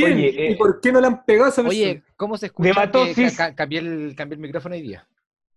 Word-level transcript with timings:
¿Quién? 0.00 0.12
Oye, 0.14 0.30
¿Y 0.30 0.52
eh, 0.52 0.56
por 0.56 0.80
qué 0.80 0.92
no 0.92 1.00
le 1.00 1.06
han 1.06 1.24
pegado 1.24 1.46
a 1.46 1.48
esa 1.50 1.62
persona? 1.62 1.70
Oye, 1.70 2.02
¿cómo 2.16 2.36
se 2.38 2.46
escucha? 2.46 2.68
Debatosis. 2.68 3.16
Que 3.32 3.36
ca- 3.36 3.48
ca- 3.50 3.54
cambié, 3.54 3.78
el, 3.80 4.14
cambié 4.16 4.34
el 4.36 4.40
micrófono 4.42 4.74
hoy 4.74 4.82
día. 4.82 5.06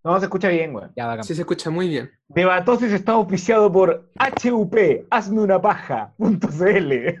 No, 0.02 0.18
se 0.18 0.24
escucha 0.26 0.48
bien, 0.48 0.72
güey. 0.72 0.86
Ya, 0.96 1.06
bacán. 1.06 1.24
Sí, 1.24 1.34
se 1.34 1.42
escucha 1.42 1.68
muy 1.68 1.88
bien. 1.88 2.10
Debatosis 2.28 2.90
está 2.92 3.12
auspiciado 3.12 3.70
por 3.70 4.08
HUP, 4.44 4.74
hazme 5.10 5.42
una 5.42 5.60
paja, 5.60 6.14
punto 6.16 6.48
CL. 6.48 7.16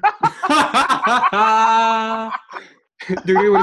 Yo 3.24 3.34
creo 3.34 3.42
que 3.42 3.48
por 3.50 3.60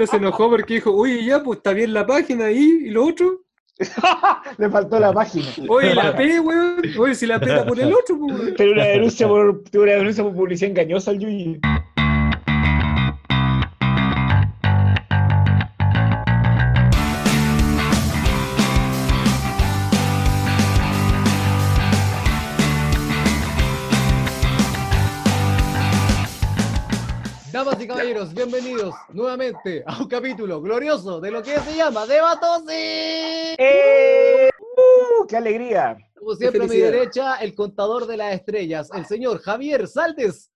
eso 0.00 0.06
se 0.10 0.16
enojó 0.16 0.50
porque 0.50 0.74
dijo, 0.74 0.92
oye, 0.94 1.24
ya, 1.24 1.42
pues 1.42 1.58
está 1.58 1.72
bien 1.72 1.92
la 1.92 2.06
página 2.06 2.46
ahí, 2.46 2.84
y 2.86 2.90
lo 2.90 3.06
otro. 3.06 3.40
Le 4.58 4.70
faltó 4.70 5.00
la 5.00 5.12
página. 5.12 5.46
Oye, 5.68 5.94
la 5.94 6.14
P, 6.16 6.38
weón. 6.40 6.80
Oye, 6.98 7.14
si 7.14 7.26
la 7.26 7.40
P 7.40 7.50
era 7.50 7.66
por 7.66 7.78
el 7.78 7.92
otro, 7.92 8.16
pues, 8.18 8.32
weón. 8.38 8.54
Pero 8.56 8.72
una 8.72 8.84
denuncia 8.84 9.26
por, 9.26 9.64
tuve 9.64 9.82
una 9.84 9.92
denuncia 9.94 10.22
por 10.24 10.32
publicidad 10.34 10.70
engañosa 10.70 11.10
al 11.10 11.18
Yuyi. 11.18 11.60
Y 27.84 27.86
caballeros, 27.86 28.32
bienvenidos 28.32 28.94
nuevamente 29.10 29.84
a 29.86 30.00
un 30.00 30.08
capítulo 30.08 30.58
glorioso 30.62 31.20
de 31.20 31.30
lo 31.30 31.42
que 31.42 31.58
se 31.60 31.76
llama 31.76 32.06
Debatosis. 32.06 32.66
¡Eh! 33.58 34.48
¡Uh! 34.58 35.26
¡Qué 35.26 35.36
alegría! 35.36 35.98
Como 36.18 36.34
siempre 36.34 36.64
a 36.64 36.66
mi 36.66 36.76
derecha, 36.78 37.36
el 37.36 37.54
contador 37.54 38.06
de 38.06 38.16
las 38.16 38.32
estrellas, 38.32 38.88
el 38.94 39.04
señor 39.04 39.38
Javier 39.40 39.86
Saldes. 39.86 40.50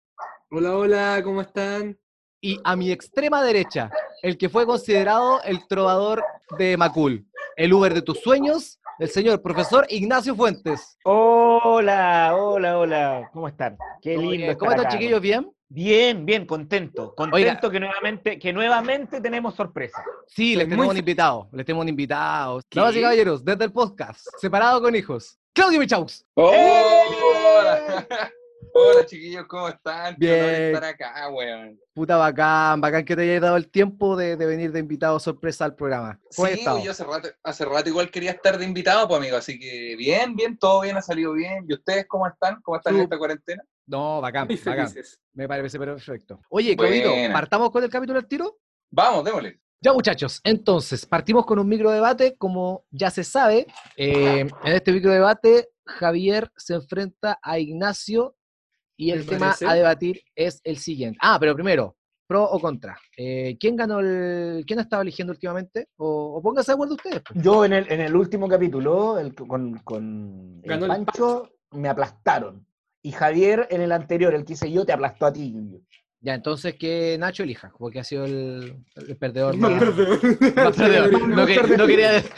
Hola, 0.50 0.74
hola, 0.74 1.20
¿cómo 1.22 1.42
están? 1.42 1.98
Y 2.41 2.59
a 2.64 2.74
mi 2.77 2.91
extrema 2.91 3.42
derecha, 3.45 3.91
el 4.22 4.38
que 4.38 4.48
fue 4.48 4.64
considerado 4.64 5.42
el 5.42 5.66
trovador 5.69 6.24
de 6.58 6.78
Macul, 6.78 7.28
el 7.56 7.74
Uber 7.74 7.92
de 7.92 8.00
tus 8.00 8.20
sueños, 8.20 8.80
el 8.98 9.11
señor 9.11 9.42
profesor 9.42 9.84
Ignacio 9.91 10.34
Fuentes. 10.34 10.97
Hola, 11.05 12.34
hola, 12.39 12.78
hola. 12.78 13.30
¿Cómo 13.34 13.48
están? 13.48 13.77
Qué 14.00 14.14
¿Cómo 14.14 14.30
lindo. 14.30 14.50
están, 14.50 14.70
estar 14.70 14.86
acá. 14.86 14.97
chiquillos? 14.97 15.20
¿Bien? 15.20 15.52
Bien, 15.70 16.24
bien, 16.24 16.47
contento. 16.47 17.14
Contento 17.14 17.36
Oiga. 17.36 17.70
que 17.70 17.80
nuevamente, 17.80 18.38
que 18.38 18.52
nuevamente 18.55 19.20
tenemos 19.20 19.55
sorpresa. 19.55 20.02
Sí, 20.27 20.56
les 20.56 20.64
tenemos 20.64 20.86
muy 20.86 20.94
un 20.94 20.98
invitado, 20.98 21.48
les 21.52 21.66
tenemos 21.66 21.83
un 21.83 21.88
invitado. 21.91 22.61
Damas 22.70 22.97
y 22.97 23.02
caballeros, 23.02 23.44
desde 23.44 23.64
el 23.64 23.72
podcast, 23.72 24.27
separado 24.39 24.80
con 24.80 24.96
hijos, 24.96 25.39
Claudio 25.52 25.78
Michaux. 25.78 26.24
Hola. 26.34 28.06
Hola 28.72 29.06
chiquillos, 29.06 29.47
¿cómo 29.47 29.69
están? 29.69 30.16
Qué 30.16 30.33
honor 30.33 30.50
Bien. 30.50 30.62
estar 30.62 30.84
acá, 30.84 31.28
weón. 31.30 31.78
Puta 31.94 32.16
bacán, 32.16 32.80
bacán 32.80 33.05
que 33.05 33.16
te 33.16 33.22
hayas 33.22 33.42
dado 33.42 33.56
el 33.56 33.70
tiempo 33.70 34.16
de, 34.16 34.36
de 34.36 34.47
venir 34.47 34.72
de 34.72 34.80
invitado 34.80 35.19
sorpresa 35.19 35.64
al 35.64 35.74
programa. 35.74 36.19
¿Cómo 36.34 36.47
has 36.47 36.55
Sí, 36.55 36.64
yo 36.84 36.91
hace 36.91 37.05
rato, 37.05 37.28
hace 37.42 37.64
rato 37.64 37.89
igual 37.89 38.11
quería 38.11 38.33
estar 38.33 38.58
de 38.58 38.64
invitado, 38.64 39.06
pues 39.08 39.19
amigo, 39.19 39.36
así 39.36 39.58
que 39.58 39.96
bien, 39.96 40.34
bien, 40.36 40.58
todo 40.58 40.83
bien, 40.83 40.96
ha 40.96 41.02
salido 41.02 41.33
bien. 41.33 41.64
¿Y 41.69 41.74
ustedes 41.74 42.06
cómo 42.08 42.27
están? 42.27 42.61
¿Cómo 42.62 42.77
están 42.77 42.96
en 42.96 43.02
esta 43.02 43.19
cuarentena? 43.19 43.62
No, 43.86 44.20
bacán, 44.20 44.48
bacán. 44.64 44.92
Me 45.33 45.48
parece 45.48 45.78
perfecto. 45.78 46.41
Oye, 46.50 46.77
Claudito, 46.77 47.11
Buena. 47.11 47.33
¿partamos 47.33 47.70
con 47.70 47.83
el 47.84 47.91
capítulo 47.91 48.19
al 48.19 48.27
tiro? 48.27 48.58
Vamos, 48.91 49.24
démosle. 49.24 49.61
Ya 49.80 49.92
muchachos, 49.92 50.41
entonces 50.42 51.06
partimos 51.06 51.46
con 51.46 51.61
un 51.61 51.69
micro 51.69 51.92
debate, 51.92 52.36
como 52.36 52.84
ya 52.91 53.11
se 53.11 53.22
sabe, 53.22 53.64
eh, 53.96 54.41
en 54.41 54.72
este 54.72 54.91
micro 54.91 55.12
debate 55.12 55.69
Javier 55.86 56.50
se 56.56 56.74
enfrenta 56.74 57.39
a 57.41 57.61
Ignacio 57.61 58.34
y 58.98 59.12
el 59.12 59.24
tema 59.24 59.46
parece. 59.46 59.66
a 59.66 59.74
debatir 59.74 60.20
es 60.34 60.60
el 60.64 60.77
siguiente. 60.77 61.18
Ah, 61.22 61.38
pero 61.41 61.54
primero, 61.54 61.96
pro 62.27 62.44
o 62.44 62.60
contra. 62.60 62.98
Eh, 63.16 63.56
¿Quién 63.58 63.77
ganó 63.77 64.00
el, 64.00 64.64
quién 64.66 64.80
ha 64.80 64.82
estado 64.82 65.02
eligiendo 65.02 65.32
últimamente? 65.32 65.88
O, 65.96 66.34
o 66.36 66.42
pónganse 66.42 66.72
de 66.72 66.74
acuerdo 66.74 66.94
ustedes. 66.94 67.22
pues. 67.22 67.42
Yo 67.42 67.64
en 67.64 67.72
el, 67.72 67.90
en 67.90 68.00
el 68.00 68.14
último 68.14 68.48
capítulo, 68.48 69.18
el, 69.18 69.34
con, 69.34 69.78
con 69.78 70.61
el 70.62 70.68
Ganó 70.68 70.86
el 70.86 71.05
Pancho, 71.05 71.48
me 71.70 71.89
aplastaron. 71.89 72.67
Y 73.00 73.12
Javier 73.12 73.68
en 73.70 73.80
el 73.80 73.92
anterior, 73.92 74.34
el 74.34 74.45
que 74.45 74.55
hice 74.55 74.70
yo, 74.70 74.84
te 74.84 74.92
aplastó 74.92 75.27
a 75.27 75.33
ti. 75.33 75.56
Ya, 76.20 76.34
entonces 76.34 76.74
que 76.74 77.17
Nacho 77.17 77.45
elija, 77.45 77.73
porque 77.79 78.01
ha 78.01 78.05
sido 78.05 78.24
el, 78.24 78.74
el 78.96 79.17
perdedor. 79.17 79.56
Más 79.56 79.70
más- 79.70 79.80
perdedor. 79.84 80.18
más 80.56 80.77
perdedor. 80.77 81.29
No, 81.29 81.46
que- 81.46 81.77
no 81.77 81.86
quería 81.86 82.12
decir. 82.12 82.33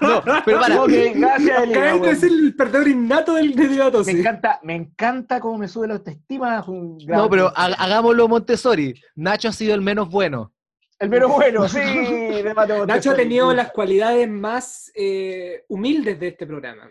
No, 0.00 0.22
pero 0.44 0.60
para. 0.60 0.80
Ok, 0.82 0.90
gracias, 1.16 1.62
Elena, 1.64 1.86
Acabas 1.92 2.02
de 2.08 2.16
ser 2.16 2.30
el 2.30 2.54
perdedor 2.54 2.88
innato 2.88 3.34
del 3.34 3.54
de 3.56 3.66
debate, 3.68 3.98
Me 3.98 4.04
sí. 4.04 4.10
encanta, 4.20 4.60
me 4.62 4.74
encanta 4.76 5.40
cómo 5.40 5.58
me 5.58 5.66
sube 5.66 5.88
la 5.88 5.94
autoestima. 5.94 6.64
No, 6.68 7.28
pero 7.28 7.52
ha- 7.56 7.64
hagámoslo 7.82 8.28
Montessori. 8.28 8.94
Nacho 9.16 9.48
ha 9.48 9.52
sido 9.52 9.74
el 9.74 9.80
menos 9.80 10.08
bueno. 10.08 10.52
El 11.00 11.08
menos 11.10 11.30
bueno, 11.32 11.68
sí. 11.68 11.78
de 11.80 12.52
Mateo 12.54 12.86
Nacho 12.86 13.10
ha 13.10 13.16
tenido 13.16 13.52
las 13.52 13.72
cualidades 13.72 14.28
más 14.30 14.90
eh, 14.94 15.64
humildes 15.68 16.18
de 16.20 16.28
este 16.28 16.46
programa. 16.46 16.88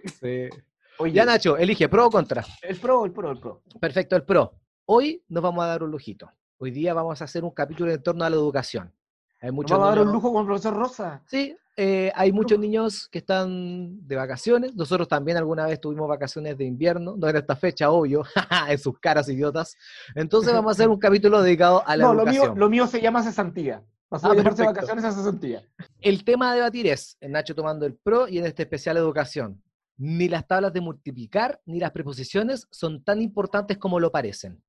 Oye, 0.97 1.13
Ya, 1.13 1.23
Nacho, 1.25 1.57
elige 1.57 1.87
pro 1.87 2.07
o 2.07 2.09
contra. 2.11 2.43
el 2.61 2.75
pro, 2.75 3.05
el 3.05 3.11
pro, 3.13 3.31
el 3.31 3.39
pro. 3.39 3.63
Perfecto, 3.79 4.15
el 4.17 4.23
pro. 4.23 4.53
Hoy 4.87 5.23
nos 5.29 5.41
vamos 5.41 5.63
a 5.63 5.67
dar 5.67 5.81
un 5.83 5.89
lujito. 5.89 6.31
Hoy 6.59 6.69
día 6.69 6.93
vamos 6.93 7.19
a 7.19 7.25
hacer 7.25 7.43
un 7.43 7.49
capítulo 7.49 7.91
en 7.91 8.03
torno 8.03 8.23
a 8.23 8.29
la 8.29 8.35
educación. 8.35 8.93
Hay 9.41 9.51
muchos 9.51 9.71
vamos 9.77 9.91
a 9.93 9.95
dar 9.95 10.05
un 10.07 10.13
lujo 10.13 10.31
con 10.31 10.41
el 10.41 10.45
profesor 10.45 10.75
Rosa. 10.75 11.23
Sí, 11.25 11.55
eh, 11.75 12.11
hay 12.15 12.31
muchos 12.31 12.59
niños 12.59 13.07
que 13.09 13.17
están 13.17 14.07
de 14.07 14.15
vacaciones. 14.15 14.75
Nosotros 14.75 15.07
también 15.07 15.37
alguna 15.37 15.65
vez 15.65 15.81
tuvimos 15.81 16.07
vacaciones 16.07 16.55
de 16.57 16.65
invierno, 16.65 17.15
no 17.17 17.27
en 17.27 17.35
esta 17.35 17.55
fecha, 17.55 17.89
obvio, 17.89 18.23
en 18.69 18.77
sus 18.77 18.99
caras 18.99 19.27
idiotas. 19.27 19.75
Entonces 20.13 20.53
vamos 20.53 20.69
a 20.69 20.73
hacer 20.73 20.89
un 20.89 20.99
capítulo 20.99 21.41
dedicado 21.41 21.81
a 21.87 21.97
la 21.97 22.03
No, 22.05 22.13
lo 22.13 22.23
mío, 22.23 22.33
educación. 22.33 22.59
lo 22.59 22.69
mío 22.69 22.85
se 22.85 23.01
llama 23.01 23.23
cesantía. 23.23 23.83
Pasó 24.07 24.29
Ah, 24.31 24.35
de 24.35 24.43
vacaciones 24.43 25.03
a 25.03 25.11
cesantía. 25.11 25.63
El 25.99 26.23
tema 26.23 26.51
a 26.51 26.55
debatir 26.55 26.85
es, 26.85 27.17
en 27.21 27.31
Nacho 27.31 27.55
tomando 27.55 27.87
el 27.87 27.95
pro 27.95 28.27
y 28.27 28.37
en 28.37 28.45
este 28.45 28.61
especial 28.61 28.97
educación, 28.97 29.63
ni 29.97 30.29
las 30.29 30.45
tablas 30.47 30.73
de 30.73 30.81
multiplicar 30.81 31.59
ni 31.65 31.79
las 31.79 31.89
preposiciones 31.89 32.67
son 32.69 33.03
tan 33.03 33.19
importantes 33.19 33.79
como 33.79 33.99
lo 33.99 34.11
parecen. 34.11 34.61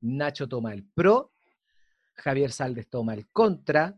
Nacho 0.00 0.48
toma 0.48 0.72
el 0.72 0.84
pro, 0.84 1.32
Javier 2.14 2.52
Saldes 2.52 2.88
toma 2.88 3.14
el 3.14 3.28
contra. 3.28 3.96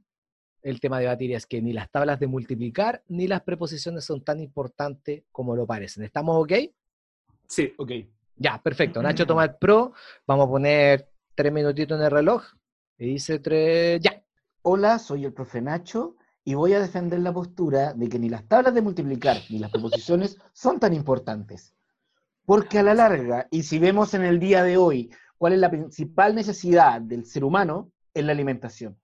El 0.63 0.79
tema 0.79 0.99
a 0.99 1.01
debatir 1.01 1.33
es 1.33 1.47
que 1.47 1.63
ni 1.63 1.73
las 1.73 1.91
tablas 1.91 2.21
de 2.21 2.27
multiplicar 2.27 3.03
ni 3.09 3.27
las 3.27 3.43
preposiciones 3.43 4.05
son 4.05 4.23
tan 4.23 4.41
importantes 4.41 5.25
como 5.33 5.57
lo 5.57 5.67
parecen. 5.67 6.05
¿Estamos 6.05 6.37
ok? 6.37 6.53
Sí. 7.49 7.73
Ok. 7.79 7.93
Ya, 8.37 8.61
perfecto. 8.63 9.03
Nacho 9.03 9.27
toma 9.27 9.45
el 9.45 9.57
pro. 9.57 9.93
Vamos 10.27 10.47
a 10.47 10.51
poner 10.51 11.11
tres 11.35 11.53
minutitos 11.53 11.99
en 11.99 12.05
el 12.05 12.11
reloj. 12.11 12.45
Y 12.99 13.07
dice 13.07 13.39
tres. 13.39 14.01
Ya. 14.03 14.23
Hola, 14.63 14.99
soy 14.99 15.25
el 15.25 15.33
profe 15.33 15.63
Nacho 15.63 16.17
y 16.45 16.55
voy 16.55 16.75
a 16.75 16.81
defender 16.81 17.21
la 17.21 17.33
postura 17.33 17.95
de 17.95 18.09
que 18.09 18.19
ni 18.19 18.29
las 18.29 18.47
tablas 18.47 18.75
de 18.75 18.83
multiplicar 18.83 19.39
ni 19.49 19.59
las 19.59 19.71
preposiciones 19.71 20.39
son 20.53 20.79
tan 20.79 20.93
importantes. 20.93 21.75
Porque 22.45 22.79
a 22.79 22.83
la 22.83 22.95
larga, 22.95 23.47
y 23.51 23.63
si 23.63 23.79
vemos 23.79 24.13
en 24.13 24.25
el 24.25 24.39
día 24.39 24.63
de 24.63 24.77
hoy 24.77 25.11
cuál 25.41 25.55
es 25.55 25.59
la 25.59 25.71
principal 25.71 26.35
necesidad 26.35 27.01
del 27.01 27.25
ser 27.25 27.45
humano, 27.45 27.91
es 28.13 28.23
la 28.23 28.33
alimentación. 28.33 29.01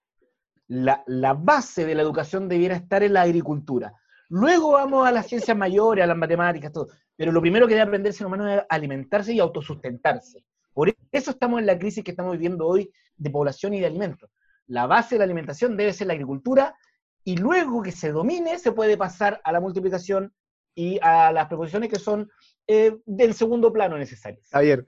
La, 0.68 1.02
la 1.06 1.32
base 1.32 1.86
de 1.86 1.94
la 1.94 2.02
educación 2.02 2.46
debiera 2.46 2.76
estar 2.76 3.02
en 3.02 3.14
la 3.14 3.22
agricultura. 3.22 3.94
Luego 4.28 4.72
vamos 4.72 5.08
a 5.08 5.12
las 5.12 5.28
ciencias 5.28 5.56
mayores, 5.56 6.04
a 6.04 6.06
las 6.06 6.16
matemáticas, 6.16 6.70
todo. 6.72 6.88
Pero 7.16 7.32
lo 7.32 7.40
primero 7.40 7.66
que 7.66 7.72
debe 7.72 7.86
aprender 7.86 8.10
el 8.10 8.14
ser 8.14 8.26
humano 8.26 8.46
es 8.52 8.60
alimentarse 8.68 9.32
y 9.32 9.40
autosustentarse. 9.40 10.44
Por 10.74 10.94
eso 11.10 11.30
estamos 11.30 11.58
en 11.58 11.64
la 11.64 11.78
crisis 11.78 12.04
que 12.04 12.10
estamos 12.10 12.32
viviendo 12.32 12.66
hoy 12.66 12.92
de 13.16 13.30
población 13.30 13.72
y 13.72 13.80
de 13.80 13.86
alimentos. 13.86 14.28
La 14.66 14.86
base 14.86 15.14
de 15.14 15.20
la 15.20 15.24
alimentación 15.24 15.74
debe 15.74 15.94
ser 15.94 16.08
la 16.08 16.12
agricultura 16.12 16.76
y 17.24 17.38
luego 17.38 17.82
que 17.82 17.92
se 17.92 18.12
domine 18.12 18.58
se 18.58 18.72
puede 18.72 18.98
pasar 18.98 19.40
a 19.42 19.52
la 19.52 19.60
multiplicación 19.60 20.34
y 20.74 20.98
a 21.00 21.32
las 21.32 21.46
preposiciones 21.46 21.88
que 21.88 21.98
son 21.98 22.30
eh, 22.66 22.94
del 23.06 23.32
segundo 23.32 23.72
plano 23.72 23.96
necesarias. 23.96 24.46
Javier. 24.50 24.86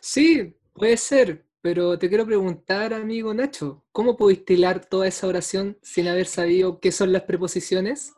Sí, 0.00 0.52
puede 0.74 0.96
ser, 0.96 1.46
pero 1.60 1.98
te 1.98 2.08
quiero 2.08 2.26
preguntar, 2.26 2.92
amigo 2.92 3.32
Nacho, 3.32 3.84
¿cómo 3.92 4.16
pudiste 4.16 4.54
hilar 4.54 4.84
toda 4.84 5.06
esa 5.08 5.26
oración 5.26 5.78
sin 5.82 6.08
haber 6.08 6.26
sabido 6.26 6.80
qué 6.80 6.92
son 6.92 7.12
las 7.12 7.22
preposiciones? 7.22 8.12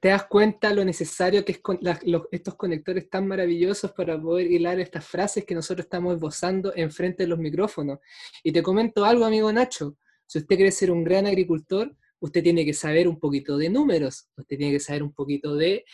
¿Te 0.00 0.08
das 0.08 0.26
cuenta 0.26 0.72
lo 0.74 0.84
necesario 0.84 1.44
que 1.44 1.52
es 1.52 1.58
con 1.60 1.78
los- 1.82 2.24
estos 2.32 2.54
conectores 2.56 3.10
tan 3.10 3.26
maravillosos 3.26 3.92
para 3.92 4.20
poder 4.20 4.50
hilar 4.50 4.80
estas 4.80 5.06
frases 5.06 5.44
que 5.44 5.54
nosotros 5.54 5.86
estamos 5.86 6.14
esbozando 6.16 6.72
enfrente 6.76 7.24
de 7.24 7.28
los 7.28 7.38
micrófonos? 7.38 7.98
Y 8.42 8.52
te 8.52 8.62
comento 8.62 9.04
algo, 9.04 9.24
amigo 9.24 9.52
Nacho, 9.52 9.96
si 10.26 10.38
usted 10.40 10.56
quiere 10.56 10.72
ser 10.72 10.90
un 10.90 11.04
gran 11.04 11.26
agricultor, 11.26 11.94
usted 12.26 12.42
tiene 12.42 12.64
que 12.64 12.74
saber 12.74 13.08
un 13.08 13.18
poquito 13.18 13.56
de 13.56 13.70
números, 13.70 14.28
usted 14.36 14.56
tiene 14.58 14.72
que 14.72 14.80
saber 14.80 15.02
un 15.02 15.12
poquito 15.12 15.54
de, 15.56 15.84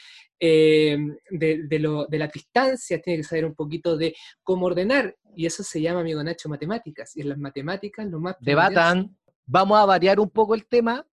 eh, 0.41 0.99
de, 1.31 1.63
de 1.69 1.79
lo- 1.79 2.07
de 2.07 2.19
las 2.19 2.33
distancias, 2.33 3.01
tiene 3.03 3.19
que 3.19 3.25
saber 3.25 3.45
un 3.45 3.55
poquito 3.55 3.97
de 3.97 4.15
cómo 4.43 4.67
ordenar. 4.67 5.17
Y 5.37 5.47
eso 5.47 5.63
se 5.63 5.81
llama, 5.81 6.01
amigo 6.01 6.23
Nacho, 6.23 6.49
matemáticas. 6.49 7.17
Y 7.17 7.21
en 7.23 7.29
las 7.31 7.39
matemáticas 7.39 8.07
lo 8.07 8.19
más... 8.21 8.37
Debatan. 8.41 9.17
Vamos 9.47 9.79
a 9.79 9.85
variar 9.87 10.19
un 10.21 10.31
poco 10.31 10.55
el 10.55 10.67
tema 10.67 11.07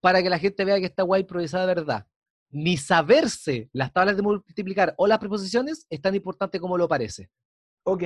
para 0.00 0.22
que 0.22 0.30
la 0.30 0.38
gente 0.38 0.64
vea 0.64 0.78
que 0.78 0.86
esta 0.86 1.02
guay 1.02 1.22
improvisada 1.22 1.66
de 1.66 1.74
verdad. 1.74 2.06
Ni 2.50 2.76
saberse 2.76 3.68
las 3.72 3.92
tablas 3.92 4.16
de 4.16 4.22
multiplicar 4.22 4.94
o 4.98 5.06
las 5.06 5.18
preposiciones 5.18 5.86
es 5.90 6.00
tan 6.00 6.14
importante 6.14 6.60
como 6.60 6.78
lo 6.78 6.86
parece. 6.88 7.28
Ok. 7.84 8.02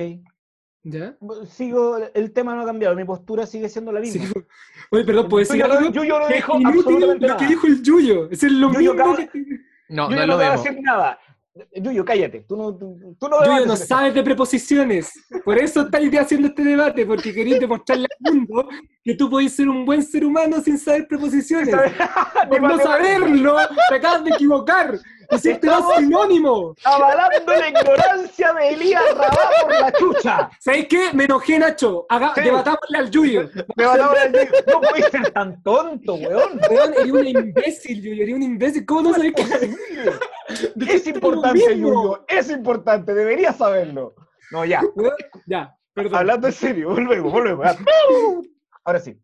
¿Ya? 0.83 1.15
Sigo, 1.47 1.97
el 2.13 2.31
tema 2.33 2.55
no 2.55 2.61
ha 2.61 2.65
cambiado, 2.65 2.95
mi 2.95 3.05
postura 3.05 3.45
sigue 3.45 3.69
siendo 3.69 3.91
la 3.91 4.03
Sí. 4.03 4.17
misma. 4.19 4.41
Oye, 4.91 5.03
perdón, 5.03 5.29
¿puedo 5.29 5.45
decir 5.47 5.65
no- 5.65 5.73
algo? 5.73 5.91
Yuyo 5.91 6.19
no 6.19 6.27
Es 6.27 6.35
dijo 6.35 6.59
inútil 6.59 6.79
absolutamente 6.79 7.27
lo 7.27 7.37
que 7.37 7.47
dijo 7.47 7.67
el 7.67 7.81
Yuyo. 7.83 8.29
Es 8.31 8.43
lo 8.43 8.73
Yuyo 8.73 8.93
mismo 8.95 9.15
que... 9.15 9.29
No, 9.89 10.09
Yuyo 10.09 10.19
no 10.21 10.25
no 10.27 10.33
lo 10.33 10.37
te 10.39 10.43
va 10.45 10.53
a 10.53 10.57
decir 10.57 10.81
nada. 10.81 11.19
Yuyo, 11.75 12.05
cállate. 12.05 12.45
Tú 12.47 12.55
no, 12.55 12.73
tú, 12.75 13.15
tú 13.19 13.27
no 13.27 13.43
Yuyo 13.45 13.65
no 13.65 13.75
sabes 13.75 14.13
de 14.15 14.23
preposiciones. 14.23 15.11
Por 15.43 15.57
eso 15.59 15.81
estáis 15.85 16.17
haciendo 16.17 16.47
este 16.47 16.63
debate, 16.63 17.05
porque 17.05 17.33
querías 17.33 17.59
demostrarle 17.59 18.07
al 18.25 18.33
mundo 18.35 18.69
que 19.03 19.15
tú 19.15 19.29
podés 19.29 19.53
ser 19.53 19.67
un 19.69 19.85
buen 19.85 20.01
ser 20.01 20.25
humano 20.25 20.61
sin 20.61 20.79
saber 20.79 21.07
preposiciones. 21.07 21.75
Por 22.49 22.61
no 22.61 22.79
saberlo, 22.79 23.57
te 23.89 23.95
acabas 23.95 24.23
de 24.23 24.31
equivocar. 24.31 24.97
Hiciste 25.31 25.67
Estamos- 25.67 25.95
sinónimo. 25.97 26.75
Avalando 26.83 27.53
la 27.53 27.69
ignorancia 27.69 28.53
de 28.53 28.69
Elías 28.69 29.03
Rabá 29.15 29.49
por 29.61 29.71
la 29.71 29.91
chucha. 29.93 30.49
¿Sabes 30.59 30.87
qué? 30.87 31.11
Me 31.13 31.23
enojé, 31.25 31.57
Nacho. 31.59 32.05
Haga, 32.09 32.33
Sí. 32.35 32.41
Debatámosle 32.41 32.97
al 32.97 33.09
Yuyo. 33.11 33.49
Me 33.75 33.85
va 33.85 33.93
a 33.93 33.97
dar 33.97 34.17
el 34.27 34.33
Yuyo. 34.33 34.51
No 34.67 34.81
podéis 34.81 35.05
ser 35.07 35.31
tan 35.31 35.61
tonto, 35.63 36.15
weón. 36.15 36.59
Weón, 36.69 36.93
eres 36.93 37.11
un 37.11 37.27
imbécil, 37.27 38.01
Yuyo. 38.01 38.23
Eres 38.23 38.35
un 38.35 38.43
imbécil. 38.43 38.85
¿Cómo 38.85 39.01
no 39.03 39.13
sabes 39.13 39.33
qué? 39.35 39.73
Es 40.87 41.07
importante. 41.07 41.77
Yuyo. 41.77 42.25
Es 42.27 42.49
importante. 42.49 43.13
Deberías 43.13 43.55
saberlo. 43.57 44.13
No, 44.51 44.65
ya. 44.65 44.81
Weón, 44.95 45.13
Ya, 45.45 45.75
perdón. 45.93 46.15
Hablando 46.15 46.47
en 46.47 46.53
serio, 46.53 46.89
volvemos, 46.89 47.31
volvemos. 47.31 47.65
Ahora 48.83 48.99
sí. 48.99 49.17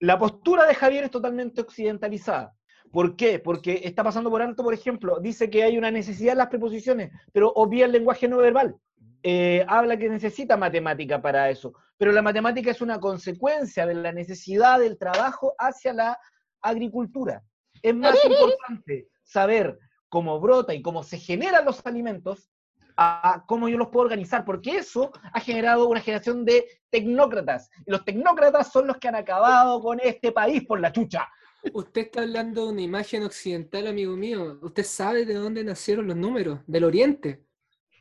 La 0.00 0.18
postura 0.18 0.66
de 0.66 0.74
Javier 0.74 1.04
es 1.04 1.10
totalmente 1.10 1.60
occidentalizada. 1.60 2.52
¿Por 2.90 3.16
qué? 3.16 3.38
Porque 3.38 3.82
está 3.84 4.02
pasando 4.02 4.30
por 4.30 4.42
alto, 4.42 4.64
por 4.64 4.74
ejemplo, 4.74 5.20
dice 5.20 5.48
que 5.48 5.62
hay 5.62 5.78
una 5.78 5.90
necesidad 5.90 6.32
en 6.32 6.38
las 6.38 6.48
preposiciones, 6.48 7.12
pero 7.32 7.52
obvia 7.54 7.84
el 7.84 7.92
lenguaje 7.92 8.28
no 8.28 8.38
verbal. 8.38 8.76
Eh, 9.22 9.64
habla 9.68 9.96
que 9.96 10.08
necesita 10.08 10.56
matemática 10.56 11.20
para 11.20 11.50
eso, 11.50 11.74
pero 11.98 12.10
la 12.10 12.22
matemática 12.22 12.70
es 12.70 12.80
una 12.80 12.98
consecuencia 12.98 13.86
de 13.86 13.94
la 13.94 14.12
necesidad 14.12 14.80
del 14.80 14.98
trabajo 14.98 15.54
hacia 15.58 15.92
la 15.92 16.18
agricultura. 16.62 17.42
Es 17.82 17.94
más 17.94 18.16
importante 18.24 19.08
saber 19.22 19.78
cómo 20.08 20.40
brota 20.40 20.74
y 20.74 20.82
cómo 20.82 21.02
se 21.02 21.18
generan 21.18 21.64
los 21.64 21.84
alimentos 21.86 22.50
a 22.96 23.44
cómo 23.46 23.68
yo 23.68 23.78
los 23.78 23.88
puedo 23.88 24.04
organizar, 24.04 24.44
porque 24.44 24.76
eso 24.76 25.10
ha 25.32 25.40
generado 25.40 25.88
una 25.88 26.00
generación 26.00 26.44
de 26.44 26.66
tecnócratas. 26.90 27.70
Y 27.86 27.90
los 27.90 28.04
tecnócratas 28.04 28.70
son 28.70 28.86
los 28.86 28.98
que 28.98 29.08
han 29.08 29.14
acabado 29.14 29.80
con 29.80 30.00
este 30.00 30.32
país 30.32 30.66
por 30.66 30.80
la 30.80 30.92
chucha. 30.92 31.28
Usted 31.72 32.00
está 32.02 32.22
hablando 32.22 32.66
de 32.66 32.72
una 32.72 32.82
imagen 32.82 33.22
occidental, 33.22 33.86
amigo 33.86 34.16
mío. 34.16 34.58
Usted 34.62 34.84
sabe 34.84 35.24
de 35.24 35.34
dónde 35.34 35.62
nacieron 35.64 36.06
los 36.06 36.16
números, 36.16 36.60
del 36.66 36.84
oriente. 36.84 37.44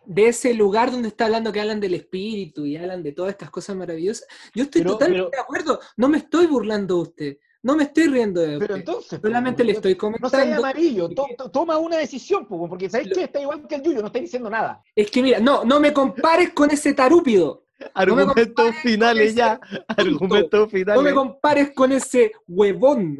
De 0.06 0.27
ese 0.27 0.53
lugar 0.53 0.91
donde 0.91 1.09
está 1.09 1.25
hablando 1.25 1.51
que 1.51 1.59
hablan 1.59 1.79
del 1.79 1.94
espíritu 1.94 2.65
y 2.65 2.77
hablan 2.77 3.03
de 3.03 3.11
todas 3.11 3.31
estas 3.31 3.50
cosas 3.51 3.75
maravillosas. 3.75 4.27
Yo 4.56 4.63
estoy 4.63 4.81
Pero- 4.81 4.94
totalmente 4.94 5.29
pero- 5.29 5.38
de 5.38 5.44
acuerdo. 5.44 5.79
No 5.97 6.07
me 6.09 6.17
estoy 6.19 6.47
burlando 6.47 6.95
de 6.95 7.01
usted. 7.01 7.38
No 7.61 7.75
me 7.75 7.83
estoy 7.83 8.07
riendo 8.07 8.39
de 8.39 8.57
Pero 8.57 8.75
usted. 8.75 8.88
entonces... 8.88 9.19
Solamente 9.21 9.63
le 9.65 9.73
estoy 9.73 9.94
No 9.95 10.00
seas 10.00 10.31
comentando. 10.31 10.57
amarillo, 10.65 11.09
to- 11.09 11.27
to- 11.38 11.51
toma 11.51 11.77
una 11.77 11.97
decisión, 11.97 12.47
po, 12.47 12.69
porque 12.69 12.89
sabes 12.89 13.09
que 13.13 13.23
está 13.25 13.41
igual 13.41 13.67
que 13.67 13.75
el 13.75 13.81
Yuyo, 13.83 14.00
no 14.00 14.07
está 14.07 14.19
diciendo 14.19 14.50
nada. 14.50 14.81
Es 14.95 15.11
que 15.11 15.21
mira, 15.21 15.39
no, 15.41 15.65
no 15.65 15.79
me 15.81 15.91
compares 15.91 16.51
con 16.53 16.71
ese 16.71 16.94
tarúpido. 16.94 17.65
Argumentos 17.94 18.75
finales 18.81 19.35
ya. 19.35 19.59
Argumentos 19.88 20.59
No 20.59 20.65
me 20.65 20.71
finales. 20.71 21.13
compares 21.13 21.71
con 21.75 21.91
ese 21.91 22.31
huevón. 22.47 23.19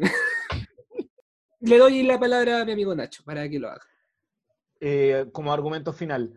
Le 1.60 1.78
doy 1.78 2.02
la 2.02 2.18
palabra 2.18 2.62
a 2.62 2.64
mi 2.64 2.72
amigo 2.72 2.94
Nacho 2.94 3.22
para 3.24 3.48
que 3.48 3.58
lo 3.58 3.68
haga. 3.68 3.84
Eh, 4.80 5.26
como 5.32 5.52
argumento 5.52 5.92
final. 5.92 6.32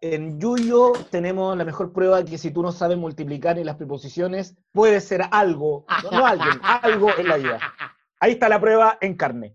En 0.00 0.40
Yuyo 0.40 0.92
tenemos 1.10 1.56
la 1.56 1.64
mejor 1.64 1.92
prueba 1.92 2.24
que 2.24 2.36
si 2.36 2.50
tú 2.50 2.62
no 2.62 2.72
sabes 2.72 2.98
multiplicar 2.98 3.58
en 3.58 3.66
las 3.66 3.76
preposiciones, 3.76 4.56
puedes 4.72 5.04
ser 5.04 5.22
algo, 5.30 5.86
no, 6.04 6.10
no 6.10 6.26
alguien, 6.26 6.58
algo 6.62 7.10
en 7.16 7.28
la 7.28 7.36
vida. 7.36 7.60
Ahí 8.18 8.32
está 8.32 8.48
la 8.48 8.60
prueba 8.60 8.98
en 9.00 9.14
carne. 9.16 9.54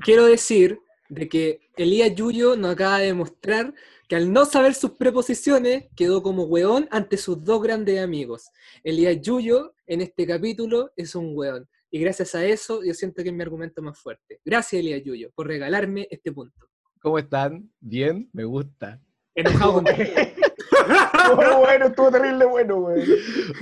Quiero 0.00 0.26
decir 0.26 0.78
de 1.08 1.28
que 1.28 1.60
Elías 1.76 2.14
Yuyo 2.14 2.56
nos 2.56 2.72
acaba 2.72 2.98
de 2.98 3.06
demostrar 3.06 3.72
que 4.06 4.16
al 4.16 4.32
no 4.32 4.44
saber 4.44 4.74
sus 4.74 4.92
preposiciones 4.92 5.86
quedó 5.96 6.22
como 6.22 6.44
hueón 6.44 6.88
ante 6.90 7.16
sus 7.16 7.42
dos 7.42 7.62
grandes 7.62 8.00
amigos. 8.00 8.50
Elías 8.84 9.20
Yuyo 9.20 9.74
en 9.86 10.02
este 10.02 10.26
capítulo 10.26 10.92
es 10.96 11.14
un 11.14 11.36
hueón. 11.36 11.68
Y 11.92 11.98
gracias 11.98 12.34
a 12.36 12.44
eso 12.44 12.84
yo 12.84 12.94
siento 12.94 13.22
que 13.22 13.30
es 13.30 13.34
mi 13.34 13.42
argumento 13.42 13.82
más 13.82 13.98
fuerte. 13.98 14.40
Gracias 14.44 14.80
Elías 14.80 15.02
Yuyo 15.02 15.30
por 15.34 15.48
regalarme 15.48 16.06
este 16.10 16.30
punto. 16.32 16.68
¿Cómo 17.00 17.18
están? 17.18 17.68
Bien, 17.80 18.28
me 18.32 18.44
gusta. 18.44 19.00
Enojado 19.34 19.74
con 19.74 19.84
bueno, 21.60 21.86
estuvo 21.86 22.10
terrible 22.10 22.44
bueno, 22.44 22.80
güey. 22.80 23.04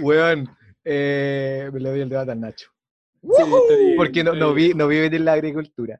Weón, 0.00 0.48
eh, 0.84 1.70
me 1.72 1.80
le 1.80 1.90
doy 1.90 2.00
el 2.00 2.08
debate 2.08 2.32
al 2.32 2.40
Nacho. 2.40 2.70
Sí, 3.22 3.42
bien, 3.44 3.96
Porque 3.96 4.24
no, 4.24 4.54
vi, 4.54 4.74
no 4.74 4.88
vi 4.88 5.00
venir 5.00 5.20
la 5.22 5.32
agricultura. 5.32 5.98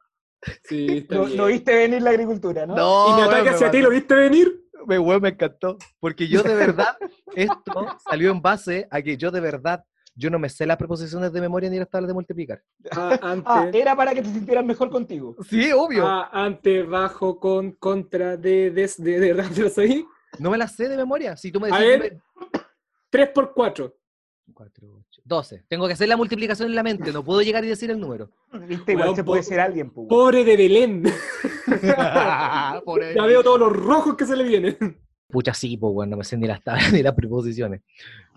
Sí, 0.65 1.07
No, 1.11 1.47
viste 1.47 1.75
venir 1.75 2.03
la 2.03 2.11
agricultura, 2.11 2.67
¿no? 2.67 2.77
No, 2.77 3.09
¿Y 3.09 3.21
weón, 3.21 3.45
me 3.45 3.51
hacia 3.51 3.71
ti 3.71 3.81
lo 3.81 3.91
viste 3.91 4.15
venir? 4.15 4.65
Me, 4.87 4.99
weón, 4.99 5.23
me 5.23 5.31
encantó. 5.31 5.79
Porque 5.99 6.29
yo 6.29 6.43
de 6.43 6.55
verdad, 6.55 6.97
esto 7.35 7.99
salió 8.09 8.31
en 8.31 8.43
base 8.43 8.87
a 8.91 9.03
que 9.03 9.17
yo 9.17 9.31
de 9.31 9.41
verdad, 9.41 9.85
yo 10.19 10.31
no 10.31 10.39
me 10.41 10.49
sé 10.49 10.67
las 10.67 10.77
preposiciones 10.77 11.33
de 11.33 11.41
memoria 11.41 11.71
ni 11.71 11.79
las 11.79 11.89
tablas 11.89 12.09
de 12.09 12.15
multiplicar. 12.15 12.61
Ah, 12.91 13.19
Ah, 13.47 13.71
era 13.73 13.95
para 13.95 14.13
que 14.13 14.23
te 14.23 14.29
sintieras 14.29 14.65
mejor 14.65 14.91
contigo. 14.91 15.37
Sí, 15.49 15.71
obvio. 15.73 16.05
ah, 16.07 16.29
antes, 16.33 16.87
bajo, 16.89 17.39
con, 17.39 17.73
contra, 17.73 18.37
de, 18.37 18.73
des, 18.73 19.01
de, 19.03 19.21
de, 19.21 19.35
de, 19.35 19.63
¿lo 19.63 19.71
sabí? 19.71 20.05
No 20.41 20.51
me 20.51 20.59
las 20.59 20.75
sé 20.75 20.89
de 20.89 20.97
memoria. 20.97 21.37
Si 21.37 21.53
tú 21.53 21.61
me 21.61 21.69
A 21.71 21.79
decís... 21.79 22.01
ver. 22.01 22.21
3 23.11 23.29
por 23.31 23.55
4. 23.55 23.95
4, 24.53 24.89
8, 25.09 25.23
12. 25.25 25.65
Tengo 25.69 25.87
que 25.87 25.93
hacer 25.93 26.09
la 26.09 26.17
multiplicación 26.17 26.69
en 26.69 26.75
la 26.75 26.83
mente. 26.83 27.13
No 27.13 27.25
puedo 27.25 27.41
llegar 27.43 27.65
y 27.65 27.69
decir 27.69 27.91
el 27.91 28.01
número. 28.01 28.31
Viste, 28.67 28.93
igual 28.93 29.15
se 29.15 29.23
puede 29.23 29.43
ser 29.43 29.61
alguien. 29.61 29.91
Pobre 29.91 30.43
de 30.45 30.57
Belén. 30.57 31.05
Ahí. 31.97 32.81
Ya 33.15 33.25
veo 33.27 33.43
todos 33.45 33.61
los 33.61 33.73
rojos 33.73 34.17
que 34.17 34.27
se 34.27 34.35
le 34.37 34.45
vienen. 34.45 34.77
Pucha, 35.29 35.53
sí, 35.55 35.77
pues, 35.77 35.93
bueno, 35.93 36.13
no 36.13 36.17
me 36.19 36.25
sé 36.25 36.37
ni 36.37 36.47
las 36.47 36.63
tablas 36.63 36.93
ni 36.93 37.03
las 37.03 37.15
preposiciones. 37.15 37.83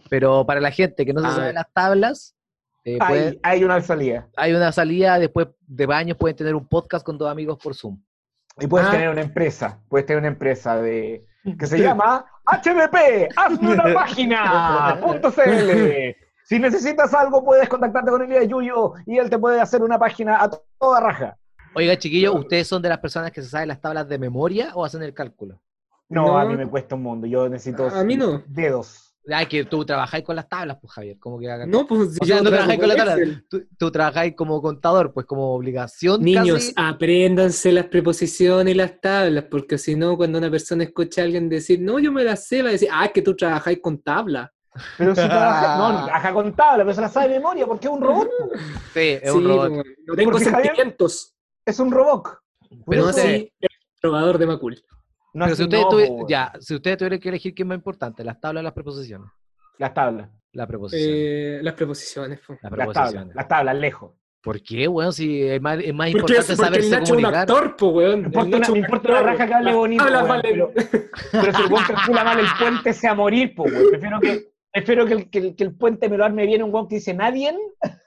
Pero 0.10 0.46
para 0.46 0.60
la 0.60 0.72
gente 0.72 1.06
que 1.06 1.14
no 1.14 1.22
se 1.22 1.28
A 1.28 1.32
sabe 1.32 1.54
las 1.54 1.72
tablas, 1.74 2.36
eh, 2.84 2.98
Hay, 3.00 3.40
hay 3.44 3.64
una 3.64 3.80
salida. 3.82 4.28
hay 4.36 4.54
una 4.54 4.72
salida, 4.72 5.18
después 5.20 5.48
de 5.68 5.88
años 5.94 6.18
pueden 6.18 6.36
tener 6.36 6.56
un 6.56 6.68
podcast 6.68 7.06
con 7.06 7.18
dos 7.18 7.32
amigos 7.32 7.58
por 7.62 7.76
Zoom. 7.76 8.02
Y 8.60 8.68
puedes 8.68 8.88
Ah. 8.88 8.92
tener 8.92 9.10
una 9.10 9.22
empresa, 9.22 9.80
puedes 9.88 10.06
tener 10.06 10.20
una 10.20 10.28
empresa 10.28 10.82
de 10.82 11.26
que 11.58 11.66
se 11.66 11.80
llama 11.80 12.26
HDP, 12.46 13.30
hazme 13.36 13.74
una 13.74 13.84
página, 13.94 15.00
punto 15.02 15.32
CL. 15.32 16.16
Si 16.44 16.60
necesitas 16.60 17.14
algo, 17.14 17.44
puedes 17.46 17.70
contactarte 17.70 18.12
con 18.12 18.22
Elías 18.24 18.48
Yuyo 18.48 18.94
y 19.06 19.18
él 19.18 19.30
te 19.30 19.38
puede 19.40 19.62
hacer 19.62 19.82
una 19.82 19.98
página 19.98 20.44
a 20.44 20.50
toda 20.78 21.00
raja. 21.00 21.38
Oiga, 21.74 21.98
chiquillos, 21.98 22.36
¿ustedes 22.36 22.68
son 22.68 22.82
de 22.82 22.90
las 22.90 22.98
personas 23.00 23.32
que 23.32 23.42
se 23.42 23.48
saben 23.48 23.70
las 23.70 23.80
tablas 23.80 24.10
de 24.10 24.18
memoria 24.20 24.72
o 24.74 24.84
hacen 24.84 25.02
el 25.04 25.14
cálculo? 25.14 25.62
No, 26.12 26.28
No. 26.28 26.38
a 26.38 26.46
mí 26.46 26.56
me 26.58 26.68
cuesta 26.68 26.96
un 26.96 27.04
mundo, 27.04 27.26
yo 27.28 27.48
necesito 27.50 27.88
A 27.88 28.04
mí 28.04 28.16
no. 28.18 28.44
dedos. 28.48 29.08
Ay, 29.32 29.46
que 29.46 29.66
tú 29.66 29.86
trabajáis 29.86 30.24
con 30.26 30.36
las 30.36 30.50
tablas, 30.50 30.78
pues, 30.82 30.92
Javier. 30.94 31.18
¿Cómo 31.20 31.38
que 31.40 31.50
hagan? 31.50 31.70
No, 31.70 31.86
pues 31.86 32.02
o 32.02 32.26
sea, 32.26 32.38
yo 32.38 32.44
no 32.44 32.50
trabajáis 32.50 32.80
con 32.80 32.88
las 32.90 32.98
tablas. 32.98 33.20
Tú, 33.48 33.64
tú 33.78 33.92
trabajáis 33.92 34.36
como 34.36 34.60
contador, 34.64 35.14
pues 35.14 35.28
como 35.28 35.54
obligación. 35.54 36.22
Niños, 36.24 36.56
casi. 36.56 36.74
apréndanse 36.76 37.72
las 37.72 37.86
preposiciones 37.86 38.74
y 38.74 38.78
las 38.78 39.00
tablas, 39.00 39.44
porque 39.50 39.78
si 39.78 39.96
no, 39.96 40.18
cuando 40.18 40.40
una 40.40 40.50
persona 40.50 40.84
escucha 40.86 41.22
a 41.22 41.26
alguien 41.26 41.50
decir, 41.50 41.80
no, 41.80 42.00
yo 42.00 42.12
me 42.12 42.24
las 42.24 42.48
sé, 42.48 42.64
va 42.64 42.70
a 42.70 42.72
decir, 42.72 42.90
ah, 42.92 43.06
es 43.06 43.12
que 43.12 43.22
tú 43.22 43.36
trabajáis 43.36 43.80
con 43.80 44.02
tabla. 44.02 44.52
Pero 44.98 45.14
si 45.14 45.22
trabaja, 45.22 45.78
no, 45.78 46.06
trabaja 46.06 46.34
con 46.34 46.56
tabla, 46.56 46.84
pero 46.84 46.94
se 46.96 47.02
la 47.02 47.10
sabe 47.10 47.28
de 47.30 47.36
memoria 47.36 47.68
porque 47.68 47.86
es 47.88 47.94
un 47.94 48.02
robot. 48.02 48.28
Sí, 48.94 49.00
es 49.22 49.32
Sí, 49.32 49.38
un 49.38 49.48
robot. 49.48 49.72
no 50.08 50.16
tengo 50.16 50.32
Porque 50.32 50.46
Javier- 50.46 50.66
sentimientos. 50.66 51.36
Es 51.64 51.80
un 51.80 51.92
robot. 51.92 52.40
Pero 52.88 53.04
no 53.04 53.10
usted- 53.10 53.22
así 53.24 53.54
el 53.60 53.70
trovador 54.02 54.40
de 54.40 54.48
Macul. 54.48 54.84
No, 55.34 55.46
Pero 55.46 55.56
si 55.56 55.64
ustedes, 55.64 55.84
no, 55.86 55.90
tuvi- 55.92 56.08
po, 56.08 56.14
güey. 56.14 56.26
ya, 56.30 56.52
si 56.60 56.76
ustedes 56.76 56.98
tuvieran 56.98 57.20
que 57.20 57.30
elegir 57.30 57.54
qué 57.56 57.64
es 57.64 57.68
más 57.68 57.76
importante, 57.78 58.24
las 58.24 58.40
tablas 58.40 58.62
o 58.62 58.64
las 58.64 58.74
preposiciones. 58.74 59.30
Las 59.78 59.94
tablas, 59.94 60.30
La 60.52 60.68
preposición. 60.68 61.10
Eh, 61.14 61.60
las 61.64 61.74
preposiciones. 61.74 62.40
po. 62.46 62.54
las 62.54 62.62
las 62.64 62.72
tablas, 62.72 62.88
preposiciones. 62.94 63.36
las 63.36 63.48
tablas, 63.48 63.76
lejos. 63.78 64.12
¿Por 64.44 64.62
qué, 64.64 64.88
weón? 64.88 65.14
Si 65.14 65.44
es 65.44 65.62
más, 65.62 65.78
es 65.80 65.94
más 65.94 66.08
Porque, 66.12 66.20
importante 66.20 66.42
porque 66.42 66.52
el 66.52 66.58
saberse 66.58 66.90
Nacho 66.90 67.04
es 67.04 67.10
un 67.12 67.16
comunicar. 67.18 67.42
actor, 67.42 67.76
po, 67.76 67.88
weón. 67.90 68.22
Me 68.22 68.28
El 68.28 68.34
importa, 68.34 68.72
un 68.72 68.78
importa 68.78 69.12
la 69.12 69.22
raja 69.24 69.48
que 69.48 69.54
hable 69.54 69.74
bonito, 69.74 70.04
weón, 70.04 70.28
valen- 70.28 70.42
pero, 70.42 70.72
pero 71.32 71.54
si 71.54 71.62
el 71.62 71.72
weón 71.72 71.86
calcula 71.86 72.24
mal 72.24 72.40
el 72.40 72.48
puente, 72.60 72.94
sea 72.94 73.14
morir, 73.16 73.54
po, 73.56 73.64
weón. 73.64 73.90
Prefiero 73.92 74.20
que, 74.20 74.48
prefiero 74.74 75.06
que, 75.06 75.14
el, 75.14 75.30
que, 75.30 75.38
el, 75.40 75.56
que 75.56 75.64
el 75.64 75.76
puente 75.76 76.10
me 76.10 76.18
lo 76.18 76.26
arme 76.26 76.46
bien 76.48 76.64
un 76.64 76.74
weón 76.74 76.88
que 76.88 76.96
dice 76.96 77.14
nadie. 77.14 77.56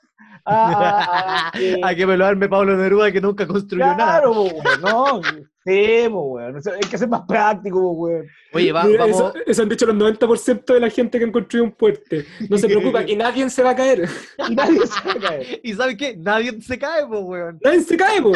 A, 0.46 0.70
a- 0.72 1.48
a- 1.48 1.52
que- 1.52 1.80
A 1.82 1.94
que 1.94 2.06
me 2.06 2.16
lo 2.18 2.26
arme 2.26 2.48
Pablo 2.50 2.76
Neruda 2.76 3.10
que 3.10 3.20
nunca 3.20 3.46
construyó 3.46 3.84
nada. 3.86 3.94
claro, 4.20 4.34
po, 4.34 4.42
weón, 4.42 4.80
no. 4.82 5.20
Sí, 5.66 6.06
weón. 6.08 6.56
Hay 6.56 6.88
que 6.90 6.98
ser 6.98 7.08
más 7.08 7.22
práctico, 7.26 7.90
weón. 7.92 8.26
Oye, 8.52 8.70
va- 8.72 8.84
Mira, 8.84 9.06
vamos. 9.06 9.16
eso, 9.16 9.34
eso 9.46 9.62
han 9.62 9.68
dicho 9.68 9.86
los 9.86 9.96
90% 9.96 10.74
de 10.74 10.80
la 10.80 10.90
gente 10.90 11.18
que 11.18 11.24
han 11.24 11.32
construido 11.32 11.64
un 11.64 11.72
puente. 11.72 12.26
No 12.50 12.58
se 12.58 12.66
preocupa, 12.68 13.04
que 13.04 13.16
nadie 13.16 13.48
se 13.48 13.62
va 13.62 13.70
a 13.70 13.76
caer. 13.76 14.08
Y 14.48 14.54
nadie 14.54 14.86
se 14.86 15.00
va 15.08 15.12
a 15.12 15.20
caer. 15.20 15.60
¿Y 15.64 15.72
sabes 15.74 15.96
qué? 15.96 16.16
Nadie 16.16 16.60
se 16.60 16.78
cae, 16.78 17.04
weón. 17.04 17.58
Nadie 17.62 17.80
se 17.80 17.96
cae, 17.96 18.20
po. 18.20 18.32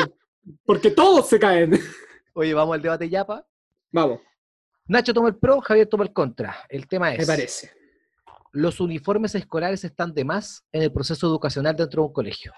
Porque 0.64 0.90
todos 0.90 1.28
se 1.28 1.38
caen. 1.38 1.78
Oye, 2.32 2.54
vamos 2.54 2.74
al 2.74 2.82
debate 2.82 3.08
yapa. 3.08 3.44
Vamos, 3.92 4.20
Nacho 4.86 5.12
toma 5.12 5.28
el 5.28 5.36
pro, 5.36 5.60
Javier 5.60 5.86
toma 5.86 6.04
el 6.04 6.12
contra. 6.14 6.56
El 6.70 6.86
tema 6.88 7.12
es. 7.12 7.18
me 7.18 7.26
parece. 7.26 7.70
los 8.52 8.80
uniformes 8.80 9.34
escolares 9.34 9.84
están 9.84 10.14
de 10.14 10.24
más 10.24 10.64
en 10.72 10.80
el 10.82 10.90
proceso 10.90 11.26
educacional 11.26 11.76
dentro 11.76 12.00
de 12.02 12.06
un 12.08 12.12
colegio. 12.14 12.52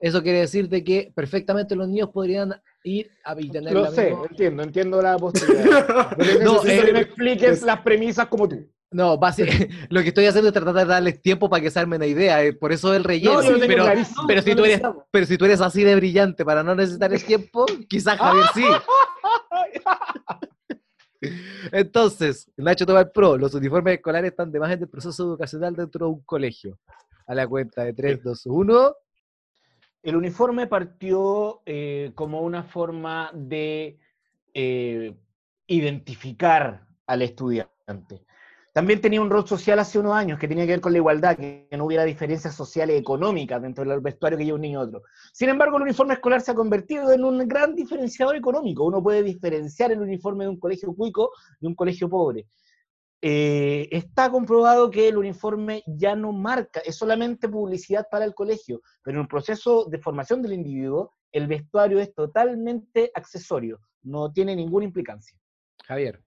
Eso 0.00 0.22
quiere 0.22 0.40
decir 0.40 0.68
de 0.68 0.84
que 0.84 1.12
perfectamente 1.14 1.74
los 1.74 1.88
niños 1.88 2.10
podrían 2.10 2.54
ir 2.84 3.10
a 3.24 3.34
y 3.38 3.50
tener 3.50 3.72
Lo 3.72 3.82
la 3.82 3.90
sé, 3.90 4.10
misma- 4.10 4.26
entiendo, 4.30 4.62
entiendo 4.62 5.02
la. 5.02 5.16
Pero 6.16 6.44
No, 6.44 6.62
necesito 6.62 6.82
eh, 6.82 6.86
que 6.86 6.92
me 6.92 7.00
expliques 7.00 7.50
es- 7.58 7.62
las 7.62 7.80
premisas 7.80 8.26
como 8.28 8.48
tú. 8.48 8.64
No, 8.90 9.18
basi- 9.18 9.44
lo 9.90 10.00
que 10.02 10.08
estoy 10.08 10.26
haciendo 10.26 10.48
es 10.48 10.54
tratar 10.54 10.74
de 10.74 10.84
darles 10.86 11.20
tiempo 11.20 11.50
para 11.50 11.62
que 11.62 11.70
se 11.70 11.78
armen 11.80 12.00
la 12.00 12.06
idea, 12.06 12.42
eh, 12.44 12.52
por 12.54 12.72
eso 12.72 12.94
el 12.94 13.04
relleno. 13.04 13.42
No, 13.42 13.48
tengo 13.58 13.58
pero, 13.66 13.84
pero 14.26 14.40
si 14.42 14.50
no 14.50 14.56
tú 14.56 14.64
eres, 14.64 14.80
pero 15.10 15.26
si 15.26 15.36
tú 15.36 15.44
eres 15.44 15.60
así 15.60 15.84
de 15.84 15.94
brillante 15.96 16.44
para 16.44 16.62
no 16.62 16.74
necesitar 16.74 17.12
el 17.12 17.22
tiempo, 17.22 17.66
quizás 17.88 18.16
Javier 18.18 18.46
sí. 18.54 18.64
Entonces, 21.72 22.50
Nacho 22.56 22.86
toma 22.86 23.00
el 23.00 23.10
pro. 23.10 23.36
Los 23.36 23.52
uniformes 23.54 23.94
escolares 23.96 24.30
están 24.30 24.52
de 24.52 24.60
más 24.60 24.70
en 24.72 24.82
el 24.82 24.88
proceso 24.88 25.24
educacional 25.24 25.74
dentro 25.74 26.06
de 26.06 26.12
un 26.12 26.20
colegio. 26.22 26.78
A 27.26 27.34
la 27.34 27.46
cuenta 27.46 27.84
de 27.84 27.92
3, 27.92 28.22
2, 28.22 28.46
1. 28.46 28.94
El 30.02 30.16
uniforme 30.16 30.66
partió 30.66 31.62
eh, 31.66 32.12
como 32.14 32.42
una 32.42 32.62
forma 32.62 33.30
de 33.34 33.98
eh, 34.54 35.16
identificar 35.66 36.86
al 37.06 37.22
estudiante. 37.22 38.24
También 38.72 39.00
tenía 39.00 39.20
un 39.20 39.30
rol 39.30 39.44
social 39.46 39.78
hace 39.80 39.98
unos 39.98 40.14
años 40.14 40.38
que 40.38 40.46
tenía 40.46 40.64
que 40.64 40.72
ver 40.72 40.80
con 40.80 40.92
la 40.92 40.98
igualdad, 40.98 41.36
que 41.36 41.68
no 41.76 41.86
hubiera 41.86 42.04
diferencias 42.04 42.54
sociales 42.54 42.94
y 42.94 42.98
económicas 43.00 43.60
dentro 43.60 43.84
del 43.84 44.00
vestuario 44.00 44.38
que 44.38 44.44
lleva 44.44 44.54
un 44.54 44.62
niño 44.62 44.80
y 44.80 44.84
otro. 44.84 45.02
Sin 45.32 45.48
embargo, 45.48 45.78
el 45.78 45.82
uniforme 45.82 46.14
escolar 46.14 46.42
se 46.42 46.52
ha 46.52 46.54
convertido 46.54 47.10
en 47.10 47.24
un 47.24 47.48
gran 47.48 47.74
diferenciador 47.74 48.36
económico. 48.36 48.84
Uno 48.84 49.02
puede 49.02 49.24
diferenciar 49.24 49.90
el 49.90 50.00
uniforme 50.00 50.44
de 50.44 50.50
un 50.50 50.60
colegio 50.60 50.94
cuico 50.94 51.32
de 51.60 51.66
un 51.66 51.74
colegio 51.74 52.08
pobre. 52.08 52.46
Eh, 53.20 53.88
está 53.90 54.30
comprobado 54.30 54.90
que 54.90 55.08
el 55.08 55.16
uniforme 55.16 55.82
ya 55.86 56.14
no 56.14 56.32
marca, 56.32 56.80
es 56.80 56.96
solamente 56.96 57.48
publicidad 57.48 58.06
para 58.08 58.24
el 58.24 58.34
colegio, 58.34 58.80
pero 59.02 59.16
en 59.16 59.22
un 59.22 59.28
proceso 59.28 59.86
de 59.86 59.98
formación 59.98 60.40
del 60.40 60.52
individuo, 60.52 61.12
el 61.32 61.48
vestuario 61.48 61.98
es 61.98 62.14
totalmente 62.14 63.10
accesorio, 63.14 63.80
no 64.02 64.32
tiene 64.32 64.54
ninguna 64.54 64.84
implicancia. 64.84 65.36
Javier. 65.84 66.22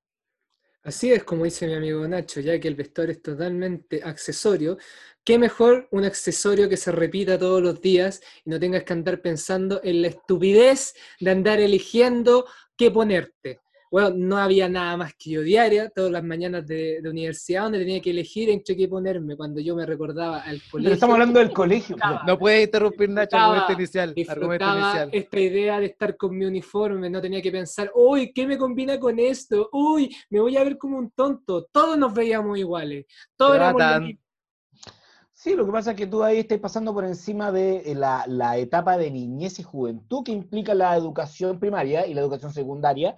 Así 0.83 1.13
es 1.13 1.23
como 1.23 1.45
dice 1.45 1.67
mi 1.67 1.75
amigo 1.75 2.05
Nacho, 2.07 2.39
ya 2.39 2.59
que 2.59 2.67
el 2.67 2.75
vestuario 2.75 3.13
es 3.13 3.21
totalmente 3.21 4.01
accesorio. 4.03 4.77
¿Qué 5.23 5.37
mejor 5.37 5.87
un 5.91 6.05
accesorio 6.05 6.67
que 6.67 6.75
se 6.75 6.91
repita 6.91 7.37
todos 7.37 7.61
los 7.61 7.79
días 7.81 8.19
y 8.43 8.49
no 8.49 8.59
tengas 8.59 8.83
que 8.83 8.93
andar 8.93 9.21
pensando 9.21 9.79
en 9.83 10.01
la 10.01 10.07
estupidez 10.07 10.95
de 11.19 11.29
andar 11.29 11.59
eligiendo 11.59 12.47
qué 12.75 12.89
ponerte? 12.89 13.61
Bueno, 13.91 14.11
no 14.15 14.37
había 14.37 14.69
nada 14.69 14.95
más 14.95 15.13
que 15.15 15.31
yo 15.31 15.41
diaria, 15.41 15.89
todas 15.89 16.11
las 16.11 16.23
mañanas 16.23 16.65
de, 16.65 17.01
de 17.01 17.09
universidad, 17.09 17.63
donde 17.63 17.79
tenía 17.79 18.01
que 18.01 18.11
elegir 18.11 18.49
entre 18.49 18.77
qué 18.77 18.87
ponerme 18.87 19.35
cuando 19.35 19.59
yo 19.59 19.75
me 19.75 19.85
recordaba 19.85 20.37
al 20.37 20.61
colegio. 20.71 20.83
Pero 20.83 20.93
estamos 20.93 21.13
hablando 21.15 21.39
del 21.39 21.51
colegio. 21.51 21.97
No 22.25 22.39
puedes 22.39 22.67
interrumpir, 22.67 23.09
Nacho, 23.09 23.35
argumento 23.35 23.73
inicial. 23.73 24.15
Argumento 24.29 24.65
inicial. 24.65 25.09
esta 25.11 25.39
idea 25.41 25.79
de 25.81 25.87
estar 25.87 26.15
con 26.15 26.37
mi 26.37 26.45
uniforme, 26.45 27.09
no 27.09 27.19
tenía 27.19 27.41
que 27.41 27.51
pensar, 27.51 27.91
uy, 27.93 28.31
¿qué 28.31 28.47
me 28.47 28.57
combina 28.57 28.97
con 28.97 29.19
esto? 29.19 29.67
Uy, 29.73 30.15
me 30.29 30.39
voy 30.39 30.55
a 30.55 30.63
ver 30.63 30.77
como 30.77 30.97
un 30.97 31.11
tonto. 31.11 31.65
Todos 31.69 31.97
nos 31.97 32.13
veíamos 32.13 32.57
iguales. 32.57 33.05
Todos 33.35 33.57
éramos. 33.57 33.83
Sí, 35.33 35.53
lo 35.53 35.65
que 35.65 35.71
pasa 35.71 35.91
es 35.91 35.97
que 35.97 36.07
tú 36.07 36.23
ahí 36.23 36.37
estás 36.37 36.59
pasando 36.59 36.93
por 36.93 37.03
encima 37.03 37.51
de 37.51 37.77
eh, 37.77 37.95
la, 37.95 38.23
la 38.27 38.57
etapa 38.57 38.95
de 38.97 39.11
niñez 39.11 39.59
y 39.59 39.63
juventud 39.63 40.23
que 40.23 40.31
implica 40.31 40.73
la 40.73 40.95
educación 40.95 41.59
primaria 41.59 42.07
y 42.07 42.13
la 42.13 42.21
educación 42.21 42.53
secundaria. 42.53 43.15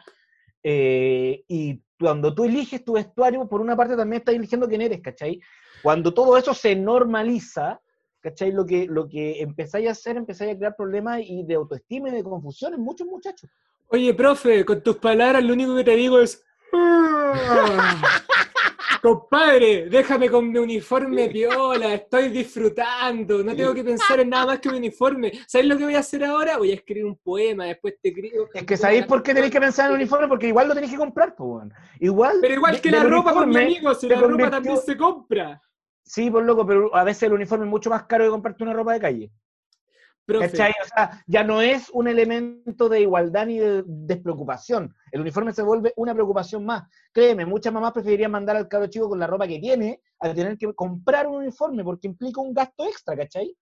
Eh, 0.63 1.43
y 1.48 1.82
cuando 2.00 2.34
tú 2.34 2.46
eliges 2.46 2.84
tu 2.84 2.93
vestuario, 2.93 3.48
por 3.48 3.62
una 3.62 3.75
parte 3.75 3.96
también 3.96 4.22
estás 4.22 4.36
eligiendo 4.36 4.67
quién 4.67 4.82
eres, 4.82 5.01
¿cachai? 5.01 5.39
Cuando 5.82 6.13
todo 6.13 6.38
eso 6.38 6.53
se 6.53 6.75
normaliza, 6.75 7.82
¿cachai? 8.22 8.51
Lo 8.51 8.65
que, 8.65 8.88
lo 8.88 9.08
que 9.08 9.41
empezáis 9.41 9.88
a 9.88 9.91
hacer, 9.91 10.17
empezáis 10.17 10.53
a 10.53 10.58
crear 10.58 10.75
problemas 10.75 11.22
y 11.24 11.43
de 11.43 11.55
autoestima 11.55 12.10
y 12.10 12.13
de 12.13 12.24
confusión 12.24 12.74
en 12.74 12.82
muchos 12.82 13.08
muchachos. 13.08 13.50
Oye, 13.88 14.13
profe, 14.13 14.65
con 14.65 14.82
tus 14.82 14.98
palabras 14.98 15.43
lo 15.43 15.53
único 15.53 15.75
que 15.75 15.84
te 15.84 15.96
digo 15.96 16.20
es... 16.20 16.43
Compadre, 19.03 19.89
déjame 19.89 20.29
con 20.29 20.50
mi 20.50 20.57
uniforme 20.60 21.27
piola, 21.27 21.93
estoy 21.93 22.29
disfrutando, 22.29 23.43
no 23.43 23.53
tengo 23.53 23.74
que 23.74 23.83
pensar 23.83 24.22
en 24.22 24.29
nada 24.29 24.45
más 24.45 24.60
que 24.62 24.69
mi 24.72 24.77
uniforme. 24.77 25.29
¿Sabes 25.45 25.67
lo 25.67 25.77
que 25.77 25.83
voy 25.83 25.95
a 25.95 26.00
hacer 26.00 26.24
ahora? 26.24 26.57
Voy 26.57 26.72
a 26.72 26.75
escribir 26.75 27.03
un 27.03 27.17
poema, 27.17 27.65
después 27.65 27.95
te 28.01 28.07
escribo. 28.10 28.48
Es 28.53 28.63
que 28.63 28.77
¿sabéis 28.77 29.05
por 29.05 29.22
qué 29.22 29.33
tenéis 29.33 29.51
que 29.51 29.60
pensar 29.60 29.88
en 29.88 29.95
el 29.95 29.98
uniforme? 30.03 30.29
Porque 30.29 30.48
igual 30.48 30.69
lo 30.69 30.74
tenéis 30.74 30.93
que 30.93 30.98
comprar, 30.98 31.36
pues. 31.36 31.65
Igual. 32.00 32.38
Pero 32.39 32.53
igual 32.53 32.75
de- 32.75 32.81
que 32.81 32.91
la 32.91 33.03
ropa 33.03 33.33
con 33.33 33.50
mi 33.50 33.57
amigo, 33.57 33.93
si 33.93 34.07
la 34.07 34.22
ropa 34.22 34.50
también 34.50 34.77
se 34.77 34.95
compra. 34.95 35.62
Sí, 36.05 36.31
por 36.31 36.45
loco, 36.45 36.65
pero 36.65 36.95
a 36.95 37.03
veces 37.03 37.24
el 37.24 37.33
uniforme 37.33 37.65
es 37.65 37.69
mucho 37.69 37.89
más 37.89 38.03
caro 38.03 38.24
que 38.24 38.29
comprarte 38.31 38.63
una 38.63 38.72
ropa 38.72 38.93
de 38.93 39.00
calle. 39.01 39.31
¿Cachai? 40.25 40.71
O 40.71 40.87
sea, 40.87 41.23
ya 41.27 41.43
no 41.43 41.61
es 41.61 41.89
un 41.89 42.07
elemento 42.07 42.87
de 42.87 43.01
igualdad 43.01 43.45
ni 43.45 43.59
de 43.59 43.83
despreocupación. 43.85 44.95
El 45.11 45.21
uniforme 45.21 45.51
se 45.51 45.63
vuelve 45.63 45.93
una 45.97 46.13
preocupación 46.13 46.65
más. 46.65 46.83
Créeme, 47.11 47.45
muchas 47.45 47.73
mamás 47.73 47.91
preferirían 47.91 48.31
mandar 48.31 48.55
al 48.55 48.67
cabro 48.67 48.87
chico 48.87 49.09
con 49.09 49.19
la 49.19 49.27
ropa 49.27 49.47
que 49.47 49.59
tiene 49.59 50.01
a 50.19 50.33
tener 50.33 50.57
que 50.57 50.73
comprar 50.73 51.27
un 51.27 51.35
uniforme 51.35 51.83
porque 51.83 52.07
implica 52.07 52.39
un 52.39 52.53
gasto 52.53 52.85
extra, 52.85 53.17
¿cachai? 53.17 53.53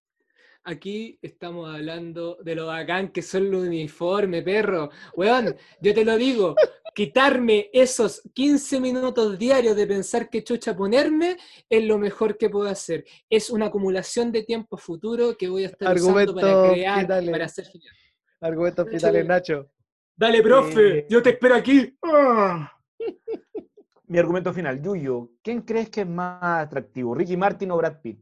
Aquí 0.64 1.18
estamos 1.24 1.74
hablando 1.74 2.38
de 2.44 2.54
lo 2.54 2.68
bacán 2.68 3.12
que 3.12 3.24
son 3.24 3.50
los 3.50 3.64
uniformes, 3.64 4.44
perro. 4.44 4.92
Weón, 5.16 5.56
yo 5.82 5.94
te 5.94 6.06
lo 6.06 6.16
digo, 6.18 6.56
quitarme 6.94 7.70
esos 7.74 8.22
15 8.34 8.80
minutos 8.80 9.40
diarios 9.40 9.76
de 9.76 9.88
pensar 9.88 10.30
qué 10.30 10.44
chucha 10.44 10.76
ponerme 10.76 11.38
es 11.68 11.84
lo 11.84 11.98
mejor 11.98 12.38
que 12.38 12.50
puedo 12.50 12.70
hacer. 12.70 13.06
Es 13.28 13.50
una 13.50 13.68
acumulación 13.68 14.32
de 14.32 14.44
tiempo 14.44 14.78
futuro 14.78 15.36
que 15.36 15.50
voy 15.50 15.64
a 15.64 15.68
estar 15.68 15.96
usando 15.96 16.36
para 16.36 16.72
crear, 16.72 17.08
para 17.08 17.46
hacer 17.46 17.66
genial. 17.66 17.96
Argumentos 18.40 18.88
finales, 18.88 19.26
Nacho. 19.26 19.72
Dale, 20.16 20.44
profe, 20.44 21.00
Eh, 21.00 21.08
yo 21.10 21.24
te 21.24 21.32
espero 21.32 21.56
aquí. 21.56 21.98
Ah. 22.04 22.72
Mi 24.06 24.20
argumento 24.20 24.54
final, 24.54 24.80
Yuyo, 24.80 25.32
¿quién 25.42 25.62
crees 25.62 25.90
que 25.90 26.02
es 26.02 26.08
más 26.08 26.66
atractivo, 26.66 27.16
Ricky 27.16 27.38
Martin 27.38 27.72
o 27.72 27.78
Brad 27.78 28.02
Pitt? 28.02 28.20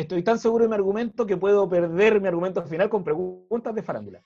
Estoy 0.00 0.22
tan 0.22 0.38
seguro 0.38 0.64
de 0.64 0.70
mi 0.70 0.74
argumento 0.76 1.26
que 1.26 1.36
puedo 1.36 1.68
perder 1.68 2.22
mi 2.22 2.28
argumento 2.28 2.62
final 2.64 2.88
con 2.88 3.04
preguntas 3.04 3.74
de 3.74 3.82
farándula. 3.82 4.22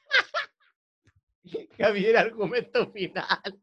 Javier, 1.76 2.16
argumento 2.16 2.92
final. 2.92 3.60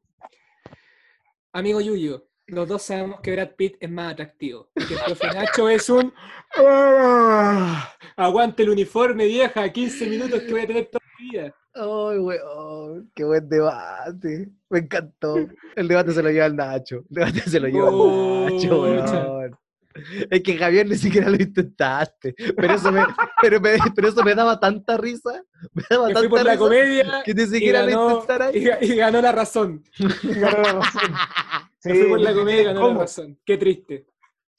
Amigo 1.54 1.80
Yuyo, 1.80 2.28
los 2.48 2.68
dos 2.68 2.82
sabemos 2.82 3.22
que 3.22 3.32
Brad 3.32 3.52
Pitt 3.56 3.78
es 3.80 3.90
más 3.90 4.12
atractivo. 4.12 4.72
y 4.76 4.88
que 4.88 4.96
el 4.96 5.00
profe 5.00 5.28
Nacho 5.28 5.70
es 5.70 5.90
un... 5.90 6.14
Ah, 6.58 7.90
Aguante 8.18 8.64
el 8.64 8.72
uniforme, 8.72 9.26
vieja, 9.26 9.72
15 9.72 10.06
minutos 10.08 10.42
que 10.42 10.52
voy 10.52 10.62
a 10.62 10.68
tener 10.68 10.86
toda 10.88 11.06
mi 11.18 11.30
vida. 11.30 11.56
Ay, 11.74 12.18
weón, 12.18 13.10
qué 13.16 13.24
buen 13.24 13.48
debate. 13.48 14.50
Me 14.70 14.80
encantó. 14.80 15.38
El 15.78 15.88
debate 15.88 16.12
se 16.12 16.22
lo 16.22 16.30
lleva 16.30 16.48
el 16.48 16.58
Nacho. 16.58 17.06
El 17.10 17.16
debate 17.16 17.40
se 17.40 17.58
lo 17.58 17.68
lleva 17.70 17.88
el 17.88 18.54
Nacho, 18.58 18.82
weón. 18.82 19.61
Es 20.30 20.42
que 20.44 20.58
Javier 20.58 20.88
ni 20.88 20.96
siquiera 20.96 21.30
lo 21.30 21.36
intentaste. 21.36 22.34
Pero 22.56 22.74
eso 22.74 22.92
me, 22.92 23.04
pero 23.42 23.60
me, 23.60 23.78
pero 23.96 24.08
eso 24.10 24.24
me 24.24 24.34
daba 24.36 24.60
tanta 24.60 24.98
risa. 24.98 25.44
Me 25.74 25.84
daba 25.90 26.08
Me 26.08 26.14
fui 26.14 26.22
tanta 26.24 26.30
por 26.30 26.44
la 26.46 26.52
risa 26.52 26.60
comedia 26.60 27.22
que 27.26 27.34
ni 27.34 27.44
y 27.44 27.48
siquiera 27.48 27.82
lo 27.86 27.88
ganó, 27.92 28.12
intentara. 28.12 28.52
y, 28.56 28.86
y 28.92 28.96
ganó 28.96 29.22
la 29.22 29.32
razón. 29.32 29.84
Ganó 30.24 30.62
la 30.62 30.74
razón. 30.74 31.12
Me 31.84 31.96
fui 31.96 32.10
por 32.10 32.20
la 32.20 32.32
Sí, 32.32 32.38
comedia 32.38 32.62
y 32.62 32.66
ganó 32.66 32.80
la 32.82 32.86
¿cómo? 32.88 33.00
razón. 33.02 33.40
Qué 33.46 33.58
triste. 33.58 34.06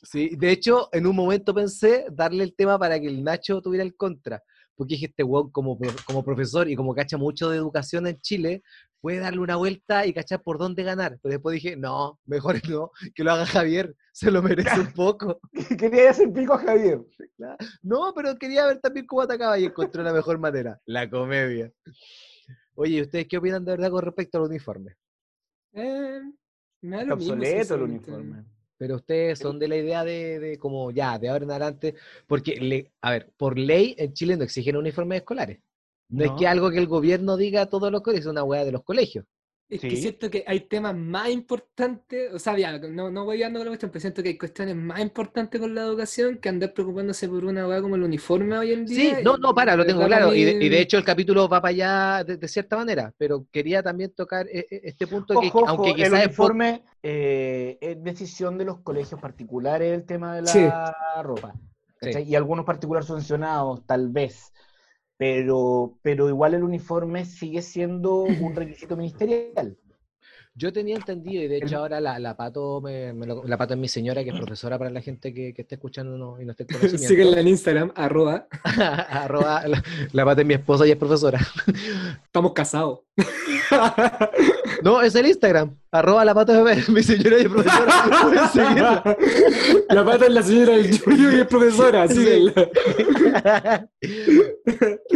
Sí, 0.02 0.30
de 0.36 0.50
hecho, 0.50 0.88
en 0.92 1.06
un 1.06 1.14
momento 1.14 1.54
pensé 1.54 2.06
darle 2.10 2.42
el 2.44 2.54
tema 2.56 2.78
para 2.78 2.98
que 3.00 3.06
el 3.06 3.22
Nacho 3.22 3.60
tuviera 3.62 3.84
el 3.84 3.94
contra. 3.96 4.42
Porque 4.74 4.94
dije, 4.94 5.06
este 5.06 5.22
weón 5.22 5.50
como, 5.52 5.78
como 6.06 6.24
profesor 6.24 6.68
y 6.68 6.74
como 6.74 6.94
cacha 6.94 7.16
mucho 7.16 7.48
de 7.50 7.58
educación 7.58 8.06
en 8.08 8.18
Chile, 8.20 8.62
puede 9.02 9.18
darle 9.18 9.40
una 9.40 9.56
vuelta 9.56 10.06
y 10.06 10.14
cachar 10.14 10.40
por 10.42 10.58
dónde 10.58 10.84
ganar. 10.84 11.18
Pero 11.20 11.32
después 11.32 11.54
dije, 11.54 11.76
no, 11.76 12.18
mejor 12.24 12.54
no, 12.70 12.92
que 13.14 13.24
lo 13.24 13.32
haga 13.32 13.44
Javier, 13.44 13.94
se 14.12 14.30
lo 14.30 14.42
merece 14.42 14.80
un 14.80 14.92
poco. 14.94 15.40
Quería 15.78 16.10
hacer 16.10 16.32
pico 16.32 16.54
a 16.54 16.58
Javier. 16.58 17.00
No, 17.82 18.14
pero 18.14 18.38
quería 18.38 18.66
ver 18.66 18.78
también 18.80 19.04
cómo 19.06 19.22
atacaba 19.22 19.58
y 19.58 19.64
encontré 19.64 20.02
la 20.02 20.12
mejor 20.12 20.38
manera, 20.38 20.80
la 20.86 21.10
comedia. 21.10 21.70
Oye, 22.74 22.98
¿y 22.98 23.02
¿ustedes 23.02 23.26
qué 23.26 23.36
opinan 23.36 23.64
de 23.64 23.72
verdad 23.72 23.90
con 23.90 24.02
respecto 24.02 24.38
al 24.38 24.44
uniforme? 24.44 24.96
Eh, 25.72 26.20
me 26.82 26.96
da 26.96 27.02
Está 27.02 27.10
lo 27.10 27.16
mismo, 27.16 27.34
obsoleto 27.34 27.74
el 27.74 27.82
uniforme. 27.82 28.44
Pero 28.78 28.96
ustedes 28.96 29.38
son 29.38 29.58
de 29.58 29.68
la 29.68 29.76
idea 29.76 30.04
de, 30.04 30.38
de 30.38 30.58
como 30.58 30.90
ya, 30.92 31.18
de 31.18 31.28
ahora 31.28 31.44
en 31.44 31.50
adelante, 31.50 31.94
porque, 32.26 32.56
le, 32.56 32.92
a 33.00 33.10
ver, 33.10 33.32
por 33.36 33.58
ley 33.58 33.94
en 33.98 34.12
Chile 34.12 34.36
no 34.36 34.44
exigen 34.44 34.76
uniformes 34.76 35.18
escolares. 35.18 35.60
No, 36.12 36.24
es 36.24 36.30
No. 36.30 36.36
que 36.36 36.46
algo 36.46 36.70
que 36.70 36.78
el 36.78 36.86
gobierno 36.86 37.36
diga 37.36 37.62
a 37.62 37.66
todos 37.66 37.90
los 37.90 38.02
colegios, 38.02 38.26
es 38.26 38.30
una 38.30 38.44
hueá 38.44 38.64
de 38.64 38.72
los 38.72 38.84
colegios. 38.84 39.24
Es 39.68 39.80
que 39.80 39.88
Sí. 39.92 39.96
siento 40.02 40.28
que 40.30 40.44
hay 40.46 40.60
temas 40.60 40.94
más 40.94 41.30
importantes, 41.30 42.30
o 42.34 42.38
sea, 42.38 42.58
ya, 42.58 42.78
no, 42.78 43.10
no 43.10 43.24
voy 43.24 43.38
dando 43.40 43.58
con 43.58 43.64
la 43.66 43.70
cuestión, 43.70 43.90
pero 43.90 44.00
siento 44.02 44.22
que 44.22 44.28
hay 44.28 44.36
cuestiones 44.36 44.76
más 44.76 45.00
importantes 45.00 45.58
con 45.58 45.74
la 45.74 45.80
educación 45.80 46.36
que 46.36 46.50
andar 46.50 46.74
preocupándose 46.74 47.26
por 47.26 47.42
una 47.46 47.66
weá 47.66 47.80
como 47.80 47.96
el 47.96 48.02
uniforme 48.02 48.58
hoy 48.58 48.72
en 48.72 48.86
Sí, 48.86 48.96
día. 48.96 49.20
no, 49.24 49.36
y 49.38 49.40
no, 49.40 49.54
para, 49.54 49.74
lo 49.74 49.84
de 49.84 49.88
tengo 49.94 50.04
claro. 50.04 50.34
Y 50.34 50.44
de, 50.44 50.54
mí- 50.56 50.66
y 50.66 50.68
de 50.68 50.78
hecho 50.82 50.98
el 50.98 51.04
capítulo 51.04 51.48
va 51.48 51.62
para 51.62 51.70
allá 51.70 52.24
de, 52.24 52.36
de 52.36 52.48
cierta 52.48 52.76
manera, 52.76 53.14
pero 53.16 53.46
quería 53.50 53.82
también 53.82 54.12
tocar 54.12 54.46
eh, 54.48 54.66
eh, 54.70 54.80
este 54.84 55.06
punto 55.06 55.40
que, 55.40 55.46
Ojo, 55.48 55.66
aunque 55.66 55.90
el 55.92 55.96
quizás 55.96 56.12
es 56.12 56.36
po- 56.36 56.42
uniforme 56.44 56.82
eh, 57.02 57.78
es 57.80 58.04
decisión 58.04 58.58
de 58.58 58.66
los 58.66 58.80
colegios 58.80 59.18
particulares 59.22 59.94
el 59.94 60.04
tema 60.04 60.34
de 60.36 60.42
la 60.42 60.48
Sí. 60.48 60.68
ropa. 61.22 61.54
Y 62.26 62.34
algunos 62.34 62.64
particulares 62.66 63.06
subvencionados, 63.06 63.86
tal 63.86 64.08
vez. 64.10 64.52
Pero, 65.16 65.98
pero 66.02 66.28
igual 66.28 66.54
el 66.54 66.64
uniforme 66.64 67.24
sigue 67.24 67.62
siendo 67.62 68.22
un 68.22 68.54
requisito 68.56 68.96
ministerial. 68.96 69.76
Yo 70.54 70.70
tenía 70.70 70.96
entendido, 70.96 71.42
y 71.42 71.48
de 71.48 71.56
hecho 71.56 71.78
ahora 71.78 71.98
la, 71.98 72.18
la 72.18 72.36
pato 72.36 72.82
me, 72.82 73.14
me 73.14 73.26
lo- 73.26 73.42
la 73.44 73.56
pato 73.56 73.72
es 73.72 73.80
mi 73.80 73.88
señora, 73.88 74.22
que 74.22 74.28
es 74.30 74.36
profesora 74.36 74.76
para 74.78 74.90
la 74.90 75.00
gente 75.00 75.32
que, 75.32 75.54
que 75.54 75.62
esté 75.62 75.76
escuchando 75.76 76.38
y 76.38 76.44
no 76.44 76.50
esté 76.50 76.64
en 76.64 76.66
conocimiento. 76.78 77.08
Síguenla 77.08 77.40
en 77.40 77.48
Instagram, 77.48 77.92
arroba, 77.94 78.46
Arroba, 79.08 79.66
la, 79.66 79.82
la 80.12 80.24
pato 80.26 80.42
es 80.42 80.46
mi 80.46 80.52
esposa 80.54 80.86
y 80.86 80.90
es 80.90 80.96
profesora. 80.98 81.40
estamos 82.26 82.52
casados. 82.52 83.00
No, 84.84 85.00
es 85.00 85.14
el 85.14 85.26
Instagram. 85.26 85.74
Arroba 85.90 86.22
la 86.24 86.34
pato 86.34 86.68
es 86.68 86.86
mi 86.90 87.02
señora 87.02 87.38
y 87.38 87.42
es 87.42 87.48
profesora. 87.48 89.16
La 89.88 90.04
pata 90.04 90.26
es 90.26 90.32
la 90.32 90.42
señora 90.42 90.76
del 90.76 90.90
Yuyo 90.98 91.32
y 91.32 91.40
es 91.40 91.46
profesora, 91.46 92.08
Sí. 92.08 92.14
síguenla. 92.16 93.88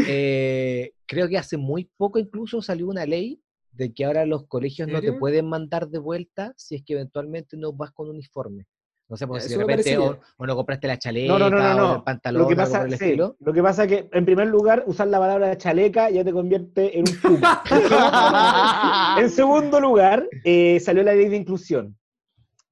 Eh, 0.08 0.92
creo 1.06 1.28
que 1.28 1.38
hace 1.38 1.56
muy 1.56 1.90
poco 1.96 2.18
incluso 2.18 2.62
salió 2.62 2.86
una 2.88 3.04
ley 3.06 3.40
de 3.76 3.92
que 3.92 4.04
ahora 4.04 4.24
los 4.26 4.46
colegios 4.46 4.88
no 4.88 5.00
te 5.00 5.12
pueden 5.12 5.46
mandar 5.48 5.88
de 5.88 5.98
vuelta 5.98 6.52
si 6.56 6.76
es 6.76 6.82
que 6.84 6.94
eventualmente 6.94 7.56
no 7.56 7.72
vas 7.72 7.90
con 7.92 8.08
uniforme. 8.08 8.66
No 9.08 9.16
sé, 9.16 9.26
porque 9.28 9.42
si 9.42 9.50
de 9.50 9.58
repente 9.58 9.96
o, 9.98 10.46
no 10.46 10.56
compraste 10.56 10.88
la 10.88 10.98
chaleca 10.98 11.32
No, 11.32 11.38
no, 11.38 11.48
no, 11.48 11.74
no, 11.74 11.92
o 11.92 11.96
el 11.96 12.02
pantalón 12.02 12.42
Lo 12.42 12.48
que 12.48 12.56
pasa, 12.56 12.82
el 12.82 12.98
sí, 12.98 13.14
lo 13.14 13.52
que 13.52 13.62
pasa 13.62 13.84
es 13.84 13.88
que, 13.88 14.08
en 14.12 14.24
primer 14.24 14.48
lugar, 14.48 14.82
usar 14.86 15.06
la 15.06 15.20
palabra 15.20 15.56
chaleca 15.56 16.10
ya 16.10 16.24
te 16.24 16.32
convierte 16.32 16.98
en 16.98 17.04
un 17.08 17.20
puma. 17.20 17.62
En 17.70 17.88
segundo- 17.88 19.20
en 19.20 19.30
segundo 19.30 19.80
lugar, 19.80 20.28
eh, 20.44 20.80
salió 20.80 21.04
la 21.04 21.14
ley 21.14 21.28
de 21.28 21.36
inclusión, 21.36 21.96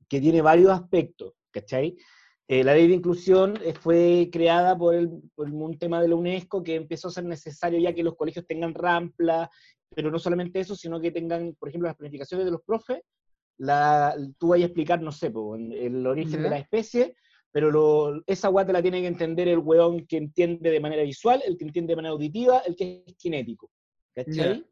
que 0.09 0.21
tiene 0.21 0.43
varios 0.43 0.71
aspectos, 0.73 1.35
¿cachai? 1.53 1.97
Eh, 2.47 2.63
la 2.63 2.75
ley 2.75 2.89
de 2.89 2.95
inclusión 2.95 3.55
eh, 3.65 3.73
fue 3.75 4.29
creada 4.31 4.77
por, 4.77 4.95
el- 4.95 5.11
por 5.35 5.49
un 5.51 5.79
tema 5.79 6.01
de 6.03 6.09
la 6.09 6.15
UNESCO 6.17 6.63
que 6.63 6.75
empezó 6.75 7.09
a 7.09 7.13
ser 7.13 7.25
necesario 7.25 7.79
ya 7.81 7.95
que 7.95 8.03
los 8.03 8.17
colegios 8.17 8.47
tengan 8.47 8.75
rampla, 8.75 9.51
pero 9.95 10.11
no 10.11 10.19
solamente 10.19 10.61
eso, 10.61 10.75
sino 10.77 11.01
que 11.01 11.11
tengan, 11.11 11.55
por 11.59 11.69
ejemplo, 11.71 11.89
las 11.89 11.97
planificaciones 11.97 12.45
de 12.45 12.53
los 12.53 12.61
profes, 12.63 13.01
la, 13.59 14.15
tú 14.39 14.49
vayas 14.49 14.65
a 14.65 14.67
explicar, 14.69 15.01
no 15.01 15.13
sé, 15.13 15.31
po, 15.31 15.55
el 15.57 16.07
origen 16.07 16.39
de 16.43 16.45
Ya. 16.45 16.51
la 16.51 16.59
especie, 16.59 17.15
pero 17.51 17.71
lo- 17.71 18.23
esa 18.27 18.49
guata 18.49 18.73
la 18.73 18.83
tiene 18.83 19.01
que 19.01 19.07
entender 19.07 19.49
el 19.49 19.59
weón 19.59 20.07
que 20.07 20.17
entiende 20.19 20.71
de 20.71 20.81
manera 20.81 21.03
visual, 21.03 21.41
el 21.47 21.57
que 21.57 21.65
entiende 21.65 21.93
de 21.93 21.97
manera 21.97 22.13
auditiva, 22.13 22.59
el 22.67 22.75
que 22.77 23.05
es 23.07 23.15
kinético. 23.17 23.71
¿Cachai? 24.15 24.65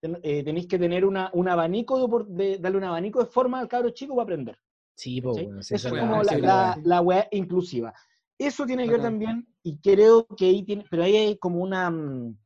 Ten- 0.00 0.18
eh, 0.22 0.42
tenéis 0.42 0.66
que 0.66 0.78
tener 0.78 1.04
una, 1.04 1.30
un 1.34 1.48
abanico, 1.48 2.24
de, 2.28 2.44
de- 2.52 2.58
darle 2.58 2.78
un 2.78 2.84
abanico 2.84 3.18
de 3.20 3.26
forma 3.26 3.58
al 3.60 3.68
cabro 3.68 3.90
chico 3.90 4.14
para 4.14 4.22
aprender. 4.24 4.56
Sí, 5.00 5.22
pues, 5.22 5.34
¿cachai? 5.34 5.46
bueno, 5.46 5.62
sí, 5.62 5.74
Eso 5.74 5.88
es 5.88 5.94
como 5.94 6.22
la, 6.22 7.00
weá 7.00 7.26
inclusiva. 7.30 7.94
Eso 8.38 8.66
tiene 8.66 8.84
que 8.84 8.92
ver 8.92 9.00
también, 9.00 9.46
y 9.62 9.78
creo 9.78 10.26
que 10.26 10.44
ahí 10.44 10.62
tiene, 10.62 10.84
pero 10.90 11.04
ahí 11.04 11.16
hay 11.16 11.38
como 11.38 11.60
una, 11.60 11.90
mm, 11.90 12.36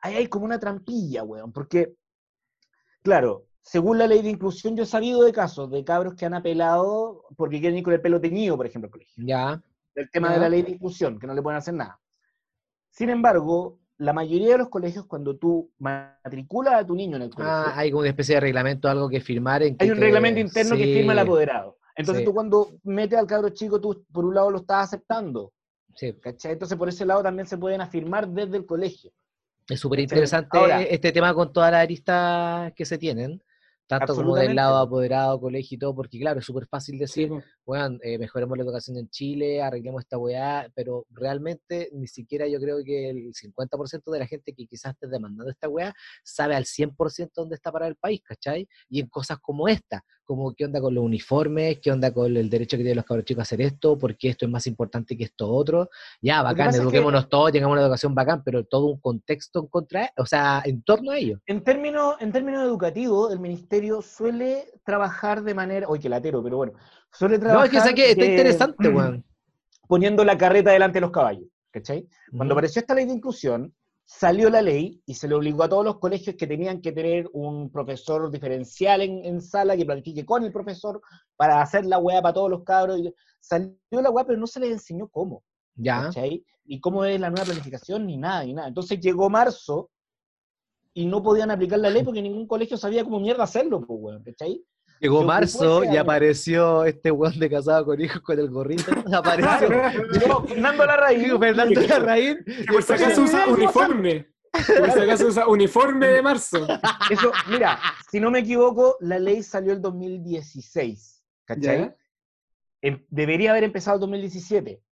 ahí 0.00 0.14
hay 0.16 0.26
como 0.28 0.46
una 0.46 0.58
trampilla, 0.58 1.24
weón, 1.24 1.52
porque, 1.52 1.94
claro, 3.02 3.44
según 3.60 3.98
la 3.98 4.06
ley 4.06 4.22
de 4.22 4.30
inclusión, 4.30 4.76
yo 4.76 4.84
he 4.84 4.86
sabido 4.86 5.22
de 5.22 5.32
casos 5.32 5.70
de 5.70 5.84
cabros 5.84 6.14
que 6.14 6.24
han 6.24 6.32
apelado 6.32 7.24
porque 7.36 7.60
quieren 7.60 7.76
ir 7.76 7.84
con 7.84 7.92
el 7.92 8.00
pelo 8.00 8.18
teñido, 8.18 8.56
por 8.56 8.64
ejemplo, 8.64 8.86
al 8.86 8.92
colegio 8.92 9.22
Ya, 9.26 9.62
del 9.94 10.10
tema 10.10 10.28
Ya. 10.28 10.34
de 10.34 10.40
la 10.40 10.48
ley 10.48 10.62
de 10.62 10.70
inclusión, 10.70 11.18
que 11.18 11.26
no 11.26 11.34
le 11.34 11.42
pueden 11.42 11.58
hacer 11.58 11.74
nada. 11.74 12.00
Sin 12.90 13.10
embargo, 13.10 13.78
la 13.98 14.12
mayoría 14.12 14.52
de 14.52 14.58
los 14.58 14.68
colegios, 14.68 15.06
cuando 15.06 15.36
tú 15.36 15.70
matriculas 15.78 16.74
a 16.74 16.86
tu 16.86 16.94
niño 16.94 17.16
en 17.16 17.22
el 17.22 17.30
colegio, 17.34 17.52
ah, 17.54 17.72
hay 17.76 17.90
como 17.90 18.00
una 18.00 18.10
especie 18.10 18.36
de 18.36 18.40
reglamento, 18.40 18.88
algo 18.88 19.08
que 19.08 19.20
firmar. 19.20 19.62
En 19.62 19.76
que 19.76 19.84
hay 19.84 19.90
un 19.90 19.96
te- 19.98 20.04
reglamento 20.04 20.40
interno 20.40 20.76
que 20.76 20.84
firma 20.84 21.12
el 21.12 21.18
apoderado. 21.18 21.78
Entonces 21.96 22.20
Sí. 22.22 22.24
tú 22.24 22.32
cuando 22.32 22.68
metes 22.84 23.18
al 23.18 23.26
cabro 23.26 23.48
chico, 23.50 23.80
tú 23.80 24.04
por 24.12 24.24
un 24.24 24.34
lado 24.34 24.50
lo 24.50 24.58
estás 24.58 24.84
aceptando, 24.84 25.52
Sí, 25.96 26.12
¿cachai? 26.20 26.52
Entonces 26.52 26.78
por 26.78 26.88
ese 26.88 27.04
lado 27.04 27.24
también 27.24 27.46
se 27.48 27.58
pueden 27.58 27.80
afirmar 27.80 28.28
desde 28.28 28.56
el 28.56 28.66
colegio. 28.66 29.10
es 29.68 29.80
súper 29.80 29.98
interesante 30.00 30.94
este 30.94 31.12
tema 31.12 31.34
con 31.34 31.52
todas 31.52 31.72
las 31.72 31.82
aristas 31.82 32.72
que 32.74 32.84
se 32.86 32.96
tienen, 32.98 33.42
tanto 33.88 34.14
como 34.14 34.36
del 34.36 34.54
lado 34.54 34.74
po. 34.74 34.86
apoderado, 34.96 35.40
colegio 35.40 35.76
y 35.76 35.78
todo, 35.78 35.94
porque 35.94 36.20
claro, 36.20 36.40
es 36.40 36.46
súper 36.46 36.66
fácil 36.66 36.98
decir, 36.98 37.30
weón, 37.64 37.98
eh, 38.02 38.18
mejoremos 38.18 38.56
la 38.56 38.64
educación 38.64 38.98
en 38.98 39.08
Chile, 39.08 39.62
arreglemos 39.62 40.02
esta 40.02 40.18
weá, 40.18 40.70
pero 40.74 41.06
realmente 41.10 41.88
ni 41.92 42.06
siquiera 42.06 42.46
yo 42.46 42.60
creo 42.60 42.84
que 42.84 43.10
el 43.10 43.32
50% 43.32 44.10
de 44.12 44.18
la 44.18 44.26
gente 44.26 44.52
que 44.52 44.66
quizás 44.66 44.92
esté 44.92 45.08
demandando 45.08 45.50
esta 45.50 45.68
weá 45.68 45.94
sabe 46.22 46.54
al 46.54 46.66
100% 46.66 47.30
dónde 47.34 47.56
está 47.56 47.72
para 47.72 47.88
el 47.88 47.96
país, 47.96 48.20
¿cachai? 48.22 48.68
Y 48.90 49.00
en 49.00 49.08
cosas 49.08 49.38
como 49.40 49.68
esta, 49.68 50.04
como 50.28 50.54
qué 50.54 50.66
onda 50.66 50.78
con 50.78 50.94
los 50.94 51.02
uniformes, 51.02 51.78
qué 51.80 51.90
onda 51.90 52.12
con 52.12 52.36
el 52.36 52.50
derecho 52.50 52.76
que 52.76 52.82
tienen 52.82 52.96
los 52.96 53.06
cabros 53.06 53.24
chicos 53.24 53.40
a 53.40 53.42
hacer 53.44 53.62
esto, 53.62 53.96
porque 53.96 54.28
esto 54.28 54.44
es 54.44 54.50
más 54.52 54.66
importante 54.66 55.16
que 55.16 55.24
esto 55.24 55.48
otro. 55.48 55.88
Ya, 56.20 56.42
bacán, 56.42 56.68
es 56.68 56.76
que- 56.76 56.82
eduquémonos 56.82 57.30
todos, 57.30 57.50
tengamos 57.50 57.72
una 57.72 57.80
educación 57.80 58.14
bacán, 58.14 58.42
pero 58.44 58.62
todo 58.62 58.84
un 58.88 59.00
contexto 59.00 59.60
en 59.60 59.66
contra, 59.68 60.12
o 60.18 60.26
sea, 60.26 60.60
en 60.66 60.82
torno 60.82 61.12
a 61.12 61.16
ello. 61.16 61.40
En 61.46 61.64
términos, 61.64 62.16
en 62.20 62.30
términos 62.30 62.62
educativos, 62.62 63.32
el 63.32 63.40
ministerio 63.40 64.02
suele 64.02 64.66
trabajar 64.84 65.42
de 65.42 65.54
manera, 65.54 65.88
oye, 65.88 66.02
que 66.02 66.08
latero, 66.10 66.42
pero 66.42 66.58
bueno, 66.58 66.74
suele 67.10 67.36
No, 67.38 67.44
trabajar 67.44 67.64
es 67.64 67.70
que 67.70 67.80
sé 67.80 67.94
que 67.94 68.10
está 68.10 68.24
interesante, 68.26 68.88
weón. 68.90 69.24
poniendo 69.88 70.22
la 70.26 70.36
carreta 70.36 70.70
delante 70.72 70.98
de 70.98 71.00
los 71.00 71.10
caballos, 71.10 71.44
¿cachai? 71.70 72.06
Cuando 72.36 72.52
Ujú. 72.52 72.58
apareció 72.58 72.80
esta 72.80 72.94
ley 72.94 73.06
de 73.06 73.14
inclusión, 73.14 73.74
salió 74.10 74.48
la 74.48 74.62
ley 74.62 75.02
y 75.04 75.12
se 75.14 75.28
le 75.28 75.34
obligó 75.34 75.64
a 75.64 75.68
todos 75.68 75.84
los 75.84 75.98
colegios 75.98 76.34
que 76.34 76.46
tenían 76.46 76.80
que 76.80 76.92
tener 76.92 77.28
un 77.34 77.70
profesor 77.70 78.30
diferencial 78.30 79.02
en, 79.02 79.22
en 79.22 79.42
sala 79.42 79.76
que 79.76 79.84
planifique 79.84 80.24
con 80.24 80.42
el 80.44 80.50
profesor 80.50 81.02
para 81.36 81.60
hacer 81.60 81.84
la 81.84 81.98
weá 81.98 82.22
para 82.22 82.32
todos 82.32 82.48
los 82.50 82.64
cabros. 82.64 82.98
y- 83.00 83.12
Salió 83.38 83.76
la 83.90 84.08
weá, 84.10 84.24
pero 84.24 84.38
no 84.38 84.46
se 84.46 84.60
les 84.60 84.70
enseñó 84.70 85.08
cómo, 85.08 85.44
Ya. 85.74 86.04
¿cachai? 86.04 86.42
Ni 86.64 86.80
cómo 86.80 87.04
es 87.04 87.20
la 87.20 87.28
nueva 87.28 87.44
planificación, 87.44 88.06
ni 88.06 88.16
nada, 88.16 88.44
ni 88.44 88.54
nada. 88.54 88.68
Entonces 88.68 88.98
llegó 88.98 89.28
marzo 89.28 89.90
y 90.94 91.04
no 91.04 91.22
podían 91.22 91.50
aplicar 91.50 91.78
la 91.78 91.90
ley 91.90 92.02
porque 92.02 92.22
ningún 92.22 92.46
colegio 92.46 92.78
sabía 92.78 93.04
cómo 93.04 93.20
mierda 93.20 93.44
hacerlo, 93.44 93.82
pues, 93.86 93.98
weón, 94.02 94.22
¿cachai? 94.22 94.64
Llegó 95.00 95.22
marzo 95.22 95.84
y 95.84 95.96
apareció 95.96 96.84
este 96.84 97.10
weón 97.10 97.38
de 97.38 97.48
casado 97.48 97.84
con 97.84 98.00
hijos 98.00 98.20
con 98.22 98.38
el 98.38 98.50
gorrito. 98.50 98.90
Apareció. 99.14 99.68
Llegó 100.12 100.44
Fernando 100.44 100.86
Larraín. 100.86 101.38
Fernando 101.38 101.80
Larraín. 101.80 102.44
Por 102.70 102.82
si 102.82 102.92
acaso 102.92 103.22
usa 103.22 103.46
uniforme. 103.46 104.26
Por 104.52 104.90
si 104.90 105.00
acaso 105.00 105.26
usa 105.26 105.46
uniforme 105.46 106.08
de 106.08 106.22
marzo. 106.22 106.66
Eso, 107.10 107.30
mira, 107.48 107.78
si 108.10 108.18
no 108.18 108.30
me 108.30 108.40
equivoco, 108.40 108.96
la 109.00 109.18
ley 109.18 109.42
salió 109.42 109.72
el 109.72 109.80
2016, 109.80 111.22
¿cachai? 111.44 111.78
¿Ya? 111.80 111.96
Em- 112.82 113.04
debería 113.08 113.50
haber 113.50 113.64
empezado 113.64 113.96
el 113.96 114.00
2017, 114.00 114.82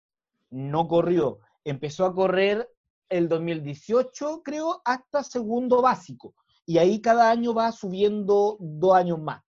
no 0.51 0.87
corrió. 0.87 1.39
Empezó 1.63 2.05
a 2.05 2.13
correr 2.13 2.69
el 3.09 3.27
2018, 3.27 4.41
creo, 4.43 4.81
hasta 4.85 5.23
segundo 5.23 5.81
básico. 5.81 6.33
Y 6.65 6.77
ahí 6.77 7.01
cada 7.01 7.29
año 7.29 7.53
va 7.53 7.71
subiendo 7.71 8.57
dos 8.59 8.95
años 8.95 9.19
más. 9.19 9.41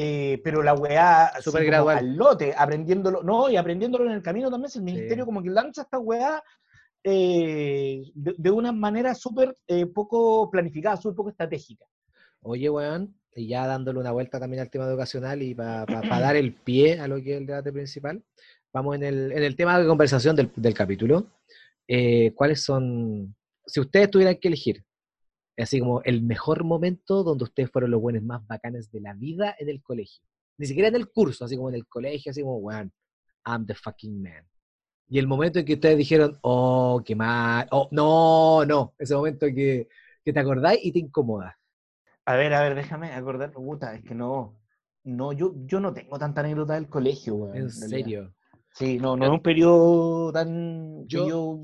Eh, 0.00 0.40
pero 0.44 0.62
la 0.62 0.74
weá, 0.74 1.32
como 1.44 1.58
gradual. 1.58 1.98
al 1.98 2.14
lote, 2.14 2.54
aprendiéndolo, 2.56 3.20
no, 3.24 3.50
y 3.50 3.56
aprendiéndolo 3.56 4.04
en 4.04 4.12
el 4.12 4.22
camino 4.22 4.48
también, 4.48 4.70
el 4.72 4.82
ministerio 4.82 5.26
como 5.26 5.42
que 5.42 5.50
lanza 5.50 5.82
esta 5.82 5.98
weá 5.98 6.40
eh, 7.02 8.04
de, 8.14 8.34
de 8.38 8.50
una 8.52 8.70
manera 8.70 9.12
súper 9.16 9.56
eh, 9.66 9.86
poco 9.86 10.48
planificada, 10.52 10.96
súper 10.96 11.16
poco 11.16 11.30
estratégica. 11.30 11.84
Oye, 12.42 12.70
weón, 12.70 13.12
y 13.34 13.48
ya 13.48 13.66
dándole 13.66 13.98
una 13.98 14.12
vuelta 14.12 14.38
también 14.38 14.62
al 14.62 14.70
tema 14.70 14.84
educacional 14.84 15.42
y 15.42 15.52
para 15.56 15.84
dar 15.84 16.36
el 16.36 16.54
pie 16.54 17.00
a 17.00 17.08
lo 17.08 17.16
que 17.16 17.32
es 17.32 17.40
el 17.40 17.46
debate 17.46 17.72
principal, 17.72 18.22
vamos 18.72 18.94
en 18.94 19.02
el, 19.02 19.32
en 19.32 19.42
el 19.42 19.56
tema 19.56 19.80
de 19.80 19.88
conversación 19.88 20.36
del, 20.36 20.52
del 20.54 20.74
capítulo. 20.74 21.26
¿Cuáles 22.36 22.62
son, 22.62 23.34
si 23.66 23.80
ustedes 23.80 24.12
tuvieran 24.12 24.36
que 24.36 24.46
elegir, 24.46 24.84
así 25.62 25.80
como 25.80 26.02
el 26.02 26.22
mejor 26.22 26.64
momento 26.64 27.22
donde 27.22 27.44
ustedes 27.44 27.70
fueron 27.70 27.90
los 27.90 28.00
buenos 28.00 28.22
más 28.22 28.46
bacanes 28.46 28.90
de 28.90 29.00
la 29.00 29.14
vida 29.14 29.54
en 29.58 29.68
el 29.68 29.82
colegio? 29.82 30.22
Ni 30.56 30.66
siquiera 30.66 30.88
en 30.88 30.96
el 30.96 31.10
curso, 31.10 31.44
así 31.44 31.56
como 31.56 31.68
en 31.68 31.76
el 31.76 31.86
colegio, 31.86 32.30
así 32.30 32.42
como, 32.42 32.56
weón, 32.58 32.92
I'm 33.46 33.66
the 33.66 33.74
fucking 33.74 34.22
man. 34.22 34.46
Y 35.08 35.18
el 35.18 35.26
momento 35.26 35.58
en 35.58 35.64
que 35.64 35.74
ustedes 35.74 35.96
dijeron, 35.96 36.38
oh, 36.42 37.02
qué 37.04 37.14
mal, 37.14 37.66
oh, 37.70 37.88
no, 37.92 38.64
no, 38.64 38.94
ese 38.98 39.14
momento 39.14 39.46
que, 39.46 39.88
que 40.24 40.32
te 40.32 40.40
acordáis 40.40 40.80
y 40.84 40.92
te 40.92 40.98
incomoda. 40.98 41.58
A 42.26 42.36
ver, 42.36 42.52
a 42.52 42.62
ver, 42.62 42.74
déjame 42.74 43.12
acordar, 43.12 43.52
puta, 43.52 43.94
es 43.94 44.02
que 44.02 44.14
no, 44.14 44.60
no, 45.04 45.32
yo, 45.32 45.54
yo 45.64 45.80
no 45.80 45.94
tengo 45.94 46.18
tanta 46.18 46.40
anécdota 46.40 46.74
del 46.74 46.88
colegio, 46.88 47.36
weón. 47.36 47.56
En 47.56 47.70
serio. 47.70 48.34
Sí, 48.78 48.98
no, 48.98 49.16
no 49.16 49.24
es 49.24 49.30
un 49.30 49.42
periodo 49.42 50.32
tan... 50.32 51.06
Yo- 51.08 51.28
yo 51.28 51.58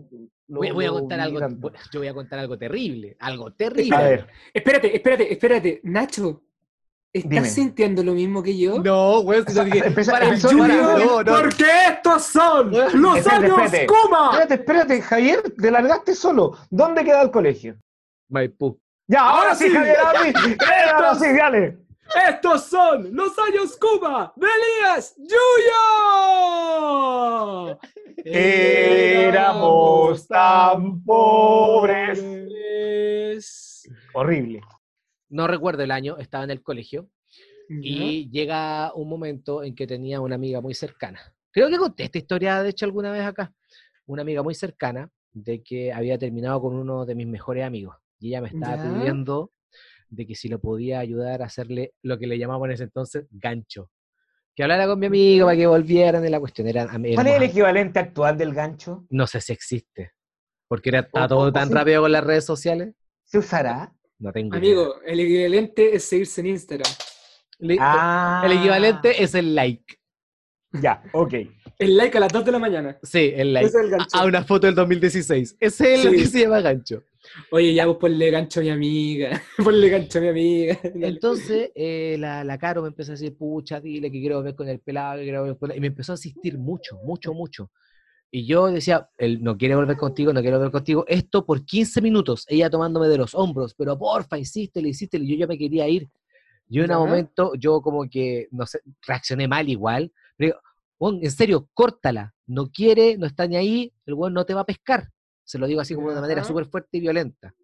lo- 0.49 0.59
Voy, 0.59 0.71
voy 0.73 0.85
a 0.85 0.91
contar 0.91 1.21
algo, 1.21 1.39
tanto. 1.39 1.73
yo 1.93 2.01
voy 2.01 2.09
a 2.09 2.15
contar 2.15 2.39
algo 2.41 2.59
terrible, 2.59 3.17
algo 3.21 3.53
terrible. 3.53 3.97
A 3.97 4.03
ver, 4.03 4.27
Espérate, 4.53 4.95
espérate, 4.97 5.33
espérate. 5.33 5.81
Nacho, 5.85 6.43
¿estás 7.13 7.31
Dime. 7.31 7.49
sintiendo 7.49 8.03
lo 8.03 8.13
mismo 8.13 8.43
que 8.43 8.59
yo? 8.59 8.79
No, 8.83 9.21
weón, 9.21 9.47
si 9.49 9.55
no 9.55 9.65
dije, 9.65 9.87
Empezó- 9.87 10.11
para, 10.13 10.27
empezó- 10.27 10.49
para, 10.49 10.75
Junior, 10.75 10.99
no, 10.99 11.23
no. 11.23 11.41
Porque 11.41 11.65
estos 11.89 12.25
son 12.25 12.71
los 12.73 13.17
Espérate, 13.19 13.31
años 13.47 13.59
espérate. 13.65 13.87
Kuma. 13.87 14.31
Espérate, 14.33 14.55
espérate, 14.55 15.03
Javier, 15.03 15.43
te 15.57 15.71
largaste 15.71 16.15
solo. 16.15 16.57
¿Dónde 16.69 17.05
queda 17.05 17.23
el 17.23 17.31
colegio? 17.31 17.77
Maipú. 18.29 18.79
Ya, 19.07 19.21
ahora, 19.21 19.41
Ahora 19.43 19.55
sí, 19.55 19.65
sí. 19.69 19.75
Javier, 19.75 19.97
ahora 19.99 20.21
sí. 20.25 20.33
Ahora 20.95 21.15
sí, 21.15 21.27
dale. 21.37 21.79
Estos 22.15 22.65
son 22.67 23.15
los 23.15 23.37
años 23.39 23.77
Kuma 23.77 24.33
de 24.37 24.47
Elías 24.47 25.15
Yuyo. 25.19 25.35
Éramos 28.25 30.27
tan 30.29 31.03
pobres. 31.05 32.23
Horrible. 34.15 34.61
No 35.29 35.47
recuerdo 35.49 35.83
el 35.83 35.91
año, 35.91 36.17
estaba 36.19 36.45
en 36.45 36.51
el 36.51 36.63
colegio 36.63 37.09
y 37.69 38.31
llega 38.31 38.93
un 38.95 39.09
momento 39.09 39.63
en 39.65 39.75
que 39.75 39.87
tenía 39.87 40.21
una 40.21 40.35
amiga 40.37 40.61
muy 40.61 40.75
cercana. 40.75 41.21
Creo 41.51 41.69
que 41.69 41.79
conté 41.79 42.05
esta 42.05 42.19
historia, 42.19 42.63
de 42.63 42.71
hecho, 42.71 42.85
alguna 42.87 43.11
vez 43.11 43.23
acá. 43.25 43.53
Una 44.07 44.23
amiga 44.23 44.43
muy 44.43 44.55
cercana 44.55 45.09
de 45.33 45.63
que 45.63 45.93
había 45.93 46.19
terminado 46.19 46.61
con 46.61 46.75
uno 46.75 47.05
de 47.07 47.15
mis 47.15 47.27
mejores 47.27 47.65
amigos. 47.65 47.97
Y 48.21 48.29
ella 48.29 48.43
me 48.43 48.49
estaba 48.49 48.77
Ya. 48.77 48.83
pidiendo 48.83 49.51
de 50.15 50.27
que 50.27 50.35
si 50.35 50.49
lo 50.49 50.61
podía 50.61 50.99
ayudar 51.01 51.43
a 51.43 51.47
hacerle 51.47 51.93
lo 52.03 52.19
que 52.19 52.27
le 52.27 52.39
llamamos 52.39 52.67
en 52.67 52.73
ese 52.73 52.85
entonces 52.85 53.27
gancho. 53.31 53.91
Que 54.55 54.63
hablara 54.63 54.87
con 54.87 54.99
mi 55.01 55.07
amigo 55.07 55.47
para 55.47 55.57
que 55.57 55.67
volvieran 55.67 56.23
de 56.23 56.31
la 56.31 56.39
cuestión. 56.41 56.69
Eran, 56.69 56.89
am- 56.91 57.03
¿Cuál 57.15 57.27
es 57.27 57.37
el 57.37 57.43
equivalente 57.43 57.99
actual 57.99 58.39
del 58.39 58.55
gancho? 58.55 59.05
no 59.11 59.27
sé 59.27 59.41
si 59.41 59.53
existe. 59.53 60.13
Porque 60.69 60.91
era, 60.91 61.09
todo 61.09 61.39
o- 61.39 61.53
tan 61.53 61.69
sí. 61.69 61.75
rápido 61.75 62.03
con 62.03 62.13
las 62.13 62.25
redes 62.25 62.45
sociales. 62.45 62.95
¿Se 63.25 63.39
usará? 63.39 63.93
No 64.19 64.33
tengo 64.33 64.57
idea. 64.57 64.59
Amigo, 64.59 64.95
el 65.05 65.21
equivalente 65.21 65.95
es 65.97 66.05
seguirse 66.05 66.41
en 66.41 66.47
Instagram. 66.49 66.91
Le- 67.59 67.77
Ah. 67.81 68.43
El 68.45 68.53
equivalente 68.53 69.23
es 69.23 69.35
el 69.35 69.55
like. 69.55 69.97
Ya, 70.81 71.03
ok. 71.13 71.35
El 71.79 71.97
like 71.97 72.17
a 72.17 72.21
las 72.21 72.33
2 72.33 72.45
de 72.45 72.53
la 72.53 72.59
mañana. 72.59 72.99
Sí, 73.03 73.33
el 73.35 73.53
like. 73.53 73.69
Ese 73.69 73.79
es 73.79 73.85
el 73.85 73.91
gancho. 73.91 74.17
A 74.17 74.21
a 74.23 74.25
una 74.27 74.45
foto 74.45 74.67
del 74.67 74.75
2016. 74.75 75.57
Ese 75.61 75.95
es 75.95 76.05
el 76.05 76.13
Sí. 76.13 76.17
que 76.19 76.27
se 76.27 76.41
llama 76.41 76.61
gancho. 76.61 77.03
Oye, 77.51 77.75
ya 77.75 77.87
vos 77.87 77.97
ponle 77.97 78.31
gancho 78.31 78.61
a 78.61 78.63
mi 78.63 78.71
amiga. 78.71 79.43
ponle 79.65 79.89
gancho 79.89 80.19
a 80.19 80.23
mi 80.23 80.29
amiga. 80.29 80.79
Dale. 80.83 81.09
Entonces, 81.09 81.71
eh, 81.75 82.17
la, 82.19 82.45
la 82.45 82.59
Caro 82.59 82.83
me 82.83 82.89
empezó 82.89 83.13
a 83.13 83.15
decir, 83.15 83.37
pucha, 83.37 83.81
dile 83.81 84.11
que 84.11 84.21
quiero 84.21 84.43
ver 84.43 84.55
con 84.55 84.69
el 84.69 84.81
pelado, 84.81 85.19
que 85.19 85.25
quiero 85.25 85.41
volver 85.41 85.59
con 85.59 85.71
él", 85.71 85.77
Y 85.79 85.81
me 85.81 85.87
empezó 85.89 86.13
a 86.13 86.15
asistir 86.15 86.59
mucho, 86.59 86.97
mucho, 87.05 87.33
mucho. 87.35 87.71
Y 88.31 88.47
yo 88.47 88.67
decía, 88.67 89.09
él 89.17 89.43
no 89.43 89.57
quiere 89.57 89.77
volver 89.77 89.97
contigo, 89.97 90.33
no 90.33 90.41
quiere 90.41 90.57
volver 90.57 90.73
contigo. 90.73 91.05
Esto 91.07 91.47
por 91.47 91.65
15 91.65 92.01
minutos, 92.01 92.45
ella 92.49 92.69
tomándome 92.69 93.07
de 93.09 93.19
los 93.19 93.35
hombros, 93.35 93.75
pero 93.75 93.97
porfa, 93.97 94.37
insístele, 94.39 94.89
insístele. 94.89 95.25
Yo 95.27 95.37
ya 95.37 95.47
me 95.47 95.57
quería 95.57 95.87
ir. 95.89 96.09
Yo 96.67 96.83
en 96.83 96.91
un 96.91 96.99
momento, 96.99 97.53
yo 97.57 97.81
como 97.81 98.09
que, 98.09 98.49
no 98.51 98.67
sé, 98.67 98.81
reaccioné 99.07 99.47
mal 99.47 99.69
igual. 99.69 100.13
Pero, 100.37 100.49
digo, 100.55 100.61
"Weón, 100.99 101.21
en 101.23 101.31
serio, 101.31 101.69
córtala. 101.75 102.35
No 102.47 102.71
quiere, 102.71 103.17
no 103.17 103.27
está 103.27 103.47
ni 103.47 103.57
ahí, 103.57 103.93
el 104.07 104.15
weón 104.15 104.35
no 104.35 104.45
te 104.45 104.55
va 104.55 104.63
a 104.63 104.67
pescar. 104.67 105.11
Se 105.45 105.59
lo 105.59 105.67
digo 105.67 105.81
así 105.81 105.95
como 105.95 106.09
de 106.09 106.15
una 106.15 106.23
manera 106.23 106.43
súper 106.45 106.67
fuerte 106.67 106.97
y 106.99 107.01
violenta. 107.01 107.55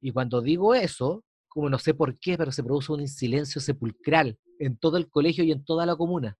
Y 0.00 0.12
cuando 0.12 0.40
digo 0.40 0.74
eso, 0.74 1.24
como 1.48 1.68
no 1.68 1.78
sé 1.78 1.94
por 1.94 2.18
qué, 2.18 2.36
pero 2.36 2.52
se 2.52 2.62
produce 2.62 2.92
un 2.92 3.06
silencio 3.08 3.60
sepulcral 3.60 4.38
en 4.58 4.76
todo 4.78 4.96
el 4.96 5.08
colegio 5.10 5.42
y 5.44 5.52
en 5.52 5.64
toda 5.64 5.86
la 5.86 5.96
comuna. 5.96 6.36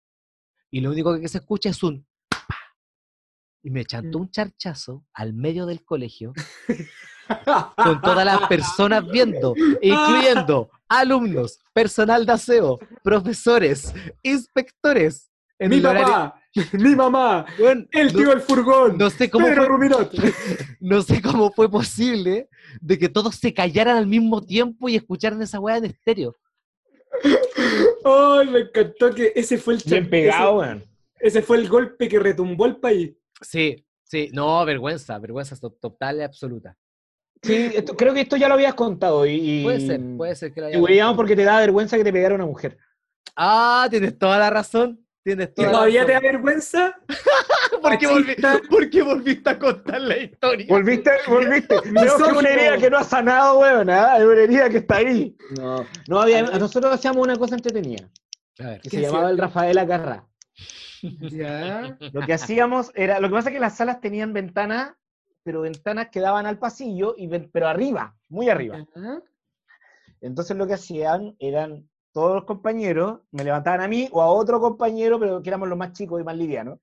Y 0.70 0.81
lo 0.81 0.90
único 0.90 1.18
que 1.18 1.29
se 1.29 1.38
escucha 1.38 1.70
es 1.70 1.83
un... 1.83 2.07
Y 3.62 3.70
me 3.70 3.85
chantó 3.85 4.18
Mm. 4.18 4.22
un 4.22 4.31
charchazo 4.31 5.05
al 5.12 5.33
medio 5.33 5.66
del 5.66 5.85
colegio 5.85 6.33
con 7.77 8.01
todas 8.01 8.25
las 8.25 8.46
personas 8.46 9.05
viendo, 9.11 9.55
incluyendo 9.83 10.70
alumnos, 10.88 11.59
personal 11.72 12.25
de 12.25 12.33
aseo, 12.33 12.79
profesores, 13.03 13.92
inspectores. 14.22 15.31
En 15.59 15.71
mi 15.71 15.79
horario- 15.79 16.03
papá, 16.07 16.42
mi 16.73 16.95
mamá, 16.95 17.47
Weón, 17.59 17.88
el 17.92 18.12
tío 18.12 18.31
del 18.31 18.40
furgón, 18.40 18.97
no 18.99 19.09
sé 19.11 19.31
cómo 19.31 19.47
Pedro 19.47 19.66
fue, 19.79 20.33
no 20.81 21.03
sé 21.03 21.21
cómo 21.23 21.51
fue 21.53 21.71
posible 21.71 22.49
de 22.81 22.99
que 22.99 23.09
todos 23.09 23.37
se 23.37 23.53
callaran 23.55 23.97
al 23.97 24.07
mismo 24.07 24.42
tiempo 24.42 24.88
y 24.88 24.97
escucharan 24.97 25.40
esa 25.42 25.59
weá 25.61 25.77
en 25.79 25.87
estéreo. 25.87 26.37
Ay, 28.05 28.47
me 28.49 28.61
encantó 28.61 29.14
que 29.14 29.33
ese 29.35 29.59
fue 29.59 29.75
el 29.75 29.83
Bien 29.85 30.09
pegado. 30.09 30.62
Ese, 30.62 30.85
ese 31.21 31.42
fue 31.42 31.57
el 31.59 31.69
golpe 31.69 32.09
que 32.09 32.19
retumbó 32.19 32.66
el 32.66 32.77
país. 32.77 33.12
Sí, 33.40 33.85
sí, 34.05 34.31
no, 34.33 34.64
vergüenza, 34.64 35.19
vergüenza 35.19 35.57
to- 35.57 35.71
total 35.81 36.19
y 36.19 36.23
absoluta. 36.23 36.77
Sí, 37.42 37.71
esto- 37.75 37.97
creo 37.97 38.12
que 38.14 38.23
esto 38.23 38.37
ya 38.37 38.49
lo 38.49 38.55
habías 38.55 38.75
contado 38.75 39.27
y... 39.27 39.33
y- 39.61 39.62
Puede 39.64 39.81
ser, 39.81 40.01
puede 40.16 40.35
ser 40.35 40.53
que 40.53 40.61
lo 40.61 40.66
haya 40.66 40.79
Y 40.79 41.14
porque 41.14 41.37
te 41.37 41.45
da 41.45 41.59
vergüenza 41.61 41.97
que 41.97 42.05
te 42.05 42.12
pegara 42.12 42.35
una 42.35 42.47
mujer. 42.47 42.79
Ah, 43.35 43.87
tienes 43.90 44.19
toda 44.19 44.38
la 44.38 44.51
razón. 44.51 45.06
Tienes 45.27 45.51
¿Y 45.57 45.62
la 45.62 45.73
todavía 45.73 46.07
te 46.07 46.12
da 46.12 46.21
vergüenza? 46.21 46.95
¿Por 47.83 47.99
qué, 47.99 48.07
volvi- 48.07 48.27
machista? 48.29 48.61
por 48.71 48.89
qué 48.89 49.03
volviste 49.03 49.51
a 49.51 49.59
contar 49.59 50.01
la 50.01 50.19
historia? 50.19 50.67
Volviste, 50.69 51.11
volviste. 51.27 51.75
Veo 51.91 52.17
que 52.17 52.23
es 52.23 52.33
una 52.33 52.49
herida 52.49 52.79
que 52.79 52.89
no 52.89 52.99
ha 52.99 53.03
sanado, 53.03 53.59
weón. 53.59 53.91
¿ah? 53.91 54.19
Es 54.19 54.25
una 54.25 54.41
herida 54.41 54.71
que 54.71 54.77
está 54.77 54.99
ahí. 54.99 55.37
No, 55.59 55.85
no 56.07 56.21
había, 56.21 56.43
nosotros 56.43 56.95
hacíamos 56.95 57.25
una 57.27 57.35
cosa 57.35 57.57
entretenida, 57.57 58.09
A 58.61 58.67
ver, 58.67 58.81
que 58.83 58.89
¿Qué 58.89 58.99
se 58.99 59.03
llamaba 59.03 59.31
el? 59.31 59.39
Rafael 59.39 59.77
Acarra. 59.79 60.29
Ya. 61.03 61.99
Lo 62.12 62.21
que 62.25 62.33
hacíamos 62.33 62.93
era, 62.95 63.19
lo 63.19 63.27
que 63.27 63.35
pasa 63.35 63.49
es 63.49 63.55
que 63.55 63.61
las 63.61 63.77
salas 63.77 64.01
tenían 64.01 64.33
ventanas, 64.33 64.95
pero 65.43 65.62
ventanas 65.62 66.11
que 66.12 66.21
daban 66.21 66.47
al 66.47 66.61
pasillo, 66.61 67.17
y, 67.19 67.27
pero 67.27 67.67
arriba, 67.67 68.17
muy 68.29 68.49
arriba. 68.49 68.87
Entonces 70.21 70.57
lo 70.57 70.69
que 70.69 70.75
hacían 70.75 71.35
eran 71.41 71.91
todos 72.16 72.35
los 72.37 72.44
compañeros, 72.44 73.20
me 73.31 73.44
levantaban 73.44 73.83
a 73.83 73.88
mí 73.88 74.09
o 74.11 74.22
a 74.22 74.29
otro 74.29 74.59
compañero, 74.59 75.20
pero 75.20 75.42
que 75.42 75.50
éramos 75.50 75.68
los 75.68 75.76
más 75.76 75.92
chicos 75.92 76.18
y 76.18 76.24
más 76.24 76.35
livianos. 76.35 76.79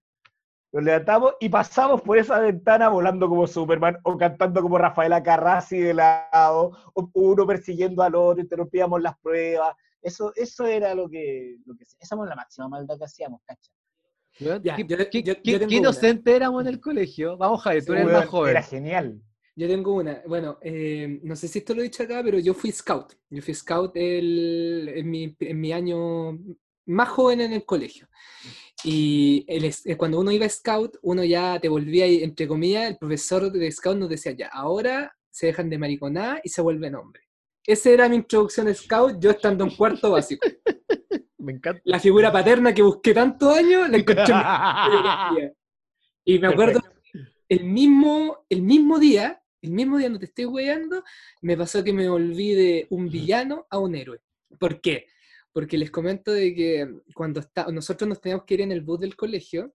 Los 0.71 0.83
levantamos 0.83 1.33
y 1.39 1.49
pasamos 1.49 2.03
por 2.03 2.19
esa 2.19 2.37
ventana 2.39 2.87
volando 2.89 3.27
como 3.27 3.47
Superman 3.47 3.97
o 4.03 4.15
cantando 4.15 4.61
como 4.61 4.77
Rafael 4.77 5.11
Acarrasi 5.11 5.79
de 5.79 5.95
lado, 5.95 6.77
o 6.93 7.09
uno 7.15 7.47
persiguiendo 7.47 8.03
al 8.03 8.13
otro, 8.13 8.43
interrumpíamos 8.43 9.01
las 9.01 9.17
pruebas. 9.17 9.75
Eso, 10.03 10.31
eso 10.35 10.67
era 10.67 10.93
lo 10.93 11.09
que, 11.09 11.55
lo 11.65 11.73
que 11.75 11.83
esa 11.83 12.15
era 12.15 12.25
la 12.25 12.35
máxima 12.35 12.67
maldad 12.69 12.95
que 12.99 13.05
hacíamos, 13.05 13.41
¿cacha? 13.43 13.71
¿Qué, 14.37 14.45
yo- 14.45 14.61
qué- 15.09 15.23
yo- 15.23 15.35
qué- 15.41 15.51
yo 15.51 15.57
tengo 15.57 15.57
qué 15.57 15.65
una. 15.65 15.75
inocente 15.77 16.35
éramos 16.35 16.61
en 16.61 16.67
el 16.67 16.79
colegio? 16.79 17.37
Vamos, 17.37 17.59
Javi, 17.63 17.83
tú 17.83 17.93
eres 17.93 18.01
el 18.05 18.07
Weón, 18.11 18.19
más 18.21 18.29
joven. 18.29 18.51
Era 18.51 18.61
genial. 18.61 19.19
Yo 19.55 19.67
tengo 19.67 19.93
una. 19.93 20.21
Bueno, 20.27 20.57
eh, 20.61 21.19
no 21.23 21.35
sé 21.35 21.47
si 21.47 21.59
esto 21.59 21.73
lo 21.75 21.81
he 21.81 21.85
dicho 21.85 22.03
acá, 22.03 22.21
pero 22.23 22.39
yo 22.39 22.53
fui 22.53 22.71
scout. 22.71 23.13
Yo 23.29 23.41
fui 23.41 23.53
scout 23.53 23.91
el- 23.95 24.91
en, 24.95 25.09
mi, 25.09 25.35
en 25.39 25.59
mi 25.61 25.71
año 25.71 26.39
más 26.87 27.09
joven 27.09 27.41
en 27.41 27.53
el 27.53 27.65
colegio. 27.65 28.07
Y 28.83 29.45
el 29.47 29.65
eh, 29.65 29.95
cuando 29.95 30.19
uno 30.19 30.31
iba 30.31 30.45
a 30.45 30.49
scout, 30.49 30.97
uno 31.03 31.23
ya 31.23 31.59
te 31.59 31.69
volvía, 31.69 32.07
y, 32.07 32.23
entre 32.23 32.47
comillas, 32.47 32.89
el 32.89 32.97
profesor 32.97 33.51
de 33.51 33.71
scout 33.71 33.97
nos 33.97 34.09
decía, 34.09 34.31
ya, 34.33 34.47
ahora 34.47 35.15
se 35.29 35.47
dejan 35.47 35.69
de 35.69 35.77
mariconar 35.77 36.41
y 36.43 36.49
se 36.49 36.61
vuelven 36.61 36.95
hombres. 36.95 37.25
Esa 37.65 37.91
era 37.91 38.09
mi 38.09 38.17
introducción 38.17 38.67
a 38.67 38.73
scout, 38.73 39.17
yo 39.21 39.31
estando 39.31 39.63
en 39.63 39.69
cuarto 39.75 40.11
básico. 40.11 40.45
Me 41.37 41.53
encanta. 41.53 41.81
La 41.85 41.99
figura 41.99 42.31
paterna 42.31 42.73
que 42.73 42.81
busqué 42.81 43.13
tantos 43.13 43.55
años, 43.55 43.89
la 43.89 43.97
encontré 43.97 44.23
en 44.33 45.35
mi. 45.35 45.51
Y 46.25 46.39
me 46.39 46.47
acuerdo, 46.47 46.79
el 47.49 47.65
mismo, 47.65 48.45
el 48.47 48.61
mismo 48.61 48.97
día, 48.97 49.42
el 49.63 49.71
mismo 49.71 49.97
día, 49.97 50.09
no 50.09 50.19
te 50.19 50.25
estoy 50.25 50.45
weyando, 50.45 51.03
me 51.41 51.57
pasó 51.57 51.83
que 51.83 51.93
me 51.93 52.09
volví 52.09 52.53
de 52.53 52.85
un 52.89 53.09
villano 53.09 53.65
a 53.69 53.79
un 53.79 53.95
héroe. 53.95 54.19
¿Por 54.59 54.81
qué? 54.81 55.07
Porque 55.53 55.77
les 55.77 55.89
comento 55.89 56.31
de 56.33 56.53
que 56.53 57.01
cuando 57.15 57.39
está, 57.39 57.67
nosotros 57.71 58.07
nos 58.07 58.19
teníamos 58.19 58.45
que 58.45 58.55
ir 58.55 58.61
en 58.61 58.73
el 58.73 58.81
bus 58.81 58.99
del 58.99 59.15
colegio 59.15 59.73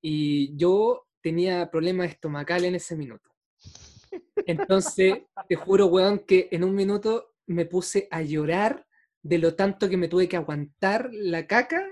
y 0.00 0.56
yo 0.56 1.06
tenía 1.20 1.70
problemas 1.70 2.08
estomacales 2.08 2.68
en 2.68 2.74
ese 2.76 2.96
minuto. 2.96 3.30
Entonces, 4.46 5.24
te 5.46 5.56
juro, 5.56 5.86
weón, 5.86 6.20
que 6.20 6.48
en 6.50 6.64
un 6.64 6.74
minuto 6.74 7.34
me 7.46 7.66
puse 7.66 8.08
a 8.10 8.22
llorar 8.22 8.86
de 9.22 9.38
lo 9.38 9.54
tanto 9.54 9.90
que 9.90 9.98
me 9.98 10.08
tuve 10.08 10.28
que 10.28 10.36
aguantar 10.36 11.10
la 11.12 11.46
caca 11.46 11.86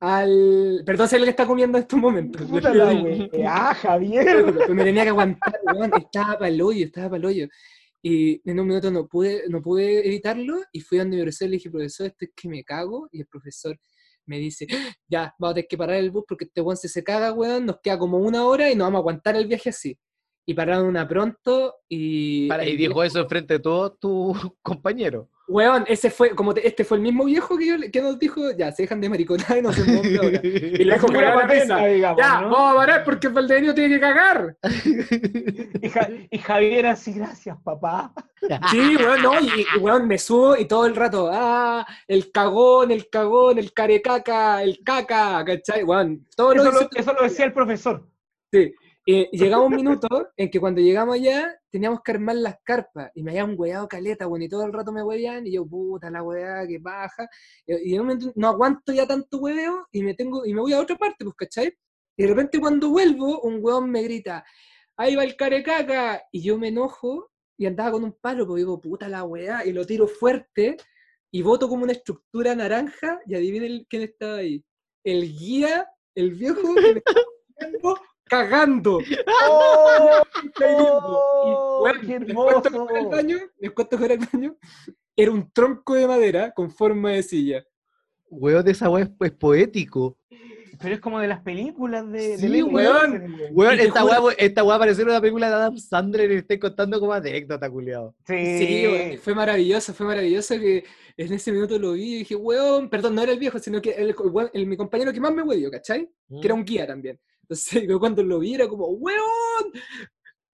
al... 0.00 0.82
Perdón 0.86 1.08
si 1.08 1.16
alguien 1.16 1.30
está 1.30 1.46
comiendo 1.46 1.78
en 1.78 1.82
estos 1.82 1.98
momentos. 1.98 2.42
Puta 2.42 2.72
la 2.74 2.92
weá, 2.92 3.74
Javier. 3.74 4.54
Pero 4.56 4.74
me 4.74 4.84
tenía 4.84 5.02
que 5.04 5.10
aguantar, 5.10 5.60
weón, 5.64 5.90
estaba 5.98 6.34
para 6.38 6.48
el 6.48 6.60
hoyo, 6.62 6.86
estaba 6.86 7.10
para 7.10 7.18
el 7.18 7.24
hoyo. 7.26 7.48
Y 8.02 8.40
en 8.50 8.58
un 8.58 8.66
minuto 8.66 8.90
no 8.90 9.06
pude, 9.06 9.42
no 9.48 9.60
pude 9.60 10.06
evitarlo 10.06 10.56
y 10.72 10.80
fui 10.80 10.98
donde 10.98 11.16
mi 11.16 11.22
profesor 11.22 11.48
y 11.48 11.50
le 11.50 11.56
dije, 11.58 11.70
profesor, 11.70 12.06
esto 12.06 12.24
es 12.24 12.30
que 12.34 12.48
me 12.48 12.64
cago. 12.64 13.08
Y 13.12 13.20
el 13.20 13.26
profesor 13.26 13.76
me 14.26 14.38
dice, 14.38 14.66
ya, 15.06 15.34
vamos 15.38 15.52
a 15.52 15.54
tener 15.56 15.68
que 15.68 15.76
parar 15.76 15.96
el 15.96 16.10
bus 16.10 16.24
porque 16.26 16.44
este 16.46 16.60
weón 16.62 16.76
si 16.78 16.88
se 16.88 17.04
caga, 17.04 17.32
weón, 17.32 17.66
nos 17.66 17.80
queda 17.82 17.98
como 17.98 18.16
una 18.18 18.46
hora 18.46 18.70
y 18.70 18.74
nos 18.74 18.86
vamos 18.86 18.98
a 18.98 19.00
aguantar 19.00 19.36
el 19.36 19.46
viaje 19.46 19.68
así. 19.70 19.98
Y 20.46 20.54
pararon 20.54 20.86
una 20.86 21.06
pronto 21.06 21.74
y... 21.88 22.48
Para, 22.48 22.64
y 22.64 22.70
dijo 22.76 22.94
viejo- 22.94 23.04
eso 23.04 23.20
enfrente 23.20 23.54
de 23.54 23.60
todos 23.60 23.98
tus 24.00 24.36
compañeros. 24.62 25.26
Weón, 25.50 25.84
ese 25.88 26.10
fue, 26.10 26.30
como 26.30 26.54
te- 26.54 26.64
este 26.66 26.84
fue 26.84 26.96
el 26.98 27.02
mismo 27.02 27.24
viejo 27.24 27.58
que, 27.58 27.66
yo, 27.66 27.74
que 27.92 28.00
nos 28.00 28.18
dijo, 28.20 28.40
ya, 28.56 28.70
se 28.70 28.82
dejan 28.84 29.00
de 29.00 29.08
mariconar 29.08 29.58
y 29.60 29.66
hombre 29.66 30.18
ahora. 30.22 30.40
Y 30.44 30.84
le 30.84 30.94
dijo, 30.94 31.08
Fue 31.08 31.16
"Cagá 31.16 31.34
una 31.44 31.64
la 31.80 31.86
digamos, 31.88 32.18
Ya, 32.22 32.40
¿no? 32.40 32.50
vamos 32.50 32.72
a 32.72 32.76
parar 32.76 33.04
porque 33.04 33.26
el 33.26 33.32
Valdenio 33.32 33.74
tiene 33.74 33.94
que 33.96 34.00
cagar. 34.00 34.56
Y 35.82 35.88
Ja- 35.88 36.08
y 36.30 36.38
Javier 36.38 36.86
así, 36.86 37.12
gracias, 37.12 37.56
papá. 37.64 38.12
Sí, 38.70 38.96
weón, 38.96 39.22
no, 39.22 39.40
y, 39.40 39.66
y, 39.76 39.78
weón, 39.80 40.06
me 40.06 40.18
subo 40.18 40.56
y 40.56 40.66
todo 40.66 40.86
el 40.86 40.94
rato, 40.94 41.28
ah, 41.32 41.84
el 42.06 42.30
cagón, 42.30 42.90
el 42.92 43.08
cagón, 43.10 43.58
el 43.58 43.72
carecaca, 43.72 44.62
el 44.62 44.80
caca, 44.84 45.44
¿cachai? 45.44 45.82
Weón, 45.82 46.26
todo 46.36 46.52
Eso 46.52 46.70
lo, 46.70 46.88
eso 46.94 47.12
lo 47.12 47.22
decía 47.24 47.44
el 47.44 47.52
profesor. 47.52 48.06
Sí. 48.52 48.72
Y 49.12 49.28
llegaba 49.36 49.64
un 49.64 49.74
minuto 49.74 50.06
en 50.36 50.48
que 50.48 50.60
cuando 50.60 50.80
llegamos 50.80 51.16
allá 51.16 51.52
teníamos 51.68 51.98
que 52.04 52.12
armar 52.12 52.36
las 52.36 52.54
carpas 52.62 53.10
y 53.12 53.24
me 53.24 53.32
habían 53.32 53.56
hueado 53.58 53.88
caleta, 53.88 54.26
bueno, 54.26 54.44
y 54.44 54.48
todo 54.48 54.64
el 54.64 54.72
rato 54.72 54.92
me 54.92 55.02
huevean 55.02 55.48
y 55.48 55.54
yo, 55.54 55.66
puta 55.66 56.08
la 56.10 56.22
hueá, 56.22 56.64
que 56.64 56.78
baja. 56.78 57.28
Y, 57.66 57.94
y 57.94 57.98
momento 57.98 58.30
no 58.36 58.46
aguanto 58.46 58.92
ya 58.92 59.08
tanto 59.08 59.38
hueveo 59.38 59.88
y 59.90 60.04
me 60.04 60.14
tengo 60.14 60.46
y 60.46 60.54
me 60.54 60.60
voy 60.60 60.74
a 60.74 60.80
otra 60.80 60.96
parte, 60.96 61.24
pues, 61.24 61.34
¿cachai? 61.34 61.76
Y 62.16 62.22
de 62.22 62.28
repente 62.28 62.60
cuando 62.60 62.90
vuelvo, 62.90 63.40
un 63.40 63.58
hueón 63.60 63.90
me 63.90 64.00
grita, 64.04 64.44
ahí 64.96 65.16
va 65.16 65.24
el 65.24 65.34
carecaca, 65.34 66.22
y 66.30 66.42
yo 66.42 66.56
me 66.56 66.68
enojo 66.68 67.32
y 67.58 67.66
andaba 67.66 67.90
con 67.90 68.04
un 68.04 68.12
palo, 68.12 68.46
pues 68.46 68.58
digo, 68.58 68.80
puta 68.80 69.08
la 69.08 69.24
hueá, 69.24 69.66
y 69.66 69.72
lo 69.72 69.84
tiro 69.84 70.06
fuerte 70.06 70.76
y 71.32 71.42
boto 71.42 71.68
como 71.68 71.82
una 71.82 71.94
estructura 71.94 72.54
naranja 72.54 73.18
y 73.26 73.34
adivinen 73.34 73.84
quién 73.88 74.02
estaba 74.02 74.36
ahí. 74.36 74.64
El 75.02 75.36
guía, 75.36 75.88
el 76.14 76.30
viejo 76.30 76.74
que 76.76 76.94
me 76.94 77.02
estaba 77.66 78.00
cagando. 78.30 78.98
¡Oh! 79.50 80.22
Y, 80.62 81.82
weón, 81.82 82.00
¡Qué 82.06 82.18
les 82.20 82.34
cuento 82.34 82.62
que 82.62 82.68
hermoso! 82.68 82.86
fuera 82.86 83.00
al 83.00 83.06
baño, 83.08 83.38
les 83.58 83.70
cuento 83.72 83.90
que 83.90 83.98
fuera 83.98 84.14
al 84.14 84.28
baño, 84.32 84.56
era 85.16 85.30
un 85.30 85.50
tronco 85.52 85.94
de 85.94 86.06
madera 86.06 86.52
con 86.52 86.70
forma 86.70 87.10
de 87.10 87.22
silla. 87.22 87.64
Weón, 88.30 88.66
esa 88.68 88.88
weá 88.88 89.04
es, 89.04 89.10
es 89.20 89.32
poético. 89.32 90.16
Pero 90.82 90.94
es 90.94 91.00
como 91.00 91.18
de 91.20 91.28
las 91.28 91.40
películas 91.42 92.10
de, 92.10 92.18
de 92.28 92.36
Sí, 92.38 92.42
Leslie 92.48 92.62
weón. 92.62 93.36
Weón. 93.52 93.76
Y 93.76 93.80
esta 93.82 94.02
weá, 94.04 94.18
esta 94.38 94.64
weá 94.64 94.78
una 94.78 95.20
película 95.20 95.48
de 95.48 95.54
Adam 95.54 95.76
Sandler 95.76 96.30
y 96.30 96.34
le 96.34 96.38
estoy 96.40 96.58
contando 96.58 96.98
como 96.98 97.12
anécdota, 97.12 97.68
culiado. 97.68 98.14
Sí, 98.26 98.58
Sí, 98.58 98.86
weón, 98.86 99.18
fue 99.18 99.34
maravilloso, 99.34 99.92
fue 99.92 100.06
maravilloso 100.06 100.58
que 100.58 100.84
en 101.18 101.32
ese 101.34 101.52
minuto 101.52 101.78
lo 101.78 101.92
vi 101.92 102.14
y 102.14 102.18
dije, 102.20 102.34
weón, 102.36 102.88
perdón, 102.88 103.14
no 103.16 103.22
era 103.22 103.32
el 103.32 103.38
viejo, 103.38 103.58
sino 103.58 103.82
que 103.82 103.90
el, 103.90 104.14
weón, 104.16 104.48
el- 104.54 104.66
mi 104.66 104.76
compañero 104.76 105.12
que 105.12 105.20
más 105.20 105.34
me 105.34 105.42
huevió, 105.42 105.70
¿cachai? 105.70 106.08
Que 106.40 106.46
era 106.46 106.54
un 106.54 106.64
guía 106.64 106.86
también. 106.86 107.20
Entonces, 107.50 107.84
yo 107.88 107.98
cuando 107.98 108.22
lo 108.22 108.38
vi 108.38 108.54
era 108.54 108.68
como, 108.68 108.86
weón, 108.86 109.72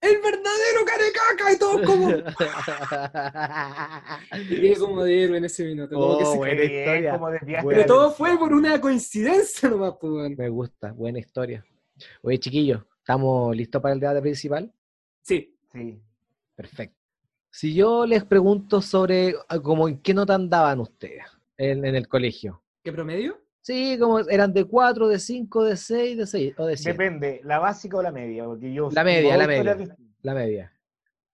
el 0.01 0.17
verdadero 0.17 0.85
carecaca 0.87 1.53
y 1.53 1.59
todo 1.59 1.85
como... 1.85 2.09
Y 4.51 4.61
quedé 4.61 4.77
como 4.79 5.05
de 5.05 5.25
héroe 5.25 5.37
en 5.39 5.45
ese 5.45 5.65
minuto. 5.67 5.95
como 5.95 6.17
que 6.19 6.25
Oh, 6.25 6.33
se- 6.33 6.39
buena 6.39 6.63
historia. 6.65 7.13
como 7.13 7.27
Buena 7.27 7.63
Pero 7.69 7.87
todo 7.87 8.11
fue 8.13 8.39
por 8.39 8.53
una 8.55 8.81
coincidencia 8.81 9.69
nomás, 9.69 9.95
pues, 10.01 10.11
weón. 10.13 10.35
Me 10.39 10.49
gusta, 10.49 10.93
buena 10.93 11.19
historia. 11.19 11.65
Oye, 12.23 12.39
chiquillos, 12.39 12.83
¿estamos 12.99 13.55
listos 13.55 13.83
para 13.83 13.93
el 13.95 14.01
debate 14.01 14.23
principal? 14.23 14.73
Sí. 15.23 15.55
Sí. 15.73 16.01
Perfecto. 16.55 16.97
Si 17.51 17.75
yo 17.75 18.07
les 18.07 18.25
pregunto 18.25 18.81
sobre 18.81 19.35
ah, 19.49 19.59
como 19.61 19.87
en 19.89 20.01
qué 20.01 20.15
nota 20.15 20.35
andaban 20.35 20.81
ustedes 20.81 21.25
en, 21.59 21.85
en 21.85 21.95
el 21.95 22.09
colegio. 22.09 22.63
¿Qué 22.83 22.93
promedio? 22.93 23.39
Sí, 23.67 23.99
como 23.99 24.21
eran 24.21 24.53
de 24.53 24.63
4, 24.63 25.09
de 25.09 25.19
5, 25.19 25.65
de 25.65 25.77
6, 25.77 26.19
de 26.19 26.27
6 26.29 26.55
o 26.57 26.67
de 26.67 26.77
7. 26.77 26.93
Depende, 26.93 27.41
¿la 27.43 27.59
básica 27.59 27.97
o 27.97 28.03
la 28.03 28.13
media? 28.13 28.45
Porque 28.45 28.73
yo 28.73 28.91
La 28.93 29.03
media, 29.03 29.37
la 29.37 29.49
media. 29.49 29.97
La 30.23 30.35
media. 30.35 30.73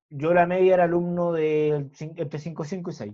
Yo 0.08 0.32
la 0.32 0.46
media 0.46 0.72
era 0.72 0.84
alumno 0.84 1.34
de 1.34 1.90
entre 1.98 2.38
5, 2.38 2.64
5 2.64 2.90
y 2.90 2.94
6. 2.94 3.12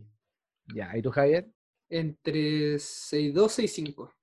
Ya, 0.73 0.97
¿y 0.97 1.03
tú, 1.03 1.11
Javier? 1.11 1.49
Entre 1.91 2.77
6.12 2.77 3.65
y 3.65 3.67
5. 3.67 4.15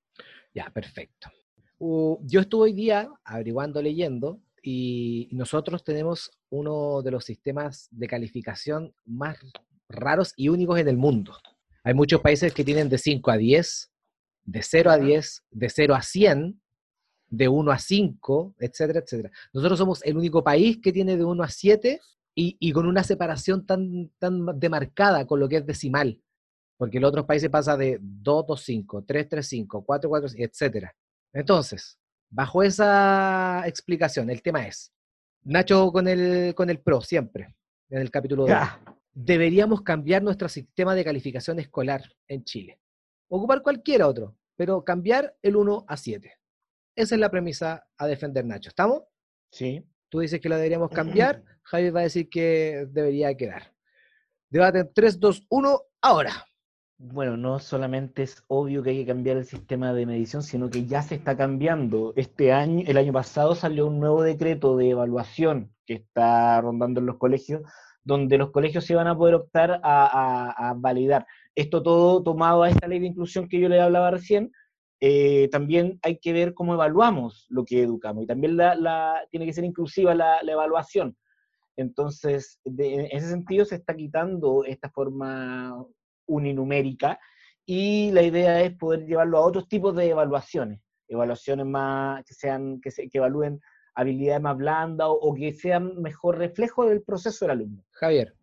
Ya, 0.54 0.70
perfecto. 0.70 1.30
Uh, 1.78 2.18
yo 2.22 2.40
estuve 2.40 2.64
hoy 2.64 2.74
día 2.74 3.10
averiguando, 3.26 3.82
leyendo, 3.82 4.40
y 4.64 5.28
nosotros 5.34 5.84
tenemos 5.84 6.32
uno 6.50 7.02
de 7.02 7.12
los 7.12 7.26
sistemas 7.26 7.90
de 7.92 8.08
calificación 8.08 8.96
más 9.04 9.38
raros 9.90 10.32
y 10.38 10.48
únicos 10.48 10.80
en 10.80 10.88
el 10.88 10.96
mundo. 10.96 11.34
Hay 11.84 11.94
muchos 11.94 12.22
países 12.22 12.54
que 12.54 12.64
tienen 12.64 12.88
de 12.88 12.98
5 12.98 13.30
a 13.30 13.36
10, 13.36 13.92
de 14.46 14.62
0 14.62 14.92
a 14.92 14.98
Ya. 14.98 15.06
10, 15.06 15.44
de 15.52 15.70
0 15.70 15.96
a 15.96 16.02
100, 16.02 16.62
de 17.28 17.48
1 17.48 17.72
a 17.72 17.80
5, 17.80 18.56
etcétera, 18.60 19.00
etcétera. 19.00 19.32
Nosotros 19.54 19.80
somos 19.80 20.04
el 20.06 20.18
único 20.18 20.44
país 20.44 20.80
que 20.82 20.94
tiene 20.94 21.18
de 21.18 21.26
1 21.26 21.44
a 21.44 21.50
7 21.50 22.00
y, 22.36 22.58
y 22.60 22.72
con 22.72 22.86
una 22.86 23.04
separación 23.04 23.66
tan, 23.66 24.12
tan 24.20 24.60
demarcada 24.60 25.26
con 25.26 25.40
lo 25.40 25.50
que 25.50 25.58
es 25.58 25.66
decimal. 25.66 26.22
Porque 26.78 26.98
en 26.98 27.04
los 27.04 27.10
otros 27.10 27.26
países 27.26 27.50
pasa 27.50 27.78
de 27.78 27.98
2, 28.02 28.46
2, 28.48 28.62
5, 28.62 29.04
3, 29.08 29.30
3, 29.30 29.48
5, 29.48 29.84
4, 29.86 30.10
4, 30.10 30.30
etcétera. 30.38 30.96
Entonces, 31.34 31.98
bajo 32.30 32.64
esa 32.64 33.64
explicación, 33.66 34.30
el 34.30 34.42
tema 34.42 34.68
es, 34.68 34.92
Nacho 35.44 35.92
con 35.92 36.08
el, 36.08 36.56
con 36.56 36.70
el 36.70 36.80
PRO, 36.80 37.02
siempre, 37.02 37.56
en 37.90 38.02
el 38.02 38.10
capítulo 38.10 38.44
2. 38.44 38.50
Ya. 38.50 38.82
Deberíamos 39.14 39.82
cambiar 39.82 40.24
nuestro 40.24 40.50
sistema 40.50 40.96
de 40.96 41.06
calificación 41.06 41.60
escolar 41.60 42.04
en 42.28 42.44
Chile. 42.44 42.80
Ocupar 43.28 43.62
cualquier 43.62 44.04
otro, 44.04 44.36
pero 44.56 44.84
cambiar 44.84 45.36
el 45.42 45.56
1 45.56 45.86
a 45.88 45.98
7. 45.98 46.32
Esa 46.96 47.16
es 47.16 47.20
la 47.22 47.30
premisa 47.32 47.88
a 47.98 48.08
defender, 48.08 48.46
Nacho. 48.46 48.70
¿Estamos? 48.70 49.04
Sí. 49.52 49.84
Tú 50.10 50.20
dices 50.20 50.40
que 50.40 50.50
la 50.50 50.58
deberíamos 50.58 50.90
cambiar, 50.92 51.44
Javier 51.64 51.96
va 51.96 52.00
a 52.02 52.04
decir 52.04 52.30
que 52.30 52.88
debería 52.90 53.36
quedar. 53.36 53.74
Debate 54.50 54.80
en 54.80 54.94
3, 54.94 55.20
2, 55.20 55.48
1, 55.50 55.82
ahora. 56.02 56.32
Bueno, 56.98 57.36
no 57.36 57.60
solamente 57.60 58.24
es 58.24 58.42
obvio 58.48 58.82
que 58.82 58.92
hay 58.92 58.98
que 59.02 59.08
cambiar 59.08 59.36
el 59.36 59.46
sistema 59.46 59.92
de 59.94 60.06
medición, 60.06 60.44
sino 60.44 60.70
que 60.70 60.86
ya 60.86 61.02
se 61.02 61.16
está 61.16 61.36
cambiando. 61.36 62.14
Este 62.16 62.54
año, 62.54 62.86
el 62.88 62.96
año 62.98 63.12
pasado 63.12 63.54
salió 63.54 63.88
un 63.88 64.00
nuevo 64.00 64.22
decreto 64.24 64.78
de 64.78 64.92
evaluación 64.92 65.74
que 65.86 65.96
está 65.96 66.62
rondando 66.62 67.02
en 67.02 67.08
los 67.08 67.18
colegios, 67.18 67.64
donde 68.06 68.38
los 68.38 68.52
colegios 68.52 68.86
se 68.86 68.96
van 68.96 69.08
a 69.08 69.18
poder 69.18 69.36
optar 69.36 69.72
a, 69.72 69.80
a- 69.84 70.70
a 70.70 70.74
validar. 70.74 71.28
Esto 71.56 71.82
todo 71.82 72.22
tomado 72.22 72.64
a 72.64 72.70
esta 72.70 72.88
ley 72.88 73.00
de 73.00 73.08
inclusión 73.08 73.48
que 73.48 73.60
yo 73.60 73.70
le 73.70 73.80
hablaba 73.80 74.12
recién, 74.12 74.52
eh, 75.00 75.50
también 75.52 76.00
hay 76.04 76.20
que 76.20 76.34
ver 76.34 76.54
cómo 76.54 76.74
evaluamos 76.74 77.46
lo 77.50 77.64
que 77.66 77.82
educamos 77.84 78.24
y 78.24 78.28
también 78.28 78.58
la, 78.58 78.76
la- 78.76 79.22
tiene 79.30 79.46
que 79.46 79.54
ser 79.54 79.64
inclusiva 79.64 80.14
la, 80.16 80.42
la 80.44 80.52
evaluación. 80.54 81.18
Entonces, 81.78 82.60
de- 82.64 82.94
en 82.96 83.06
ese 83.18 83.30
sentido 83.30 83.66
se 83.66 83.76
está 83.76 83.96
quitando 83.96 84.64
esta 84.66 84.90
forma 84.90 85.86
uninumérica 86.28 87.20
y 87.66 88.12
la 88.12 88.22
idea 88.22 88.62
es 88.62 88.76
poder 88.78 89.06
llevarlo 89.06 89.38
a 89.38 89.46
otros 89.46 89.68
tipos 89.68 89.96
de 89.96 90.10
evaluaciones, 90.10 90.82
evaluaciones 91.08 91.66
más 91.66 92.24
que 92.26 92.34
sean 92.34 92.80
que, 92.82 92.92
se, 92.92 93.10
que 93.10 93.18
evalúen 93.18 93.60
habilidades 93.96 94.42
más 94.42 94.58
blandas 94.58 95.08
o, 95.08 95.14
o 95.14 95.34
que 95.34 95.54
sean 95.54 96.02
mejor 96.02 96.38
reflejo 96.38 96.86
del 96.86 97.02
proceso 97.02 97.46
del 97.46 97.52
alumno. 97.52 97.84
Javier. 97.92 98.34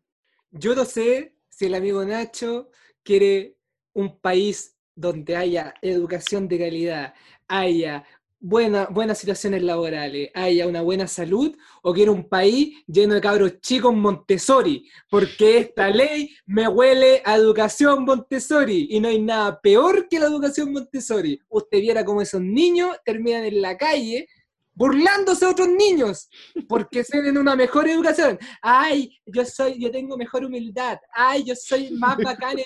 Yo 0.50 0.74
no 0.74 0.84
sé 0.84 1.36
si 1.48 1.66
el 1.66 1.74
amigo 1.74 2.04
Nacho 2.04 2.70
quiere 3.02 3.56
un 3.94 4.18
país 4.18 4.76
donde 4.94 5.36
haya 5.36 5.74
educación 5.82 6.48
de 6.48 6.58
calidad, 6.58 7.14
haya 7.48 8.04
buena, 8.42 8.86
buenas 8.86 9.18
situaciones 9.18 9.62
laborales, 9.62 10.30
haya 10.34 10.66
una 10.66 10.82
buena 10.82 11.06
salud, 11.06 11.56
o 11.82 11.94
quiere 11.94 12.10
un 12.10 12.28
país 12.28 12.82
lleno 12.86 13.14
de 13.14 13.20
cabros 13.20 13.60
chicos 13.60 13.94
Montessori, 13.94 14.88
porque 15.08 15.58
esta 15.58 15.88
ley 15.88 16.34
me 16.46 16.68
huele 16.68 17.22
a 17.24 17.36
educación 17.36 18.04
Montessori 18.04 18.88
y 18.90 19.00
no 19.00 19.08
hay 19.08 19.20
nada 19.20 19.60
peor 19.60 20.08
que 20.08 20.18
la 20.18 20.26
educación 20.26 20.72
Montessori. 20.72 21.40
Usted 21.48 21.80
viera 21.80 22.04
cómo 22.04 22.20
esos 22.20 22.40
niños 22.40 22.96
terminan 23.04 23.44
en 23.44 23.62
la 23.62 23.76
calle 23.76 24.28
burlándose 24.74 25.44
de 25.44 25.52
otros 25.52 25.68
niños 25.68 26.28
porque 26.68 27.04
tienen 27.04 27.38
una 27.38 27.54
mejor 27.54 27.88
educación. 27.88 28.38
Ay, 28.60 29.20
yo 29.26 29.44
soy, 29.44 29.78
yo 29.78 29.90
tengo 29.90 30.16
mejor 30.16 30.44
humildad. 30.44 30.98
Ay, 31.14 31.44
yo 31.44 31.54
soy 31.54 31.90
más 31.90 32.16
bacán. 32.16 32.56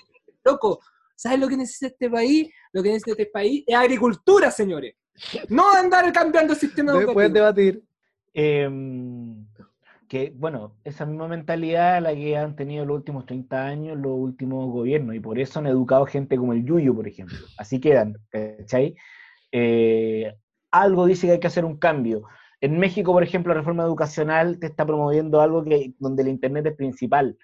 Loco, 0.47 0.81
¿sabes 1.15 1.41
lo 1.41 1.49
que 1.49 1.57
necesita 1.57 1.89
este 1.89 2.09
país? 2.09 2.49
Lo 2.73 2.83
que 2.83 2.91
necesita 2.91 3.13
este 3.13 3.27
país 3.27 3.65
es 3.67 3.75
agricultura, 3.75 4.51
señores. 4.51 4.95
No 5.49 5.73
andar 5.73 6.13
cambiando 6.13 6.53
el 6.53 6.59
sistema 6.59 6.93
educativo. 6.93 7.29
debatir. 7.29 7.83
Em, 8.33 9.47
que, 10.09 10.33
bueno, 10.37 10.77
esa 10.85 11.05
misma 11.07 11.27
mentalidad 11.27 12.01
la 12.03 12.15
que 12.15 12.37
han 12.37 12.55
tenido 12.55 12.85
los 12.85 12.97
últimos 12.97 13.27
30 13.27 13.67
años 13.67 13.99
los 13.99 14.13
últimos 14.13 14.71
gobiernos, 14.71 15.17
y 15.17 15.21
por 15.21 15.39
eso 15.39 15.59
han 15.59 15.67
educado 15.67 16.07
gente 16.07 16.37
como 16.37 16.53
el 16.53 16.65
Yuyo, 16.65 16.95
por 16.95 17.09
ejemplo. 17.09 17.39
Así 17.59 17.81
quedan, 17.81 18.17
¿cachai? 18.31 18.95
Eh, 19.53 20.35
algo 20.71 21.07
dice 21.07 21.27
que 21.27 21.33
hay 21.35 21.41
que 21.41 21.47
hacer 21.47 21.65
un 21.65 21.79
cambio. 21.79 22.25
En 22.61 22.79
México, 22.79 23.13
por 23.13 23.23
ejemplo, 23.23 23.53
la 23.53 23.61
reforma 23.61 23.83
educacional 23.85 24.59
te 24.59 24.67
está 24.67 24.87
promoviendo 24.87 25.41
algo 25.41 25.65
que, 25.65 25.95
donde 25.99 26.23
el 26.23 26.29
Internet 26.29 26.67
es 26.67 26.77
principal. 26.77 27.37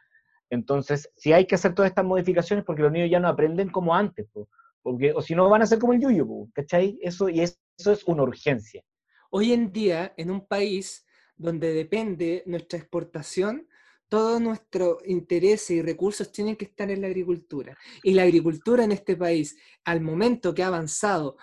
Entonces, 0.53 1.11
si 1.17 1.33
hay 1.33 1.47
que 1.47 1.55
hacer 1.55 1.75
todas 1.75 1.91
estas 1.91 2.05
modificaciones, 2.05 2.65
porque 2.67 2.83
los 2.83 2.93
niños 2.93 3.11
ya 3.11 3.21
no 3.21 3.29
aprenden 3.29 3.71
como 3.71 3.95
antes, 3.95 4.27
po, 4.33 4.49
porque, 4.83 5.13
o 5.15 5.23
si 5.23 5.35
no 5.35 5.49
van 5.49 5.63
a 5.63 5.67
ser 5.67 5.79
como 5.79 5.95
el 5.95 6.01
Yuyo, 6.01 6.27
po, 6.27 6.51
¿cachai? 6.53 6.99
Eso, 7.01 7.29
y 7.31 7.41
es- 7.41 7.59
eso 7.79 7.91
es 7.93 8.05
una 8.05 8.23
urgencia. 8.23 8.83
Hoy 9.31 9.53
en 9.55 9.73
día, 9.73 10.13
en 10.19 10.31
un 10.31 10.47
país 10.47 11.07
donde 11.37 11.73
depende 11.73 12.43
nuestra 12.45 12.79
exportación, 12.79 13.67
todos 14.11 14.43
nuestros 14.43 14.99
intereses 15.07 15.71
y 15.71 15.81
recursos 15.81 16.31
tienen 16.31 16.57
que 16.57 16.67
estar 16.67 16.91
en 16.91 17.01
la 17.01 17.07
agricultura. 17.07 17.79
Y 18.03 18.13
la 18.13 18.25
agricultura 18.25 18.85
en 18.85 18.93
este 18.93 19.17
país, 19.17 19.57
al 19.85 20.03
momento 20.03 20.53
que 20.55 20.63
ha 20.63 20.67
avanzado 20.67 21.39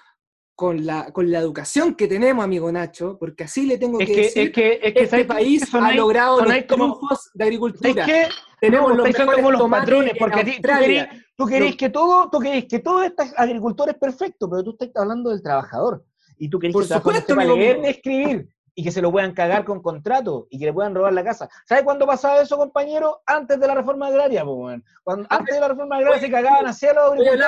con 0.60 0.86
la, 0.86 1.10
con 1.14 1.32
la 1.32 1.40
educación 1.40 1.96
que 1.96 2.06
tenemos, 2.06 2.44
amigo 2.44 2.70
Nacho, 2.70 3.16
porque 3.18 3.46
así 3.46 3.66
le 3.66 3.78
tengo 3.78 3.98
Es 3.98 4.08
que, 4.08 4.14
que, 4.14 4.22
decir, 4.24 4.44
es 4.48 4.52
que, 4.52 4.80
es 4.84 4.94
que 4.94 5.04
este 5.04 5.24
país 5.24 5.74
ha 5.74 5.94
logrado 5.94 6.42
los 6.42 6.54
como- 6.68 6.98
triunfos 6.98 7.32
de 7.34 7.44
agricultura. 7.46 7.94
¿Sabes 7.94 8.06
qué? 8.06 8.28
Tenemos 8.60 8.90
No, 8.90 8.96
los 8.98 9.08
mejores 9.08 9.42
como 9.42 9.70
patrones, 9.70 10.14
porque 10.20 10.44
ti, 10.44 10.56
tú 10.58 10.68
querés, 10.68 11.08
tú 11.38 11.46
querés 11.46 11.76
que 11.78 11.90
todo, 11.90 12.30
tú 12.30 12.40
querés 12.40 12.66
que 12.66 12.80
todo 12.80 13.04
este 13.04 13.24
agricultor 13.38 13.88
es 13.88 13.96
perfecto, 13.96 14.50
pero 14.50 14.62
tú 14.66 14.72
estás 14.78 14.90
hablando 15.02 15.30
del 15.30 15.42
trabajador. 15.42 16.04
Y 16.38 16.50
tú 16.50 16.60
querés 16.60 16.74
Por 16.74 16.86
que 16.86 16.94
el 16.94 17.00
supuesto, 17.00 17.34
amigo 17.36 17.56
leer 17.56 17.80
escribir 17.86 18.50
y 18.80 18.84
que 18.84 18.92
se 18.92 19.02
lo 19.02 19.12
puedan 19.12 19.34
cagar 19.34 19.66
con 19.66 19.82
contrato 19.82 20.48
y 20.50 20.58
que 20.58 20.64
le 20.68 20.72
puedan 20.72 20.96
robar 20.96 21.12
la 21.12 21.22
casa. 21.22 21.50
¿Sabes 21.68 21.84
cuándo 21.84 22.08
pasaba 22.08 22.40
eso, 22.42 22.56
compañero? 22.56 23.22
Antes 23.26 23.60
de 23.60 23.68
la 23.68 23.76
reforma 23.76 24.08
agraria, 24.08 24.46
weón. 24.46 24.82
Cuando, 25.04 25.28
antes 25.30 25.54
de 25.54 25.60
la 25.60 25.68
reforma 25.68 25.98
agraria 25.98 26.22
se 26.22 26.32
cagaban 26.32 26.66
hacia 26.66 26.94
los 26.94 27.12
agricultores. 27.12 27.40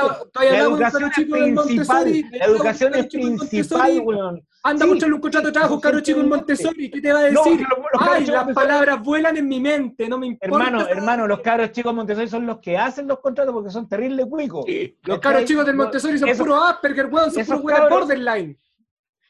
La 0.51 0.57
educación 0.57 1.03
es 1.05 1.13
principal, 1.13 2.13
la 2.33 2.45
educación 2.45 2.95
es 2.95 3.07
principal, 3.07 3.99
weón. 4.03 4.45
Anda 4.63 4.85
Sí, 4.85 4.91
mucho 4.91 5.05
en 5.05 5.13
un 5.13 5.21
contrato 5.21 5.47
de 5.47 5.53
trabajo, 5.53 5.79
caro 5.79 6.01
chico 6.01 6.19
en 6.19 6.27
Montessori. 6.29 6.91
¿Qué 6.91 6.99
te 7.01 7.13
va 7.13 7.19
a 7.19 7.23
decir? 7.23 7.61
los- 7.61 7.79
los 7.79 8.01
Ay, 8.11 8.25
las 8.25 8.53
palabras 8.53 9.01
vuelan 9.01 9.37
en 9.37 9.47
mi 9.47 9.61
mente, 9.61 10.09
no 10.09 10.17
me 10.17 10.27
importa. 10.27 10.65
Hermano, 10.67 10.87
hermano, 10.89 11.27
los 11.27 11.39
cabros 11.39 11.71
chicos 11.71 11.93
Montessori 11.93 12.27
son 12.27 12.45
los 12.45 12.59
que 12.59 12.77
hacen 12.77 13.07
los 13.07 13.19
contratos 13.21 13.53
porque 13.53 13.69
son 13.71 13.87
terribles 13.87 14.25
cuicos. 14.25 14.65
Los 15.03 15.19
caros 15.19 15.45
chicos 15.45 15.65
del 15.65 15.77
Montessori 15.77 16.17
son 16.19 16.29
puros 16.37 16.61
Asperger, 16.69 17.05
weón, 17.05 17.31
son 17.31 17.61
puros 17.61 17.79
cabros- 17.79 17.99
borderline. 18.01 18.57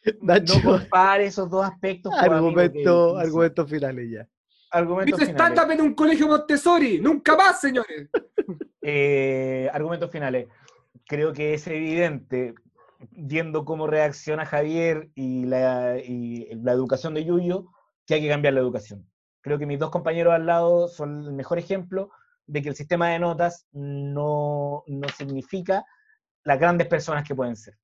Nacho, 0.22 0.56
No 0.64 0.78
compare 0.80 1.26
esos 1.26 1.50
dos 1.50 1.66
aspectos. 1.66 2.14
argumento, 2.18 3.16
que- 3.16 3.22
argumentos 3.22 3.70
finales 3.70 4.10
ya. 4.12 4.28
argumentos 4.72 5.22
stand-up 5.22 5.70
en 5.72 5.82
un 5.82 5.94
colegio 5.94 6.28
Montessori. 6.28 7.00
Nunca 7.00 7.36
más, 7.36 7.60
señores. 7.62 8.10
Eh, 8.84 9.70
argumentos 9.74 10.10
finales. 10.10 10.48
Creo 11.08 11.34
que 11.34 11.54
es 11.54 11.68
evidente, 11.68 12.56
viendo 13.12 13.64
cómo 13.64 13.86
reacciona 13.86 14.44
Javier 14.44 15.12
y 15.14 15.46
la, 15.46 16.00
y 16.00 16.48
la 16.64 16.72
educación 16.72 17.14
de 17.14 17.24
Yuyo, 17.24 17.68
que 18.08 18.16
hay 18.16 18.22
que 18.22 18.28
cambiar 18.30 18.56
la 18.56 18.60
educación. 18.62 19.08
Creo 19.42 19.60
que 19.60 19.68
mis 19.68 19.78
dos 19.78 19.92
compañeros 19.92 20.34
al 20.34 20.48
lado 20.48 20.88
son 20.88 21.24
el 21.26 21.34
mejor 21.34 21.60
ejemplo 21.60 22.10
de 22.48 22.64
que 22.64 22.70
el 22.70 22.76
sistema 22.76 23.10
de 23.10 23.20
notas 23.20 23.68
no, 23.72 24.84
no 24.88 25.08
significa 25.10 25.86
las 26.44 26.60
grandes 26.60 26.88
personas 26.88 27.24
que 27.28 27.36
pueden 27.36 27.56
ser 27.56 27.76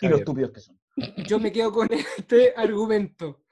y 0.00 0.06
lo 0.06 0.12
Javier. 0.12 0.18
estúpidos 0.20 0.52
que 0.52 0.60
son. 0.60 0.80
Yo 1.26 1.38
me 1.38 1.52
quedo 1.52 1.72
con 1.72 1.88
este 1.92 2.52
argumento. 2.56 3.42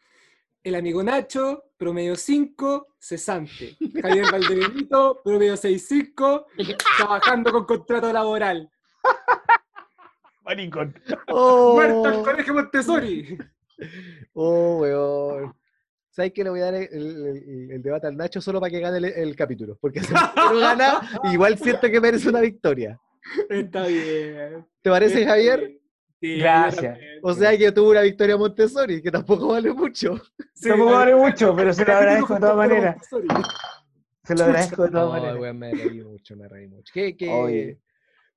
El 0.62 0.76
amigo 0.76 1.02
Nacho, 1.02 1.64
promedio 1.76 2.16
5, 2.16 2.94
cesante. 2.98 3.76
Javier 4.00 4.24
Valdebenito, 4.32 5.20
promedio 5.22 5.54
6-5, 5.54 6.46
trabajando 6.96 7.52
con 7.52 7.64
contrato 7.66 8.10
laboral. 8.12 8.70
Maricón. 10.42 10.94
Oh, 11.28 11.74
¡Muerto 11.74 12.04
al 12.06 12.22
colegio 12.22 12.54
Montessori! 12.54 13.38
oh, 14.34 14.78
weón. 14.80 15.54
¿Sabes 16.10 16.32
que 16.32 16.44
le 16.44 16.50
voy 16.50 16.60
a 16.60 16.64
dar 16.66 16.74
el, 16.74 16.88
el- 16.92 17.70
el 17.72 17.82
debate 17.82 18.06
al 18.06 18.16
Nacho 18.16 18.40
solo 18.40 18.60
para 18.60 18.70
que 18.70 18.78
gane 18.80 18.98
el, 18.98 19.04
el 19.04 19.36
capítulo? 19.36 19.76
Porque 19.80 20.00
si 20.00 20.12
no 20.14 20.60
gana, 20.60 21.00
igual 21.32 21.58
siento 21.58 21.90
que 21.90 22.00
merece 22.00 22.28
una 22.28 22.40
victoria. 22.40 22.98
Está 23.50 23.86
bien. 23.86 24.64
¿Te 24.80 24.90
parece, 24.90 25.26
Javier? 25.26 25.78
Sí, 26.24 26.38
Gracias. 26.38 26.98
O 27.22 27.34
sea 27.34 27.56
que 27.58 27.70
tuvo 27.70 27.90
una 27.90 28.00
victoria 28.00 28.36
Montessori, 28.38 29.02
que 29.02 29.10
tampoco 29.10 29.48
vale 29.48 29.72
mucho. 29.72 30.14
Sí, 30.54 30.68
Tampoco 30.70 30.92
vale. 30.92 31.14
mucho, 31.14 31.54
pero 31.54 31.72
se 31.74 31.84
lo 31.84 31.92
agradezco 31.92 32.34
de 32.34 32.40
todas 32.40 32.56
maneras. 32.56 32.96
Se 34.22 34.34
lo 34.34 34.44
agradezco 34.44 34.82
de 34.84 34.88
todas 34.90 35.04
No, 35.06 35.10
maneras. 35.12 35.38
weón, 35.38 35.58
me 35.58 35.72
reí 35.74 36.02
mucho, 36.02 36.36
me 36.36 36.48
reí 36.48 36.68
mucho. 36.68 36.90
¿Qué, 36.94 37.14
qué? 37.16 37.28
Oye. 37.30 37.80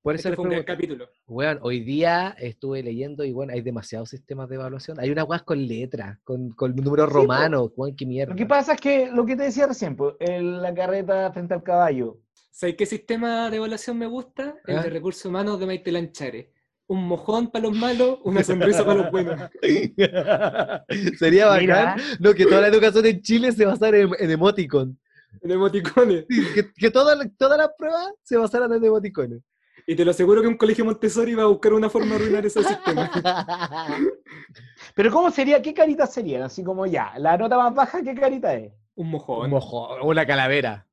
Por 0.01 0.15
eso 0.15 0.27
Este 0.29 0.35
fue 0.35 0.57
un 0.57 0.63
capítulo. 0.63 1.07
Weón, 1.27 1.59
hoy 1.61 1.79
día 1.81 2.35
estuve 2.39 2.83
leyendo 2.83 3.23
y 3.23 3.31
bueno, 3.31 3.53
hay 3.53 3.61
demasiados 3.61 4.09
sistemas 4.09 4.49
de 4.49 4.55
evaluación. 4.55 4.99
Hay 4.99 5.09
unas 5.11 5.25
weas 5.29 5.43
con 5.43 5.65
letras, 5.65 6.17
con, 6.25 6.49
con 6.51 6.75
números 6.75 7.07
po. 7.07 7.13
romanos, 7.21 7.71
weón, 7.77 7.95
qué 7.95 8.05
mierda. 8.05 8.33
Lo 8.33 8.37
que 8.37 8.45
pasa 8.45 8.73
es 8.73 8.81
que 8.81 9.09
lo 9.11 9.25
que 9.25 9.37
te 9.37 9.43
decía 9.43 9.67
recién, 9.67 9.95
pues, 9.95 10.15
el- 10.19 10.61
la 10.61 10.73
carreta 10.73 11.31
frente 11.31 11.53
al 11.53 11.63
caballo. 11.63 12.17
¿Sabes 12.51 12.75
qué 12.75 12.85
sistema 12.85 13.49
de 13.49 13.57
evaluación 13.57 13.97
me 13.97 14.07
gusta? 14.07 14.55
El 14.65 14.79
¿Ah? 14.79 14.83
de 14.83 14.89
recursos 14.89 15.23
humanos 15.25 15.59
de 15.59 15.65
Maite 15.67 15.91
Lanchare. 15.93 16.51
Un 16.89 17.05
mojón 17.07 17.47
para 17.51 17.63
los 17.67 17.75
malos, 17.77 18.19
una 18.23 18.43
sonrisa 18.43 18.85
para 18.85 19.01
los 19.03 19.11
buenos. 19.11 19.41
Sería 21.19 21.51
Mira, 21.59 21.75
bacán, 21.85 22.01
no, 22.19 22.33
que 22.33 22.45
toda 22.45 22.61
la 22.61 22.67
educación 22.67 23.05
en 23.05 23.21
Chile 23.21 23.51
se 23.51 23.65
basara 23.65 23.97
en, 23.97 24.09
en 24.17 24.31
emoticon. 24.31 24.97
En 25.41 25.51
emoticones. 25.51 26.25
Sí, 26.29 26.43
Que, 26.55 26.71
que 26.73 26.89
todas 26.91 27.17
las- 27.17 27.27
todas 27.37 27.57
las 27.57 27.69
pruebas 27.77 28.13
se 28.23 28.37
basaran 28.37 28.71
en 28.73 28.83
emoticones. 28.85 29.41
Y 29.85 29.95
te 29.95 30.03
lo 30.03 30.11
aseguro 30.11 30.41
que 30.41 30.47
un 30.47 30.57
colegio 30.57 30.83
Montessori 30.85 31.33
va 31.35 31.43
a 31.43 31.47
buscar 31.47 31.73
una 31.73 31.89
forma 31.89 32.11
de 32.11 32.15
arruinar 32.15 32.45
ese 32.45 32.63
sistema. 32.63 33.09
pero 34.95 35.11
¿cómo 35.11 35.29
sería? 35.31 35.61
¿Qué 35.61 35.73
caritas 35.73 36.13
serían? 36.13 36.43
Así 36.43 36.63
como 36.63 36.85
ya, 36.85 37.13
la 37.17 37.37
nota 37.37 37.57
más 37.57 37.73
baja, 37.73 38.01
¿qué 38.01 38.13
carita 38.15 38.53
es? 38.53 38.71
Un 38.95 39.05
Un 39.05 39.11
mojón. 39.11 39.49
mojón, 39.49 39.99
una 40.03 40.25
calavera. 40.25 40.87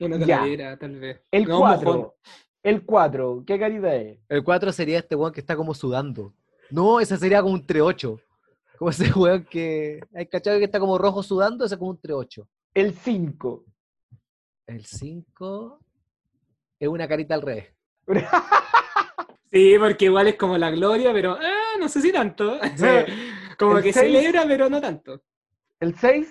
Una 0.00 0.18
Ya. 0.18 0.38
calavera, 0.38 0.76
tal 0.78 0.96
vez. 0.98 1.20
El 1.30 1.44
No, 1.44 1.60
un 1.60 1.68
mojón. 1.68 1.84
4. 1.84 2.16
El 2.64 2.84
4, 2.84 3.44
¿qué 3.46 3.58
carita 3.58 3.94
es? 3.94 4.18
El 4.28 4.42
4 4.42 4.72
sería 4.72 4.98
este 4.98 5.14
weón 5.14 5.32
que 5.32 5.40
está 5.40 5.54
como 5.54 5.74
sudando. 5.74 6.34
No, 6.70 6.98
ese 6.98 7.16
sería 7.18 7.42
como 7.42 7.54
un 7.54 7.64
3-8. 7.66 8.20
Como 8.78 8.90
ese 8.90 9.12
weón 9.18 9.44
que. 9.44 10.00
Hay 10.14 10.26
cachado 10.26 10.58
que 10.58 10.64
está 10.64 10.80
como 10.80 10.98
rojo 10.98 11.22
sudando, 11.22 11.64
ese 11.66 11.74
es 11.74 11.78
como 11.78 11.90
un 11.90 12.00
3-8. 12.00 12.46
El 12.74 12.94
5. 12.94 13.64
El 14.66 14.84
5 14.86 15.80
es 16.80 16.88
una 16.88 17.06
carita 17.06 17.34
al 17.34 17.42
revés. 17.42 17.66
Sí, 19.52 19.76
porque 19.78 20.06
igual 20.06 20.26
es 20.26 20.34
como 20.34 20.58
la 20.58 20.68
gloria, 20.72 21.12
pero 21.12 21.38
ah, 21.40 21.76
no 21.78 21.88
sé 21.88 22.00
si 22.00 22.10
tanto. 22.10 22.58
como 23.56 23.78
El 23.78 23.84
que 23.84 23.92
seis. 23.92 24.12
celebra, 24.12 24.44
pero 24.48 24.68
no 24.68 24.80
tanto. 24.80 25.22
El 25.78 25.96
6. 25.96 26.26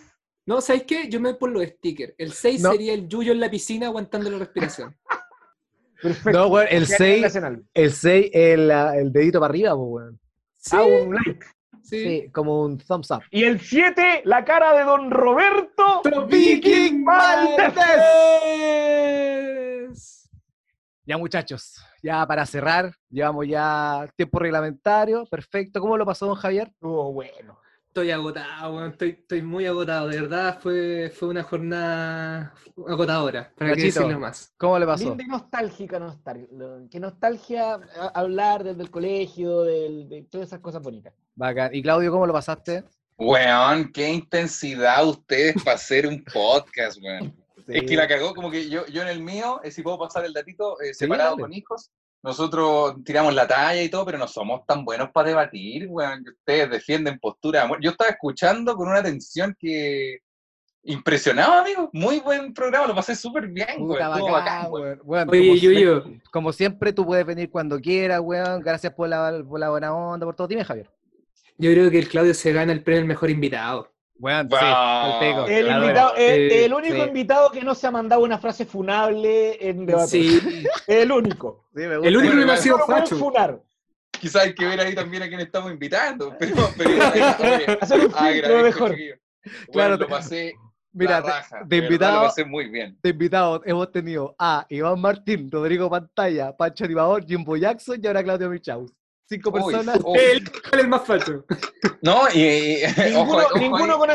No, 0.46 0.60
¿sabéis 0.60 0.84
qué? 0.84 1.08
Yo 1.10 1.22
me 1.22 1.30
voy 1.30 1.40
por 1.40 1.50
los 1.50 1.64
stickers. 1.66 2.14
El 2.18 2.34
6 2.34 2.62
No. 2.62 2.72
sería 2.74 2.94
el 2.94 3.08
Yuyo 3.08 3.32
en 3.32 3.40
la 3.40 3.50
piscina 3.50 3.88
aguantando 3.88 4.30
la 4.30 4.40
respiración. 4.40 4.94
Perfecto. 6.04 6.32
No, 6.40 6.48
weón, 6.48 6.68
el 6.70 6.86
Ya 6.86 6.98
6 6.98 7.22
nacional. 7.24 7.64
el, 7.74 7.92
seis, 7.92 8.30
el, 8.34 8.70
el 8.70 9.12
dedito 9.12 9.40
para 9.40 9.50
arriba, 9.52 9.76
pues, 9.76 9.88
weón. 9.90 10.20
Sí, 10.58 10.76
Ah, 10.78 10.84
un 10.84 11.16
like. 11.16 11.46
sí. 11.84 12.04
Sí, 12.22 12.30
como 12.32 12.62
un 12.64 12.78
thumbs 12.78 13.10
up. 13.12 13.22
Y 13.32 13.44
el 13.46 13.60
7, 13.60 14.22
la 14.26 14.46
cara 14.46 14.78
de 14.78 14.84
Don 14.84 15.10
Roberto 15.10 16.02
Viking. 16.28 17.04
Valdés. 19.34 20.30
Ya, 21.06 21.18
muchachos, 21.18 21.84
ya 22.02 22.26
para 22.26 22.46
cerrar, 22.46 22.94
llevamos 23.10 23.46
ya 23.48 24.08
tiempo 24.16 24.40
reglamentario. 24.40 25.26
Perfecto. 25.26 25.82
¿Cómo 25.82 25.98
lo 25.98 26.06
pasó 26.06 26.26
don 26.28 26.36
Javier? 26.36 26.70
Estuvo 26.70 27.12
bueno. 27.12 27.60
Estoy 27.94 28.10
agotado, 28.10 28.76
weón. 28.76 28.90
Estoy, 28.94 29.10
estoy 29.10 29.44
muy 29.44 29.68
agotado. 29.68 30.08
De 30.08 30.20
verdad, 30.20 30.58
fue, 30.60 31.12
fue 31.16 31.28
una 31.28 31.44
jornada 31.44 32.52
agotadora. 32.88 33.54
Para 33.56 33.76
qué 33.76 33.84
decirlo 33.84 34.20
más. 34.20 34.52
¿Cómo 34.58 34.80
le 34.80 34.88
pasó? 34.88 35.04
Linda 35.10 35.24
y 35.24 35.28
nostálgica, 35.28 36.00
nostal- 36.00 36.90
Qué 36.90 37.00
nostalgia 37.00 37.80
hablar 38.16 38.64
desde 38.64 38.82
el 38.82 38.90
colegio, 38.90 39.62
del- 39.62 40.10
de 40.10 40.24
todas 40.24 40.48
esas 40.48 40.60
cosas 40.60 40.82
bonitas. 40.82 41.14
Bacán. 41.36 41.70
¿Y 41.72 41.84
Claudio, 41.84 42.10
cómo 42.12 42.26
lo 42.26 42.34
pasaste? 42.34 42.84
Weón, 43.16 43.92
qué 43.94 44.10
intensidad 44.12 45.08
ustedes 45.08 45.62
para 45.64 45.76
hacer 45.76 46.08
un 46.08 46.24
podcast, 46.24 47.00
weón. 47.00 47.32
Es 47.68 47.84
que 47.84 47.96
la 47.96 48.08
cagó, 48.08 48.34
como 48.34 48.50
que 48.50 48.68
yo, 48.70 48.88
yo 48.88 49.04
en 49.04 49.08
el 49.08 49.22
mío, 49.22 49.62
eh, 49.64 49.70
si 49.70 49.84
puedo 49.84 50.00
pasar 50.00 50.26
el 50.26 50.34
datito, 50.34 50.82
eh, 50.82 50.96
separado 50.96 51.30
dale. 51.32 51.42
con 51.44 51.54
hijos, 51.54 51.92
nosotros 52.24 52.96
tiramos 53.04 53.34
la 53.34 53.46
talla 53.48 53.84
y 53.84 53.90
todo, 53.90 54.06
pero 54.06 54.18
no 54.18 54.28
somos 54.28 54.66
tan 54.66 54.84
buenos 54.86 55.10
para 55.12 55.28
debatir, 55.30 55.88
weón. 55.90 56.24
Ustedes 56.28 56.70
defienden 56.72 57.20
postura 57.20 57.60
de 57.60 57.66
amor. 57.66 57.80
Yo 57.82 57.92
estaba 57.92 58.10
escuchando 58.10 58.76
con 58.76 58.88
una 58.88 59.00
atención 59.00 59.56
que 59.60 60.20
impresionaba, 60.84 61.60
amigo. 61.62 61.90
Muy 61.94 62.20
buen 62.20 62.54
programa, 62.54 62.88
lo 62.88 62.96
pasé 62.96 63.16
súper 63.16 63.48
bien, 63.48 63.68
Puta, 63.78 64.10
weón. 64.16 64.32
Bacán, 64.32 64.68
weón. 64.72 64.84
weón. 64.86 65.02
Weón, 65.04 65.30
Oye, 65.30 65.48
como, 65.48 65.56
Yuyo. 65.60 66.04
sie- 66.04 66.22
como 66.32 66.54
siempre, 66.54 66.94
tú 66.94 67.06
puedes 67.06 67.26
venir 67.26 67.50
cuando 67.50 67.80
quieras, 67.80 68.20
weón. 68.22 68.62
Gracias 68.62 68.94
por 68.94 69.08
la, 69.10 69.44
por 69.48 69.60
la 69.60 69.70
buena 69.70 69.94
onda, 69.94 70.26
por 70.26 70.36
todo. 70.36 70.48
Dime, 70.48 70.64
Javier. 70.66 70.90
Yo 71.58 71.72
creo 71.72 71.92
que 71.92 72.00
el 72.00 72.08
Claudio 72.10 72.34
se 72.34 72.52
gana 72.52 72.72
el 72.74 72.84
premio 72.84 73.02
al 73.02 73.08
mejor 73.08 73.30
invitado. 73.30 73.93
Va, 74.24 74.42
sí, 74.44 74.56
al 74.56 75.20
pico. 75.20 75.46
El, 75.48 75.66
Claro, 75.66 75.82
invitado, 75.84 76.16
el, 76.16 76.52
eh, 76.52 76.66
el 76.66 76.74
único 76.74 76.96
sí. 76.96 77.02
invitado 77.02 77.52
que 77.52 77.62
no 77.62 77.76
se 77.76 77.88
ha 77.88 77.92
mandado 77.92 78.22
una 78.24 78.38
frase 78.38 78.66
funable 78.66 79.58
en 79.70 79.86
debate. 79.86 80.08
Sí, 80.08 80.64
El 80.88 81.12
único. 81.12 81.66
Sí, 81.76 81.82
me 81.82 81.96
gusta. 81.98 82.08
el 82.10 82.18
único 82.18 82.32
que 82.34 82.38
no 82.38 82.44
ha 82.44 82.46
Bueno, 82.46 82.62
sido 82.62 82.80
facho. 82.80 83.18
funar. 83.18 83.60
Quizás 84.12 84.44
hay 84.44 84.56
que 84.56 84.66
ver 84.66 84.80
ahí 84.80 84.96
también 84.96 85.24
a 85.24 85.28
quién 85.28 85.40
estamos 85.42 85.72
invitando, 85.72 86.34
pero, 86.40 86.56
pero 86.78 86.90
oye, 87.54 87.78
Hacer 87.82 88.00
un 88.00 88.12
filtro 88.12 88.20
agradezco, 88.20 88.62
mejor. 88.64 88.90
Bueno, 88.90 89.18
Claro, 89.74 89.98
lo 89.98 90.06
te- 90.06 90.06
pasé 90.12 90.54
Mira, 90.96 91.20
raja, 91.22 91.64
verdad, 91.66 91.84
invitado- 91.86 92.22
lo 92.22 92.28
pasé 92.28 92.46
muy 92.46 92.70
bien. 92.70 92.98
De 93.02 93.10
invitados 93.10 93.62
hemos 93.66 93.92
tenido 93.92 94.36
a 94.38 94.66
Iván 94.70 95.02
Martín, 95.02 95.50
Rodrigo 95.52 95.90
Pantalla, 95.90 96.56
Pancho 96.56 96.86
Animador, 96.86 97.26
Jimbo 97.26 97.58
Jackson 97.58 98.00
y 98.02 98.08
ahora 98.08 98.24
Claudio 98.24 98.50
Michaus. 98.50 98.94
Cinco 99.34 99.52
personas. 99.52 100.00
es 100.16 100.42
el 100.74 100.88
más 100.88 101.06
facho. 101.06 101.46
No, 102.02 102.24
y, 102.34 102.82
Ninguno, 103.06 103.38
ojo 103.38 103.60
ninguno 103.60 103.98
con 103.98 104.10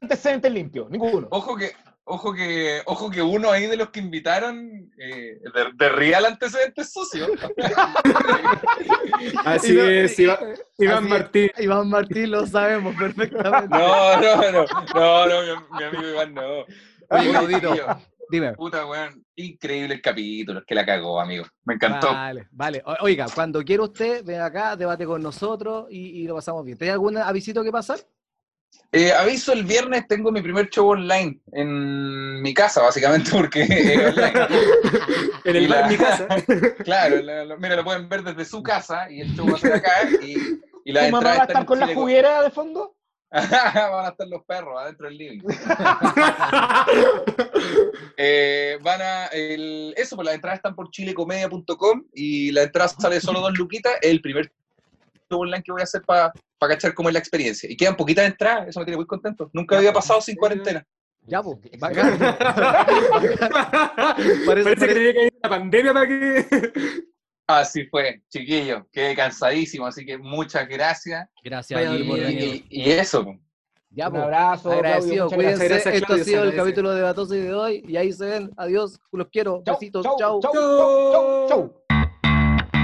antecedentes 0.00 0.52
limpios. 0.52 0.90
Ninguno. 0.90 1.28
Ojo 1.30 1.56
que 1.56 1.72
ojo 2.04 2.34
que, 2.34 2.82
ojo 2.86 3.10
que 3.10 3.22
uno 3.22 3.50
ahí 3.50 3.66
de 3.66 3.76
los 3.76 3.90
que 3.90 4.00
invitaron 4.00 4.90
eh, 4.98 5.38
de, 5.54 5.64
de 5.74 5.88
real 5.88 6.24
antecedentes 6.26 6.92
sucio. 6.92 7.26
Así 9.44 9.72
no- 9.74 9.84
es, 9.84 10.18
Iván, 10.18 10.38
Iván 10.78 10.96
Así 10.96 11.04
es. 11.04 11.10
Martín. 11.10 11.50
Iván 11.58 11.88
Martín 11.88 12.30
lo 12.30 12.46
sabemos 12.46 12.94
perfectamente. 12.96 13.76
No, 13.76 14.20
no, 14.20 14.52
no, 14.52 14.64
no, 14.94 15.26
no, 15.26 15.42
mi, 15.42 15.78
mi 15.78 15.84
amigo 15.84 16.08
Iván 16.10 16.34
no. 16.34 16.64
Oye, 17.12 17.60
tío, 17.60 17.74
Dime. 18.32 18.54
Puta, 18.54 18.86
weón, 18.86 19.22
increíble 19.36 19.92
el 19.96 20.00
capítulo, 20.00 20.60
es 20.60 20.64
que 20.64 20.74
la 20.74 20.86
cagó, 20.86 21.20
amigo. 21.20 21.44
Me 21.64 21.74
encantó. 21.74 22.10
Vale, 22.14 22.48
vale. 22.50 22.82
O- 22.86 22.96
Oiga, 23.04 23.26
cuando 23.34 23.62
quiera 23.62 23.82
usted, 23.82 24.24
ven 24.24 24.40
acá, 24.40 24.74
debate 24.74 25.04
con 25.04 25.20
nosotros 25.22 25.86
y, 25.90 26.22
y 26.22 26.26
lo 26.26 26.36
pasamos 26.36 26.64
bien. 26.64 26.78
¿Tiene 26.78 26.92
algún 26.94 27.18
avisito 27.18 27.62
que 27.62 27.70
pasar? 27.70 27.98
Eh, 28.90 29.12
aviso, 29.12 29.52
el 29.52 29.64
viernes 29.64 30.08
tengo 30.08 30.32
mi 30.32 30.40
primer 30.40 30.70
show 30.70 30.88
online 30.88 31.40
en 31.52 32.40
mi 32.40 32.54
casa, 32.54 32.80
básicamente, 32.80 33.30
porque 33.36 33.64
es 33.64 33.98
online. 34.16 34.32
En 35.44 35.56
el 35.56 35.62
Y 35.64 35.66
bar 35.66 35.80
la- 35.82 35.88
mi 35.88 35.96
casa. 35.98 36.26
Claro, 36.84 37.20
la- 37.20 37.44
la- 37.44 37.56
mira, 37.58 37.76
lo 37.76 37.84
pueden 37.84 38.08
ver 38.08 38.22
desde 38.22 38.46
su 38.46 38.62
casa 38.62 39.10
y 39.10 39.20
el 39.20 39.36
show 39.36 39.46
va 39.46 39.56
a 39.56 39.60
ser 39.60 39.74
acá. 39.74 39.90
Y, 40.22 40.36
y 40.86 40.92
la 40.92 41.04
¿Tu 41.04 41.12
mamá 41.12 41.34
va 41.36 41.42
a 41.42 41.44
estar 41.44 41.66
con 41.66 41.78
la 41.78 41.92
juguera 41.94 42.42
de 42.42 42.50
fondo? 42.50 42.96
Van 43.90 44.04
a 44.04 44.08
estar 44.10 44.28
los 44.28 44.44
perros 44.44 44.78
adentro 44.80 45.08
del 45.08 45.16
living. 45.18 45.40
Eh, 48.16 48.78
van 48.82 49.00
a. 49.00 49.26
el- 49.28 49.94
eso, 49.96 50.16
pues 50.16 50.26
las 50.26 50.34
entradas 50.34 50.58
están 50.58 50.74
por 50.74 50.90
chilecomedia.com 50.90 52.04
y 52.12 52.50
la 52.52 52.62
entrada 52.64 52.88
sale 52.88 53.20
solo 53.20 53.40
dos 53.40 53.56
luquitas. 53.58 53.94
Es 54.00 54.10
el 54.10 54.20
primer 54.20 54.52
online 55.30 55.62
que 55.62 55.72
voy 55.72 55.80
a 55.80 55.84
hacer 55.84 56.02
para 56.02 56.32
cachar 56.60 56.94
cómo 56.94 57.08
es 57.08 57.14
la 57.14 57.18
experiencia. 57.18 57.70
Y 57.70 57.76
quedan 57.76 57.96
poquitas 57.96 58.26
entradas, 58.26 58.68
eso 58.68 58.80
me 58.80 58.84
tiene 58.86 58.96
muy 58.98 59.06
contento. 59.06 59.50
Nunca 59.52 59.78
había 59.78 59.92
pasado 59.92 60.20
sin 60.20 60.36
cuarentena. 60.36 60.86
Ya, 61.26 61.42
pues, 61.42 61.58
Excelente. 61.64 61.78
bacán. 61.80 62.18
Parece- 64.44 64.44
Parece 64.46 64.86
que 64.86 64.94
tenía 64.94 65.12
que 65.14 65.24
ir 65.26 65.32
una 65.42 65.48
pandemia 65.48 65.92
para 65.94 66.06
que. 66.06 66.46
Así 67.46 67.86
fue, 67.86 68.22
chiquillo. 68.28 68.86
Quedé 68.92 69.14
cansadísimo, 69.16 69.86
así 69.86 70.04
que 70.06 70.16
muchas 70.16 70.66
gracias. 70.68 71.28
Gracias 71.44 71.84
a 71.86 71.92
ti. 71.96 72.64
Y, 72.70 72.82
y 72.82 72.90
eso. 72.92 73.24
pues. 73.24 73.38
Ya, 73.90 74.06
Un 74.06 74.12
pues. 74.12 74.22
abrazo, 74.24 74.72
Agradecido, 74.72 75.28
cuídense. 75.28 75.68
gracias. 75.68 75.94
Esto 75.96 76.14
ha 76.14 76.18
sido 76.18 76.42
el 76.44 76.48
agradece. 76.48 76.56
capítulo 76.56 76.94
de 76.94 77.02
Batoso 77.02 77.34
y 77.34 77.40
de 77.40 77.52
hoy. 77.54 77.84
Y 77.86 77.96
ahí 77.96 78.10
se 78.12 78.24
ven. 78.24 78.50
Adiós, 78.56 78.98
los 79.12 79.28
quiero. 79.28 79.62
Chau, 79.66 79.74
Besitos. 79.74 80.02
chau, 80.04 80.16
Chau. 80.18 80.40
chau, 80.40 80.52
chau, 80.52 81.12
chau, 81.12 81.48
chau. 81.48 82.82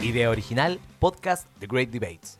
Idea 0.00 0.30
original, 0.30 0.80
podcast 0.98 1.46
The 1.60 1.66
Great 1.66 1.90
Debates. 1.90 2.39